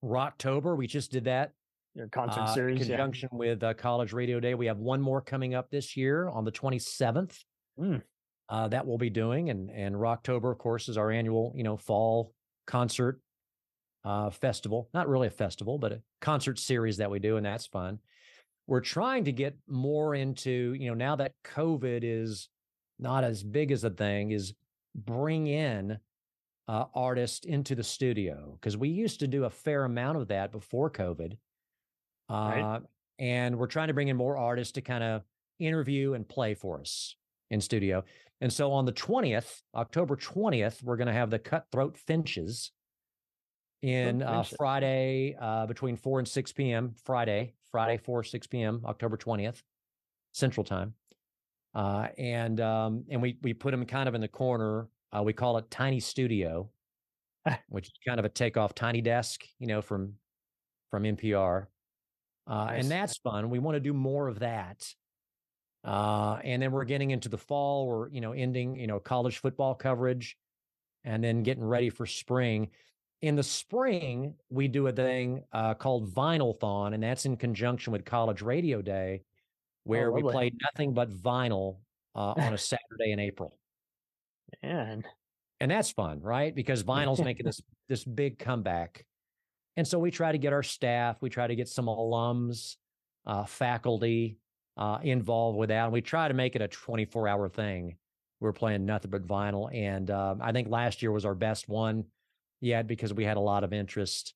Rocktober, 0.03 0.77
we 0.77 0.87
just 0.87 1.11
did 1.11 1.25
that 1.25 1.51
Your 1.95 2.07
concert 2.07 2.41
uh, 2.41 2.53
series. 2.53 2.81
in 2.81 2.87
yeah. 2.87 2.97
conjunction 2.97 3.29
with 3.31 3.63
uh, 3.63 3.73
College 3.73 4.13
Radio 4.13 4.39
Day. 4.39 4.53
We 4.53 4.67
have 4.67 4.77
one 4.77 5.01
more 5.01 5.21
coming 5.21 5.55
up 5.55 5.69
this 5.71 5.97
year 5.97 6.29
on 6.29 6.45
the 6.45 6.51
27th. 6.51 7.35
Mm. 7.79 8.01
Uh, 8.49 8.67
that 8.69 8.87
we'll 8.87 8.97
be 8.97 9.09
doing, 9.09 9.49
and 9.49 9.69
and 9.69 9.93
Rocktober, 9.93 10.51
of 10.51 10.57
course, 10.57 10.87
is 10.87 10.97
our 10.97 11.11
annual 11.11 11.51
you 11.53 11.63
know 11.63 11.75
fall 11.75 12.33
concert 12.65 13.19
uh, 14.05 14.29
festival. 14.29 14.89
Not 14.93 15.09
really 15.09 15.27
a 15.27 15.31
festival, 15.31 15.77
but 15.77 15.91
a 15.91 16.01
concert 16.21 16.57
series 16.57 16.95
that 16.97 17.11
we 17.11 17.19
do, 17.19 17.35
and 17.35 17.45
that's 17.45 17.67
fun. 17.67 17.99
We're 18.67 18.81
trying 18.81 19.25
to 19.25 19.31
get 19.31 19.57
more 19.67 20.13
into 20.13 20.75
you 20.77 20.89
know 20.89 20.93
now 20.93 21.15
that 21.15 21.33
COVID 21.45 22.01
is 22.03 22.49
not 22.99 23.23
as 23.23 23.43
big 23.43 23.71
as 23.71 23.83
a 23.83 23.89
thing, 23.89 24.31
is 24.31 24.53
bring 24.95 25.47
in 25.47 25.97
uh, 26.67 26.85
artists 26.93 27.45
into 27.45 27.75
the 27.75 27.83
studio 27.83 28.57
because 28.59 28.75
we 28.75 28.89
used 28.89 29.19
to 29.21 29.27
do 29.27 29.45
a 29.45 29.49
fair 29.49 29.85
amount 29.85 30.17
of 30.17 30.27
that 30.27 30.51
before 30.51 30.89
COVID. 30.91 31.33
Uh, 32.29 32.35
Right. 32.35 32.81
And 33.19 33.57
we're 33.57 33.67
trying 33.67 33.87
to 33.87 33.93
bring 33.93 34.09
in 34.09 34.17
more 34.17 34.37
artists 34.37 34.73
to 34.73 34.81
kind 34.81 35.03
of 35.03 35.23
interview 35.59 36.13
and 36.13 36.27
play 36.27 36.53
for 36.53 36.79
us 36.79 37.15
in 37.49 37.61
studio. 37.61 38.03
And 38.41 38.53
so 38.53 38.71
on 38.71 38.85
the 38.85 38.93
20th, 38.93 39.61
October 39.73 40.15
20th, 40.15 40.83
we're 40.83 40.97
going 40.97 41.07
to 41.07 41.13
have 41.13 41.31
the 41.31 41.39
Cutthroat 41.39 41.97
Finches 41.97 42.71
in 43.81 44.21
uh, 44.21 44.43
Friday 44.43 45.35
uh, 45.39 45.65
between 45.65 45.95
4 45.95 46.19
and 46.19 46.27
6 46.27 46.51
p.m. 46.51 46.93
Friday, 47.05 47.53
Friday, 47.71 47.97
4, 47.97 48.23
6 48.23 48.47
p.m., 48.47 48.81
October 48.85 49.17
20th, 49.17 49.61
Central 50.33 50.63
Time. 50.63 50.93
Uh, 51.73 52.07
and 52.17 52.59
um, 52.59 53.05
and 53.09 53.21
we 53.21 53.37
we 53.41 53.53
put 53.53 53.71
them 53.71 53.85
kind 53.85 54.09
of 54.09 54.15
in 54.15 54.21
the 54.21 54.27
corner. 54.27 54.89
Uh, 55.15 55.21
we 55.23 55.33
call 55.33 55.57
it 55.57 55.69
Tiny 55.69 55.99
Studio, 55.99 56.71
which 57.69 57.87
is 57.87 57.93
kind 58.07 58.19
of 58.19 58.25
a 58.25 58.29
takeoff 58.29 58.73
Tiny 58.73 59.01
Desk, 59.01 59.43
you 59.59 59.67
know, 59.67 59.81
from 59.81 60.15
from 60.89 61.05
NPR. 61.05 61.67
Uh, 62.47 62.65
Nice. 62.65 62.83
And 62.83 62.91
that's 62.91 63.17
fun. 63.17 63.49
We 63.49 63.59
want 63.59 63.75
to 63.75 63.79
do 63.79 63.93
more 63.93 64.27
of 64.27 64.39
that. 64.39 64.87
Uh, 65.83 66.39
and 66.43 66.61
then 66.61 66.71
we're 66.71 66.85
getting 66.85 67.11
into 67.11 67.29
the 67.29 67.37
fall. 67.37 67.87
We're 67.87 68.09
you 68.09 68.21
know 68.21 68.31
ending 68.33 68.75
you 68.77 68.87
know 68.87 68.99
college 68.99 69.37
football 69.37 69.75
coverage, 69.75 70.37
and 71.03 71.23
then 71.23 71.43
getting 71.43 71.63
ready 71.63 71.89
for 71.89 72.05
spring. 72.05 72.69
In 73.21 73.35
the 73.35 73.43
spring, 73.43 74.35
we 74.49 74.67
do 74.67 74.87
a 74.87 74.91
thing 74.91 75.43
uh, 75.51 75.73
called 75.73 76.13
Vinylthon, 76.13 76.93
and 76.93 77.01
that's 77.01 77.25
in 77.25 77.35
conjunction 77.35 77.91
with 77.91 78.05
College 78.05 78.43
Radio 78.43 78.81
Day, 78.81 79.23
where 79.85 80.11
we 80.11 80.21
lovely. 80.21 80.33
play 80.33 80.51
nothing 80.61 80.93
but 80.93 81.11
vinyl 81.11 81.77
uh, 82.15 82.33
on 82.37 82.53
a 82.53 82.57
Saturday 82.57 83.11
in 83.11 83.19
April 83.19 83.57
Man. 84.61 85.03
and 85.59 85.71
that's 85.71 85.91
fun, 85.91 86.21
right? 86.21 86.53
Because 86.53 86.83
vinyl's 86.83 87.21
making 87.21 87.45
this 87.47 87.59
this 87.89 88.03
big 88.03 88.37
comeback, 88.37 89.03
and 89.77 89.87
so 89.87 89.97
we 89.97 90.11
try 90.11 90.31
to 90.31 90.37
get 90.37 90.53
our 90.53 90.63
staff, 90.63 91.17
we 91.19 91.31
try 91.31 91.47
to 91.47 91.55
get 91.55 91.67
some 91.67 91.87
alums, 91.87 92.75
uh, 93.25 93.45
faculty 93.45 94.37
uh, 94.77 94.99
involved 95.01 95.57
with 95.57 95.69
that, 95.69 95.85
and 95.85 95.93
we 95.93 96.01
try 96.01 96.27
to 96.27 96.35
make 96.35 96.55
it 96.55 96.61
a 96.61 96.67
twenty 96.67 97.05
four 97.05 97.27
hour 97.27 97.49
thing. 97.49 97.97
We're 98.39 98.53
playing 98.53 98.85
nothing 98.85 99.09
but 99.09 99.25
vinyl, 99.25 99.73
and 99.73 100.11
um, 100.11 100.39
I 100.39 100.51
think 100.51 100.69
last 100.69 101.01
year 101.01 101.11
was 101.11 101.25
our 101.25 101.33
best 101.33 101.67
one 101.67 102.05
yet 102.61 102.87
because 102.87 103.13
we 103.13 103.25
had 103.25 103.37
a 103.37 103.41
lot 103.41 103.63
of 103.63 103.73
interest. 103.73 104.33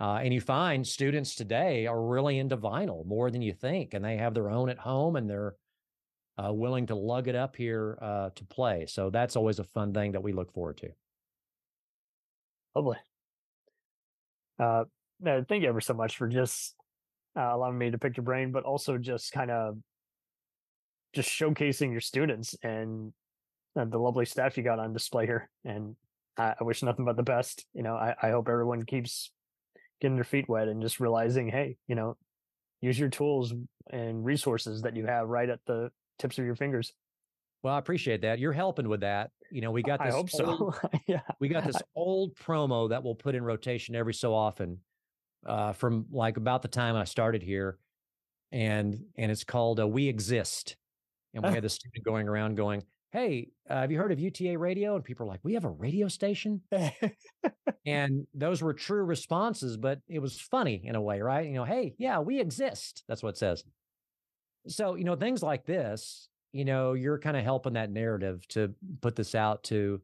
Uh, 0.00 0.20
and 0.22 0.32
you 0.32 0.40
find 0.40 0.86
students 0.86 1.34
today 1.34 1.86
are 1.86 2.00
really 2.00 2.38
into 2.38 2.56
vinyl 2.56 3.04
more 3.04 3.30
than 3.30 3.42
you 3.42 3.52
think, 3.52 3.94
and 3.94 4.04
they 4.04 4.16
have 4.16 4.32
their 4.32 4.48
own 4.48 4.68
at 4.68 4.78
home, 4.78 5.16
and 5.16 5.28
they're 5.28 5.56
uh, 6.42 6.52
willing 6.52 6.86
to 6.86 6.94
lug 6.94 7.26
it 7.26 7.34
up 7.34 7.56
here 7.56 7.98
uh, 8.00 8.30
to 8.36 8.44
play. 8.44 8.86
So 8.86 9.10
that's 9.10 9.34
always 9.34 9.58
a 9.58 9.64
fun 9.64 9.92
thing 9.92 10.12
that 10.12 10.22
we 10.22 10.32
look 10.32 10.52
forward 10.52 10.76
to. 10.78 10.90
Lovely. 12.76 12.96
Uh, 14.58 14.84
no, 15.20 15.44
thank 15.48 15.62
you 15.64 15.68
ever 15.68 15.80
so 15.80 15.94
much 15.94 16.16
for 16.16 16.28
just 16.28 16.76
uh, 17.36 17.50
allowing 17.52 17.76
me 17.76 17.90
to 17.90 17.98
pick 17.98 18.16
your 18.16 18.24
brain, 18.24 18.52
but 18.52 18.64
also 18.64 18.98
just 18.98 19.32
kind 19.32 19.50
of 19.50 19.78
just 21.12 21.28
showcasing 21.28 21.90
your 21.90 22.00
students 22.00 22.54
and 22.62 23.12
the 23.74 23.98
lovely 23.98 24.24
staff 24.24 24.56
you 24.56 24.62
got 24.62 24.78
on 24.78 24.92
display 24.92 25.26
here. 25.26 25.48
And 25.64 25.96
I, 26.38 26.54
I 26.60 26.64
wish 26.64 26.82
nothing 26.82 27.04
but 27.04 27.16
the 27.16 27.22
best. 27.22 27.66
You 27.74 27.82
know, 27.82 27.94
I, 27.94 28.14
I 28.22 28.30
hope 28.30 28.48
everyone 28.48 28.84
keeps 28.84 29.30
getting 30.00 30.16
their 30.16 30.24
feet 30.24 30.48
wet 30.48 30.68
and 30.68 30.80
just 30.80 31.00
realizing, 31.00 31.48
hey, 31.48 31.76
you 31.88 31.94
know, 31.94 32.16
use 32.80 32.98
your 32.98 33.08
tools 33.08 33.52
and 33.90 34.24
resources 34.24 34.82
that 34.82 34.96
you 34.96 35.06
have 35.06 35.28
right 35.28 35.48
at 35.48 35.60
the 35.66 35.90
tips 36.18 36.38
of 36.38 36.44
your 36.44 36.54
fingers. 36.54 36.92
Well, 37.62 37.74
I 37.74 37.78
appreciate 37.78 38.22
that. 38.22 38.38
You're 38.38 38.52
helping 38.52 38.88
with 38.88 39.00
that. 39.00 39.30
You 39.50 39.60
know, 39.62 39.72
we 39.72 39.82
got 39.82 39.98
this. 39.98 40.04
I 40.04 40.06
this. 40.06 40.14
hope 40.14 40.30
so. 40.30 40.46
old- 40.46 40.80
yeah. 41.06 41.20
we 41.40 41.48
got 41.48 41.64
this 41.64 41.82
old 41.96 42.36
promo 42.36 42.90
that 42.90 43.02
we'll 43.02 43.16
put 43.16 43.34
in 43.34 43.42
rotation 43.42 43.96
every 43.96 44.14
so 44.14 44.32
often, 44.32 44.78
uh, 45.44 45.72
from 45.72 46.06
like 46.12 46.36
about 46.36 46.62
the 46.62 46.68
time 46.68 46.94
I 46.94 47.04
started 47.04 47.42
here, 47.42 47.78
and 48.52 49.02
and 49.16 49.32
it's 49.32 49.42
called 49.42 49.80
uh, 49.80 49.88
"We 49.88 50.06
Exist," 50.06 50.76
and 51.34 51.42
we 51.42 51.50
had 51.54 51.64
the 51.64 51.68
student 51.68 52.04
going 52.04 52.28
around 52.28 52.56
going, 52.56 52.84
"Hey, 53.10 53.48
uh, 53.68 53.80
have 53.80 53.90
you 53.90 53.98
heard 53.98 54.12
of 54.12 54.20
UTA 54.20 54.58
Radio?" 54.58 54.94
And 54.94 55.04
people 55.04 55.24
are 55.26 55.28
like, 55.28 55.40
"We 55.42 55.54
have 55.54 55.64
a 55.64 55.70
radio 55.70 56.08
station." 56.08 56.62
and 57.86 58.26
those 58.34 58.62
were 58.62 58.74
true 58.74 59.04
responses, 59.04 59.76
but 59.76 60.00
it 60.08 60.20
was 60.20 60.40
funny 60.40 60.82
in 60.84 60.94
a 60.94 61.00
way, 61.00 61.20
right? 61.20 61.46
You 61.46 61.54
know, 61.54 61.64
hey, 61.64 61.94
yeah, 61.98 62.20
we 62.20 62.40
exist. 62.40 63.04
That's 63.08 63.22
what 63.22 63.30
it 63.30 63.38
says. 63.38 63.64
So, 64.66 64.96
you 64.96 65.04
know, 65.04 65.16
things 65.16 65.42
like 65.42 65.64
this, 65.64 66.28
you 66.52 66.64
know, 66.64 66.92
you're 66.92 67.18
kind 67.18 67.36
of 67.36 67.44
helping 67.44 67.74
that 67.74 67.90
narrative 67.90 68.46
to 68.48 68.74
put 69.00 69.16
this 69.16 69.34
out 69.34 69.62
to 69.64 70.00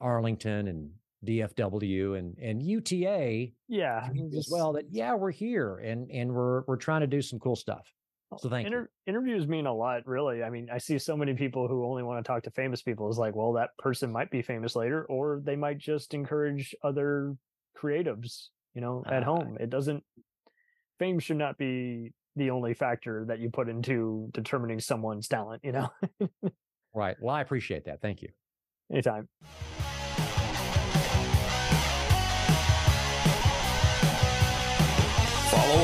Arlington 0.00 0.68
and 0.68 0.90
DFW 1.24 2.18
and 2.18 2.38
and 2.38 2.62
UTA 2.62 3.52
yeah. 3.68 4.08
as 4.36 4.48
well 4.50 4.72
that 4.72 4.86
yeah, 4.90 5.14
we're 5.14 5.30
here 5.30 5.76
and 5.78 6.10
and 6.10 6.32
we're 6.32 6.62
we're 6.62 6.76
trying 6.76 7.02
to 7.02 7.06
do 7.06 7.20
some 7.20 7.38
cool 7.38 7.56
stuff. 7.56 7.92
So 8.38 8.48
thank 8.48 8.68
you. 8.68 8.74
Inter- 8.76 8.90
Interviews 9.06 9.48
mean 9.48 9.66
a 9.66 9.74
lot, 9.74 10.06
really. 10.06 10.42
I 10.42 10.50
mean, 10.50 10.68
I 10.72 10.78
see 10.78 10.98
so 10.98 11.16
many 11.16 11.34
people 11.34 11.66
who 11.66 11.84
only 11.84 12.02
want 12.04 12.24
to 12.24 12.28
talk 12.28 12.44
to 12.44 12.50
famous 12.52 12.80
people. 12.82 13.08
It's 13.08 13.18
like, 13.18 13.34
well, 13.34 13.52
that 13.54 13.70
person 13.78 14.12
might 14.12 14.30
be 14.30 14.40
famous 14.42 14.76
later, 14.76 15.04
or 15.06 15.40
they 15.44 15.56
might 15.56 15.78
just 15.78 16.14
encourage 16.14 16.74
other 16.84 17.34
creatives, 17.76 18.48
you 18.74 18.80
know, 18.80 19.02
at 19.06 19.22
Ah. 19.22 19.26
home. 19.26 19.56
It 19.58 19.68
doesn't, 19.70 20.04
fame 20.98 21.18
should 21.18 21.38
not 21.38 21.58
be 21.58 22.12
the 22.36 22.50
only 22.50 22.74
factor 22.74 23.24
that 23.26 23.40
you 23.40 23.50
put 23.50 23.68
into 23.68 24.28
determining 24.32 24.78
someone's 24.78 25.26
talent, 25.26 25.62
you 25.64 25.72
know, 25.72 25.90
Right. 26.94 27.16
Well, 27.20 27.34
I 27.34 27.40
appreciate 27.40 27.84
that. 27.86 28.00
Thank 28.00 28.22
you. 28.22 28.28
anytime. 28.90 29.28